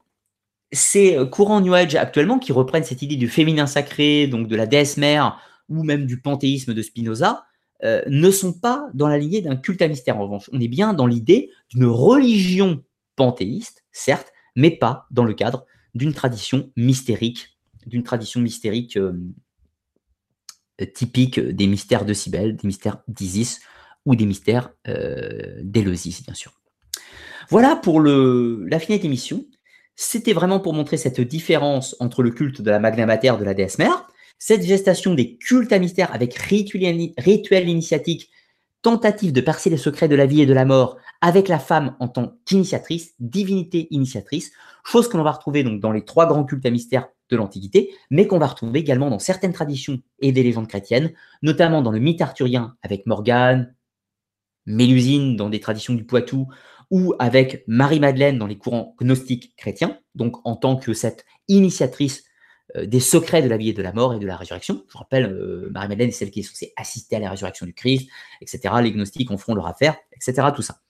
[0.72, 4.66] ces courants New Age actuellement qui reprennent cette idée du féminin sacré, donc de la
[4.66, 7.44] déesse mère, ou même du panthéisme de Spinoza,
[7.84, 10.16] euh, ne sont pas dans la lignée d'un culte à mystère.
[10.16, 12.82] En revanche, on est bien dans l'idée d'une religion
[13.14, 17.56] panthéiste, certes, mais pas dans le cadre d'une tradition mystérique,
[17.86, 18.98] d'une tradition mystérique
[20.94, 23.60] typique des mystères de Cybèle, des mystères d'Isis,
[24.04, 26.52] ou des mystères euh, bien sûr.
[27.50, 29.44] Voilà pour le, la finale d'émission.
[29.96, 33.54] C'était vraiment pour montrer cette différence entre le culte de la Magna Mater de la
[33.54, 34.08] déesse mère,
[34.38, 38.30] cette gestation des cultes à mystère avec rituel, rituel initiatique,
[38.82, 41.96] tentative de percer les secrets de la vie et de la mort avec la femme
[42.00, 44.52] en tant qu'initiatrice, divinité initiatrice,
[44.84, 47.94] chose que l'on va retrouver donc dans les trois grands cultes à mystère de l'Antiquité,
[48.10, 51.98] mais qu'on va retrouver également dans certaines traditions et des légendes chrétiennes, notamment dans le
[51.98, 53.74] mythe arthurien avec Morgane,
[54.66, 56.48] Mélusine dans des traditions du Poitou,
[56.90, 62.24] ou avec Marie-Madeleine dans les courants gnostiques chrétiens, donc en tant que cette initiatrice
[62.76, 64.84] euh, des secrets de la vie et de la mort et de la résurrection.
[64.90, 68.08] Je rappelle, euh, Marie-Madeleine est celle qui est censée assister à la résurrection du Christ,
[68.40, 68.74] etc.
[68.82, 70.48] Les gnostiques en feront leur affaire, etc.
[70.54, 70.80] Tout ça.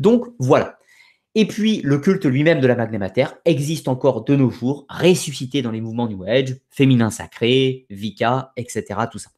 [0.00, 0.78] Donc voilà.
[1.34, 5.62] Et puis, le culte lui-même de la Magna Mater existe encore de nos jours, ressuscité
[5.62, 8.84] dans les mouvements New Age, féminin sacré, Vika, etc.
[9.12, 9.30] Tout ça.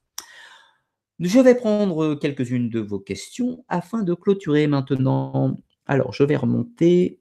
[1.21, 5.55] Je vais prendre quelques-unes de vos questions afin de clôturer maintenant.
[5.87, 7.21] Alors, je vais remonter.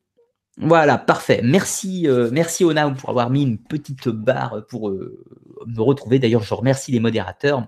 [0.57, 1.41] Voilà, parfait.
[1.43, 5.25] Merci, euh, merci Ona pour avoir mis une petite barre pour euh,
[5.67, 6.17] me retrouver.
[6.17, 7.67] D'ailleurs, je remercie les modérateurs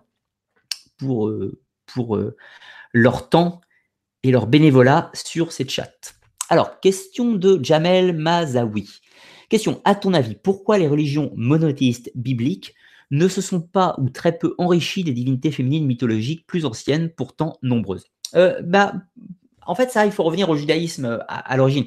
[0.98, 1.60] pour, euh,
[1.94, 2.18] pour
[2.94, 3.60] leur temps
[4.24, 6.14] et leur bénévolat sur ces chats.
[6.48, 9.02] Alors, question de Jamel Mazawi.
[9.50, 12.74] Question, à ton avis, pourquoi les religions monothéistes bibliques
[13.12, 17.58] ne se sont pas ou très peu enrichis des divinités féminines mythologiques plus anciennes, pourtant
[17.62, 18.06] nombreuses.
[18.36, 18.94] Euh, bah,
[19.66, 21.86] en fait, ça, il faut revenir au judaïsme euh, à, l'origine.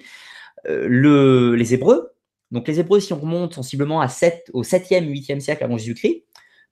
[0.68, 2.12] Euh, les Hébreux,
[2.50, 6.24] donc les Hébreux, si on remonte sensiblement à 7, au 7e, 8e siècle avant Jésus-Christ,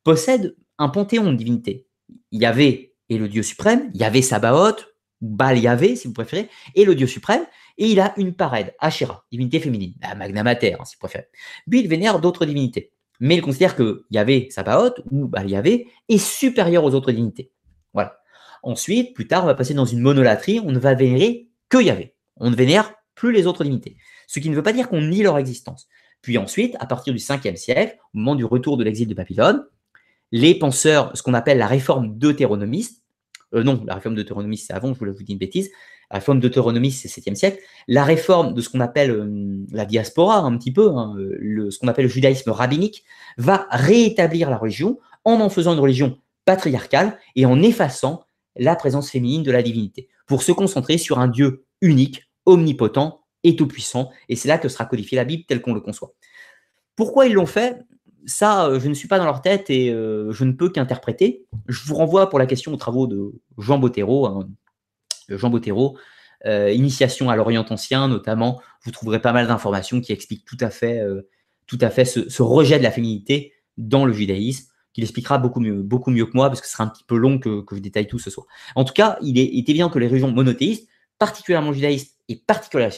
[0.04, 1.86] possèdent un panthéon de divinités.
[2.30, 4.92] Il y avait et le Dieu suprême, il y avait Sabaoth,
[5.22, 7.44] Baal Yahvé, si vous préférez, est le dieu suprême,
[7.78, 11.26] et il a une parade, Asherah, divinité féminine, la Magna Mater, hein, si vous préférez.
[11.70, 12.92] Puis il vénère d'autres divinités,
[13.22, 17.52] mais il considère que Yahvé, Sabaoth, ou Baal Yahvé, est supérieur aux autres divinités.
[17.94, 18.18] Voilà.
[18.64, 22.16] Ensuite, plus tard, on va passer dans une monolatrie, on ne va vénérer que Yahvé.
[22.38, 23.96] On ne vénère plus les autres divinités.
[24.26, 25.86] Ce qui ne veut pas dire qu'on nie leur existence.
[26.20, 29.64] Puis ensuite, à partir du 5e siècle, au moment du retour de l'exil de Babylone,
[30.32, 33.04] les penseurs, ce qu'on appelle la réforme deutéronomiste,
[33.54, 35.70] euh, non, la réforme deutéronomiste c'est avant, je vous dire une bêtise,
[36.12, 37.58] la réforme deutéronomiste c'est 7e siècle,
[37.88, 41.78] la réforme de ce qu'on appelle euh, la diaspora, un petit peu, hein, le, ce
[41.78, 43.04] qu'on appelle le judaïsme rabbinique,
[43.38, 48.24] va rétablir la religion en en faisant une religion patriarcale et en effaçant
[48.56, 53.56] la présence féminine de la divinité, pour se concentrer sur un Dieu unique, omnipotent et
[53.56, 54.10] tout-puissant.
[54.28, 56.12] Et c'est là que sera codifiée la Bible telle qu'on le conçoit.
[56.94, 57.78] Pourquoi ils l'ont fait?
[58.26, 61.46] Ça, euh, je ne suis pas dans leur tête et euh, je ne peux qu'interpréter.
[61.66, 64.44] Je vous renvoie pour la question aux travaux de Jean Bottero.
[65.36, 65.98] Jean Bottero,
[66.46, 68.60] euh, Initiation à l'Orient ancien, notamment.
[68.84, 71.00] Vous trouverez pas mal d'informations qui expliquent tout à fait,
[71.90, 76.48] fait ce, rejet de la féminité dans le judaïsme qu'il expliquera beaucoup mieux, que moi,
[76.48, 78.46] parce que ce sera un petit peu long que, je détaille tout ce soir.
[78.74, 80.88] En tout cas, il est, évident que les religions monothéistes,
[81.18, 82.92] particulièrement le judaïsme et particulièrement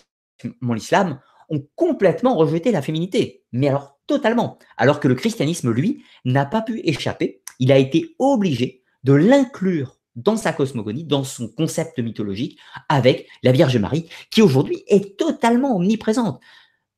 [0.74, 1.20] l'islam,
[1.50, 3.44] ont complètement rejeté la féminité.
[3.52, 4.58] Mais alors, totalement.
[4.76, 7.42] Alors que le christianisme, lui, n'a pas pu échapper.
[7.58, 12.58] Il a été obligé de l'inclure dans sa cosmogonie, dans son concept mythologique,
[12.88, 16.40] avec la Vierge Marie, qui aujourd'hui est totalement omniprésente.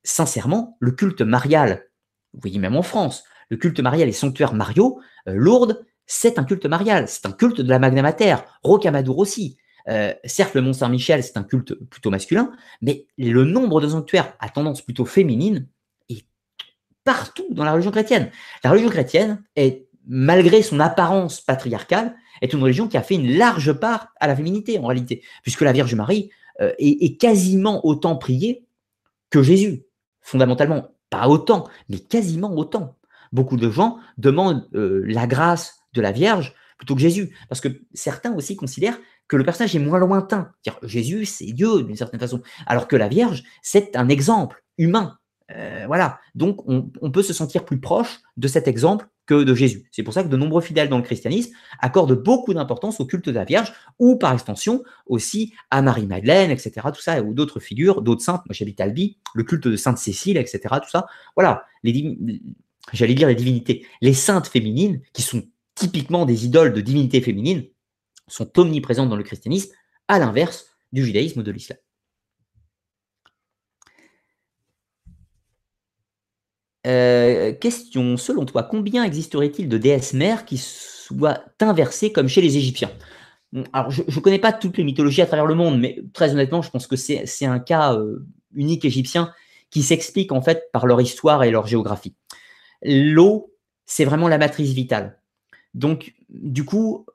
[0.04, 1.86] Sincèrement, le culte marial,
[2.34, 6.44] vous voyez même en France, le culte marial et sanctuaire Mario, euh, Lourdes, c'est un
[6.44, 9.58] culte marial, c'est un culte de la Magna Mater, Rocamadour aussi.
[9.88, 14.34] Euh, certes, le Mont Saint-Michel, c'est un culte plutôt masculin, mais le nombre de sanctuaires
[14.40, 15.68] à tendance plutôt féminine
[16.08, 16.26] est
[17.04, 18.30] partout dans la religion chrétienne.
[18.64, 23.36] La religion chrétienne est, malgré son apparence patriarcale, est une religion qui a fait une
[23.36, 26.30] large part à la féminité en réalité, puisque la Vierge Marie
[26.60, 28.66] euh, est, quasiment autant priée
[29.30, 29.84] que Jésus,
[30.20, 30.88] fondamentalement.
[31.10, 32.96] Pas autant, mais quasiment autant.
[33.32, 37.68] Beaucoup de gens demandent euh, la grâce de la Vierge plutôt que Jésus, parce que
[37.94, 40.52] certains aussi considèrent que le personnage est moins lointain.
[40.82, 45.18] Jésus, c'est Dieu d'une certaine façon, alors que la Vierge, c'est un exemple humain.
[45.52, 49.88] Euh, voilà, donc on, peut se sentir plus proche de cet exemple que de Jésus.
[49.92, 53.26] C'est pour ça que de nombreux fidèles dans le christianisme accordent beaucoup d'importance au culte
[53.26, 56.72] de la Vierge, ou par extension aussi à Marie-Madeleine, etc.
[56.92, 58.42] Tout ça, ou d'autres figures, d'autres saintes.
[58.46, 60.60] Moi j'habite Albi, le culte de Sainte Cécile, etc.
[60.82, 61.06] Tout ça.
[61.36, 61.64] Voilà,
[62.92, 65.44] j'allais dire les divinités, les saintes féminines, qui sont
[65.74, 67.66] typiquement des idoles de divinités féminines,
[68.28, 69.72] sont omniprésentes dans le christianisme,
[70.08, 71.78] à l'inverse du judaïsme ou de l'islam.
[76.86, 82.56] Euh, question, selon toi, combien existerait-il de déesses mères qui soient inversées comme chez les
[82.56, 82.90] Égyptiens?
[83.72, 86.62] Alors, je ne connais pas toutes les mythologies à travers le monde, mais très honnêtement,
[86.62, 89.32] je pense que c'est un cas euh, unique égyptien
[89.70, 92.14] qui s'explique en fait par leur histoire et leur géographie.
[92.82, 93.52] L'eau,
[93.84, 95.18] c'est vraiment la matrice vitale.
[95.74, 97.06] Donc, du coup,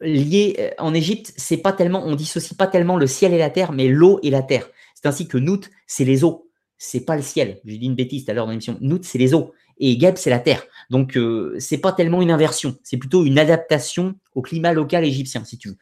[0.00, 3.50] lié euh, en Égypte, c'est pas tellement, on dissocie pas tellement le ciel et la
[3.50, 4.68] terre, mais l'eau et la terre.
[4.94, 6.47] C'est ainsi que Nout, c'est les eaux,
[6.78, 7.60] c'est pas le ciel.
[7.64, 8.78] J'ai dit une bêtise tout à l'heure dans l'émission.
[8.80, 10.64] Nout, c'est les eaux et Geb, c'est la terre.
[10.90, 15.44] Donc euh, c'est pas tellement une inversion, c'est plutôt une adaptation au climat local égyptien,
[15.44, 15.76] si tu veux.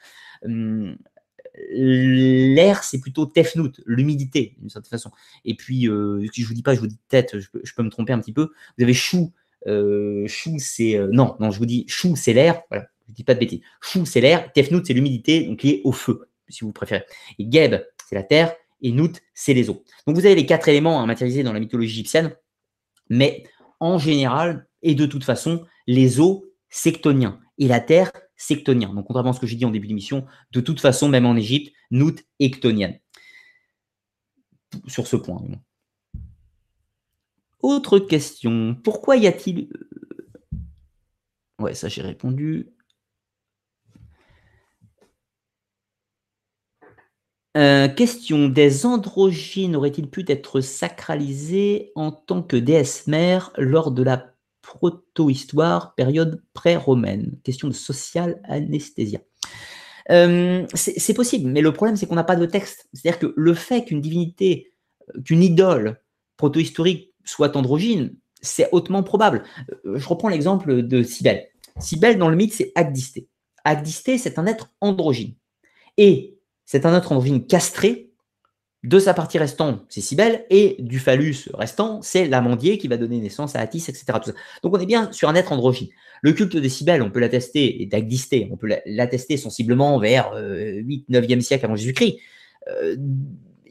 [0.44, 0.96] Hum,
[1.70, 5.10] l'air, c'est plutôt Tefnout, l'humidité, d'une certaine façon.
[5.46, 7.88] Et puis, euh, si je vous dis pas, je vous dis tête, je peux, me
[7.88, 8.50] tromper un petit peu.
[8.76, 9.32] Vous avez Chou,
[10.26, 12.60] Chou, c'est non, non, je vous dis Chou, c'est l'air.
[12.70, 13.60] Voilà je dis pas de bêtises.
[13.80, 17.04] Chou, c'est l'air, Tefnout, c'est l'humidité, donc lié au feu, si vous préférez.
[17.38, 17.76] Et Geb,
[18.08, 19.84] c'est la terre, et Nout, c'est les eaux.
[20.06, 22.34] Donc vous avez les quatre éléments hein, matérialisés dans la mythologie égyptienne,
[23.08, 23.44] mais
[23.80, 28.92] en général, et de toute façon, les eaux, sectoniens, et la terre, sectonien.
[28.94, 31.36] Donc contrairement à ce que j'ai dit en début d'émission, de toute façon, même en
[31.36, 32.98] Égypte, Nout, ectonienne.
[34.86, 35.42] Sur ce point.
[37.60, 38.76] Autre question.
[38.82, 39.68] Pourquoi y a-t-il...
[39.72, 42.68] Euh, ouais, ça j'ai répondu.
[47.56, 54.02] Euh, question, des androgynes auraient-ils pu être sacralisés en tant que déesse mère lors de
[54.02, 57.38] la proto-histoire, période pré-romaine?
[57.44, 59.20] Question de social anesthésia.
[60.10, 62.88] Euh, c'est possible, mais le problème, c'est qu'on n'a pas de texte.
[62.92, 64.72] C'est-à-dire que le fait qu'une divinité,
[65.16, 66.00] euh, qu'une idole
[66.36, 69.44] proto-historique soit androgyne, c'est hautement probable.
[69.84, 71.48] Je reprends l'exemple de Cybèle.
[71.78, 73.28] Cybèle, dans le mythe, c'est Agdisté.
[73.64, 75.34] Agdisté, c'est un être androgyne.
[75.96, 76.35] Et
[76.66, 78.10] c'est un autre androgyne castré
[78.84, 83.18] de sa partie restante, c'est Cybèle, et du phallus restant, c'est l'amandier qui va donner
[83.18, 84.04] naissance à Attis, etc.
[84.62, 85.88] Donc on est bien sur un être androgyne.
[86.22, 91.06] Le culte des Cybèles, on peut l'attester, et d'exister, on peut l'attester sensiblement vers 8,
[91.10, 92.18] 9e siècle avant Jésus-Christ.
[92.68, 92.96] Euh,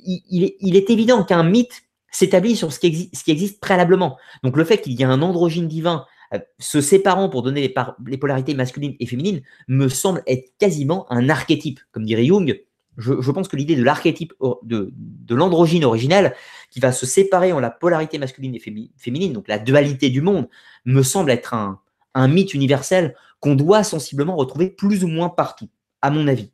[0.05, 4.17] il, est, évident qu'un mythe s'établit sur ce qui, existe préalablement.
[4.43, 7.73] Donc le fait qu'il y ait un androgyne divin euh, se séparant pour donner
[8.07, 11.79] les, polarités masculines et féminines me semble être quasiment un archétype.
[11.91, 12.61] Comme dirait Jung,
[12.97, 14.93] je, pense que l'idée de l'archétype de,
[15.29, 16.35] l'androgyne originel
[16.69, 18.61] qui va se séparer en la polarité masculine et
[18.97, 20.47] féminine, donc la dualité du monde,
[20.85, 21.79] me semble être un,
[22.27, 25.69] mythe universel qu'on doit sensiblement retrouver plus ou moins partout,
[26.01, 26.51] à mon avis.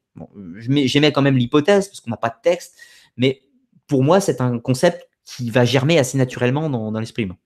[0.57, 2.77] J'émets quand même l'hypothèse, parce qu'on n'a pas de texte,
[3.17, 3.43] mais
[3.87, 7.37] pour moi, c'est un concept qui va germer assez naturellement dans, l'esprit humain.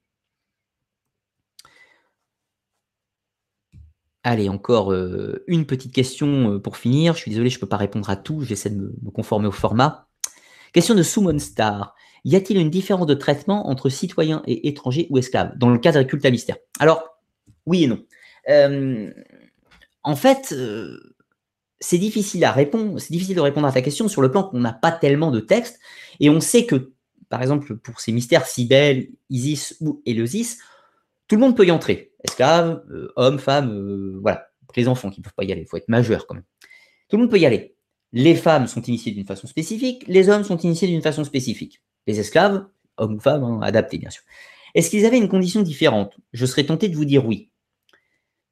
[4.28, 7.14] Allez, encore euh, une petite question euh, pour finir.
[7.14, 8.42] Je suis désolé, je ne peux pas répondre à tout.
[8.42, 10.08] J'essaie de me, conformer au format.
[10.74, 11.94] Question de Summon Star.
[12.24, 16.00] Y a-t-il une différence de traitement entre citoyens et étrangers ou esclaves dans le cadre
[16.00, 16.32] des cultes à
[16.80, 17.20] Alors,
[17.68, 18.04] oui et non.
[18.50, 19.12] Euh,
[20.02, 20.56] en fait,
[21.80, 24.92] c'est difficile à répondre, de répondre à ta question sur le plan qu'on n'a pas
[24.92, 25.80] tellement de texte
[26.20, 26.94] et on sait que,
[27.30, 30.58] par exemple, pour ces mystères Cybèle, Isis ou Éleusis,
[31.28, 32.15] tout le monde peut y entrer.
[32.26, 34.48] Esclaves, euh, hommes, femmes, euh, voilà.
[34.76, 36.44] Les enfants qui ne peuvent pas y aller, il faut être majeur quand même.
[37.08, 37.76] Tout le monde peut y aller.
[38.12, 41.82] Les femmes sont initiées d'une façon spécifique, les hommes sont initiés d'une façon spécifique.
[42.08, 42.66] Les esclaves,
[42.98, 44.24] hommes ou femmes, hein, adaptés bien sûr.
[44.74, 46.18] Est-ce qu'ils avaient une condition différente?
[46.34, 47.50] Je serais tenté de vous dire oui.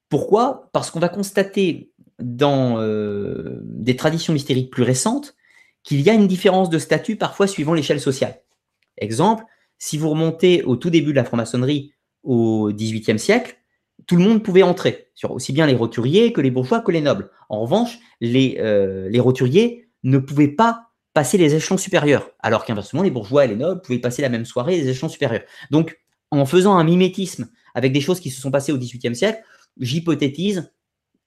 [0.07, 0.69] Pourquoi?
[0.71, 5.35] Parce qu'on va constater dans euh, des traditions mystériques plus récentes
[5.83, 8.41] qu'il y a une différence de statut parfois suivant l'échelle sociale.
[8.97, 9.43] Exemple,
[9.77, 11.93] si vous remontez au tout début de la franc-maçonnerie
[12.23, 13.57] au XVIIIe siècle,
[14.07, 17.29] tout le monde pouvait entrer, aussi bien les roturiers que les bourgeois que les nobles.
[17.49, 23.03] En revanche, les, euh, les roturiers ne pouvaient pas passer les échelons supérieurs, alors qu'inversement,
[23.03, 25.43] les bourgeois et les nobles pouvaient passer la même soirée les échelons supérieurs.
[25.71, 25.99] Donc,
[26.31, 29.43] en faisant un mimétisme avec des choses qui se sont passées au XVIIIe siècle,
[29.79, 30.71] j'hypothétise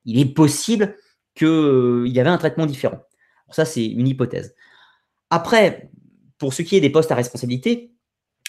[0.06, 0.96] il est possible
[1.34, 3.00] qu'il euh, y avait un traitement différent.
[3.50, 4.54] ça, c'est une hypothèse.
[5.30, 5.90] Après,
[6.38, 7.92] pour ce qui est des postes à responsabilité,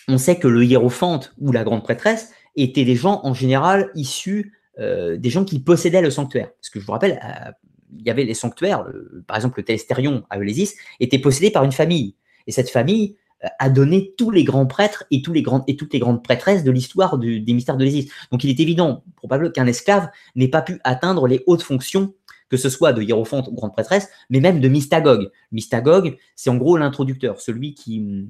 [0.08, 4.54] on sait que le hiérophante ou la grande prêtresse étaient des gens en général issus
[4.80, 6.52] euh, des gens qui possédaient le sanctuaire.
[6.60, 7.52] Parce que je vous rappelle, euh,
[7.98, 8.86] il y avait les sanctuaires,
[9.26, 12.16] par exemple le Télestérion à Eulésis, était possédé par une famille.
[12.46, 13.16] Et cette famille
[13.60, 17.78] a donné tous les grands prêtres et, toutes les grandes prêtresses de l'histoire des mystères
[17.78, 18.12] de l'Égypte.
[18.32, 22.14] Donc il est évident, probable, qu'un esclave n'ait pas pu atteindre les hautes fonctions,
[22.50, 25.30] que ce soit de hiérophante ou grande prêtresse, mais même de mystagogue.
[25.52, 28.28] Mystagogue, c'est en gros l'introducteur, celui qui,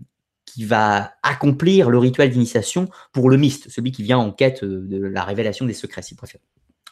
[0.65, 5.23] va accomplir le rituel d'initiation pour le myste, celui qui vient en quête de la
[5.23, 6.41] révélation des secrets, si préfère.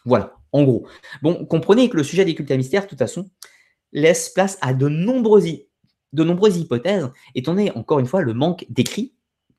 [0.06, 0.88] Voilà, en gros.
[1.22, 3.30] Bon, comprenez que le sujet des cultes à mystère, de toute façon,
[3.92, 5.66] laisse place à de nombreuses
[6.14, 9.14] de nombreuses hypothèses, étant donné encore une fois le manque d'écrit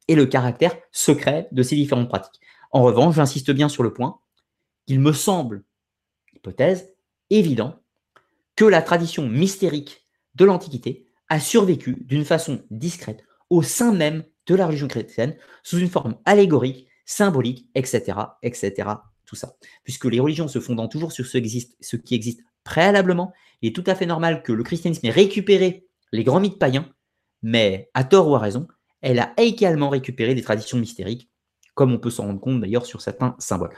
[0.09, 2.41] et le caractère secret de ces différentes pratiques.
[2.73, 4.21] En revanche, j'insiste bien sur le point
[4.87, 5.65] qu'il me semble,
[6.35, 6.95] hypothèse,
[7.29, 7.79] évident
[8.55, 14.55] que la tradition mystérique de l'Antiquité a survécu d'une façon discrète au sein même de
[14.55, 18.89] la religion chrétienne, sous une forme allégorique, symbolique, etc., etc.,
[19.25, 19.57] tout ça.
[19.85, 23.33] Puisque les religions se fondant toujours sur ce, qui existe préalablement,
[23.63, 26.89] il est tout à fait normal que le christianisme ait récupéré les grands mythes païens,
[27.43, 28.67] mais à tort ou à raison,
[29.01, 31.31] elle a également récupéré des traditions mystériques,
[31.75, 33.75] comme on peut s'en rendre compte d'ailleurs sur certains symboles.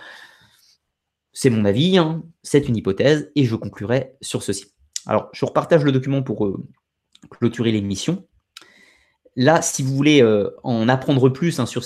[1.32, 4.66] C'est mon avis, hein, c'est une hypothèse, et je conclurai sur ceci.
[5.06, 6.66] Alors, je repartage le document pour euh,
[7.30, 8.26] clôturer l'émission.
[9.40, 11.84] Là, si vous voulez euh, en apprendre plus hein, sur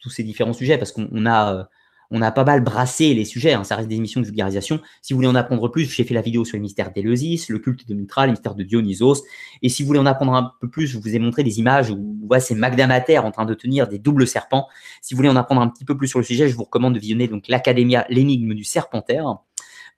[0.00, 1.68] tous ces différents sujets, parce qu'on a
[2.12, 4.80] euh, a pas mal brassé les sujets, hein, ça reste des émissions de vulgarisation.
[5.02, 7.58] Si vous voulez en apprendre plus, j'ai fait la vidéo sur le mystère d'Éleusis, le
[7.58, 9.22] culte de Mitra, le mystère de Dionysos.
[9.60, 11.90] Et si vous voulez en apprendre un peu plus, je vous ai montré des images
[11.90, 14.66] où voit c'est Magdamater en train de tenir des doubles serpents.
[15.02, 16.94] Si vous voulez en apprendre un petit peu plus sur le sujet, je vous recommande
[16.94, 19.40] de visionner donc l'Académia, l'énigme du serpentaire,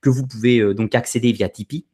[0.00, 1.84] que vous pouvez euh, donc accéder via Tipeee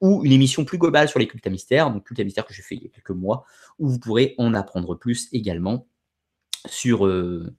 [0.00, 2.54] ou une émission plus globale sur les cultes à mystère, donc culte à mystère que
[2.54, 3.44] j'ai fait il y a quelques mois,
[3.78, 5.86] où vous pourrez en apprendre plus également
[6.66, 7.54] sur, euh,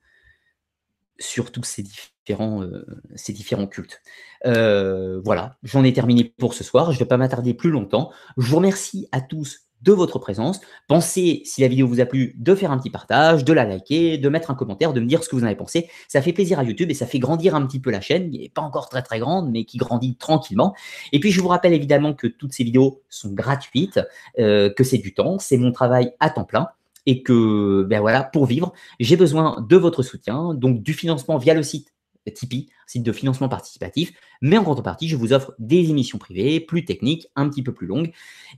[1.19, 2.85] sur tous ces différents, euh,
[3.15, 4.01] ces différents cultes.
[4.45, 6.91] Euh, voilà, j'en ai terminé pour ce soir.
[6.91, 8.11] Je ne vais pas m'attarder plus longtemps.
[8.37, 10.59] Je vous remercie à tous de votre présence.
[10.87, 14.17] Pensez, si la vidéo vous a plu, de faire un petit partage, de la liker,
[14.17, 15.89] de mettre un commentaire, de me dire ce que vous en avez pensé.
[16.07, 18.39] Ça fait plaisir à YouTube et ça fait grandir un petit peu la chaîne, qui
[18.39, 20.75] n'est pas encore très très grande, mais qui grandit tranquillement.
[21.11, 23.99] Et puis je vous rappelle évidemment que toutes ces vidéos sont gratuites,
[24.39, 26.67] euh, que c'est du temps, c'est mon travail à temps plein
[27.05, 31.53] et que, ben voilà, pour vivre, j'ai besoin de votre soutien, donc du financement via
[31.53, 31.91] le site
[32.29, 36.85] Tipeee, site de financement participatif, mais en contrepartie, je vous offre des émissions privées plus
[36.85, 38.11] techniques, un petit peu plus longues.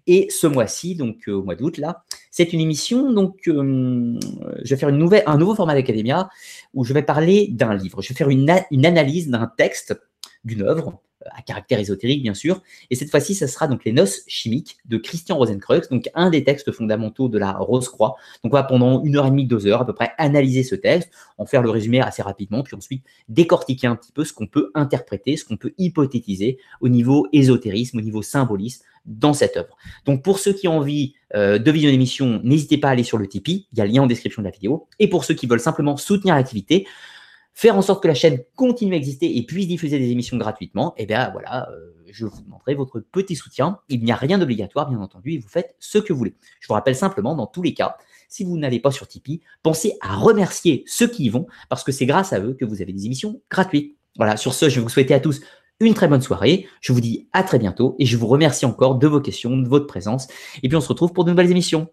[0.08, 4.76] Et ce mois-ci, donc euh, au mois d'août, là, C'est une émission, donc je vais
[4.76, 6.30] faire un nouveau format d'Academia
[6.74, 8.02] où je vais parler d'un livre.
[8.02, 9.96] Je vais faire une analyse d'un texte,
[10.44, 11.02] d'une œuvre,
[11.32, 12.62] à caractère ésotérique bien sûr.
[12.90, 16.44] Et cette fois-ci, ça sera donc les Noces chimiques de Christian Rosenkreuz, donc un des
[16.44, 18.16] textes fondamentaux de la Rose-Croix.
[18.44, 20.76] Donc on va pendant une heure et demie, deux heures à peu près analyser ce
[20.76, 24.48] texte, en faire le résumé assez rapidement, puis ensuite décortiquer un petit peu ce qu'on
[24.48, 29.76] peut interpréter, ce qu'on peut hypothétiser au niveau ésotérisme, au niveau symbolisme dans cette œuvre.
[30.06, 33.18] Donc pour ceux qui ont envie euh, de visionner l'émission, n'hésitez pas à aller sur
[33.18, 34.88] le Tipeee, il y a le lien en description de la vidéo.
[35.00, 36.88] Et pour ceux qui veulent simplement soutenir l'activité,
[37.54, 40.94] faire en sorte que la chaîne continue à exister et puisse diffuser des émissions gratuitement,
[40.98, 43.80] eh bien voilà, euh, je vous demanderai votre petit soutien.
[43.90, 46.36] Il n'y a rien d'obligatoire, bien entendu, et vous faites ce que vous voulez.
[46.60, 47.98] Je vous rappelle simplement, dans tous les cas,
[48.30, 51.92] si vous n'allez pas sur Tipeee, pensez à remercier ceux qui y vont, parce que
[51.92, 53.96] c'est grâce à eux que vous avez des émissions gratuites.
[54.18, 55.42] Voilà, sur ce, je vous souhaiter à tous
[55.80, 56.68] une très bonne soirée.
[56.82, 59.68] Je vous dis à très bientôt et je vous remercie encore de vos questions, de
[59.68, 60.28] votre présence.
[60.62, 61.88] Et puis on se retrouve pour de nouvelles émissions.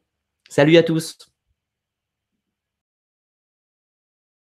[0.49, 1.19] Salut à tous